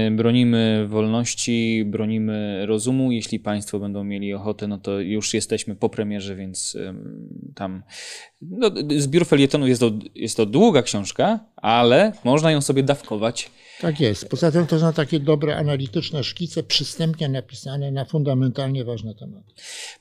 y, 0.07 0.11
bronimy 0.11 0.85
wolności, 0.87 1.83
bronimy 1.85 2.65
rozumu. 2.65 3.11
Jeśli 3.11 3.39
Państwo 3.39 3.79
będą 3.79 4.03
mieli 4.03 4.33
ochotę, 4.33 4.67
no 4.67 4.77
to 4.77 4.99
już 4.99 5.33
jesteśmy 5.33 5.75
po 5.75 5.89
premierze, 5.89 6.35
więc 6.35 6.77
tam 7.55 7.83
No, 8.41 8.71
zbiór 8.97 9.25
felietonu 9.25 9.67
jest 9.67 9.81
to, 9.81 9.91
jest 10.15 10.37
to 10.37 10.45
długa 10.45 10.81
książka, 10.81 11.39
ale 11.55 12.11
można 12.23 12.51
ją 12.51 12.61
sobie 12.61 12.83
dawkować. 12.83 13.51
Tak 13.81 13.99
jest. 13.99 14.29
Poza 14.29 14.51
tym 14.51 14.67
to 14.67 14.79
są 14.79 14.93
takie 14.93 15.19
dobre 15.19 15.57
analityczne 15.57 16.23
szkice, 16.23 16.63
przystępnie 16.63 17.29
napisane 17.29 17.91
na 17.91 18.05
fundamentalnie 18.05 18.85
ważne 18.85 19.15
tematy. 19.15 19.53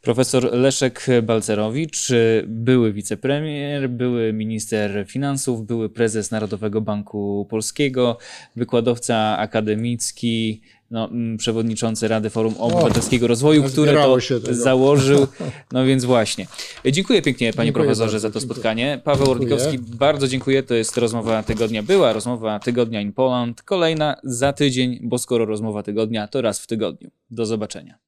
Profesor 0.02 0.52
Leszek 0.52 1.06
Balcerowicz, 1.22 2.08
były 2.46 2.92
wicepremier, 2.92 3.90
były 3.90 4.32
minister 4.32 5.04
finansów, 5.08 5.66
były 5.66 5.90
prezes 5.90 6.30
Narodowego 6.30 6.80
Banku 6.80 7.46
Polskiego, 7.50 8.18
wykładowca 8.56 9.38
akademicki, 9.38 10.62
no, 10.90 11.08
mm, 11.08 11.36
przewodniczący 11.36 12.08
Rady 12.08 12.30
Forum 12.30 12.54
Obywatelskiego 12.58 13.26
Rozwoju, 13.26 13.62
które 13.62 13.92
to 13.92 14.54
założył. 14.54 15.26
No 15.72 15.84
więc 15.84 16.04
właśnie. 16.04 16.46
Dziękuję 16.92 17.22
pięknie, 17.22 17.52
panie 17.52 17.66
Dziękuję 17.66 17.84
profesorze, 17.84 18.12
bardzo, 18.12 18.28
za 18.28 18.30
to 18.30 18.40
dziękuję. 18.40 18.54
spotkanie. 18.54 19.00
Paweł. 19.04 19.30
Orlikowski, 19.30 19.78
bardzo 19.78 20.28
dziękuję. 20.28 20.62
To 20.62 20.74
jest 20.74 20.96
rozmowa 20.96 21.42
tygodnia. 21.42 21.82
Była 21.82 22.12
rozmowa 22.12 22.58
tygodnia 22.58 23.00
in 23.00 23.12
Poland. 23.12 23.62
Kolejna 23.62 24.16
za 24.24 24.52
tydzień, 24.52 24.98
bo 25.02 25.18
skoro 25.18 25.44
rozmowa 25.44 25.82
tygodnia, 25.82 26.28
to 26.28 26.42
raz 26.42 26.60
w 26.60 26.66
tygodniu. 26.66 27.10
Do 27.30 27.46
zobaczenia. 27.46 28.07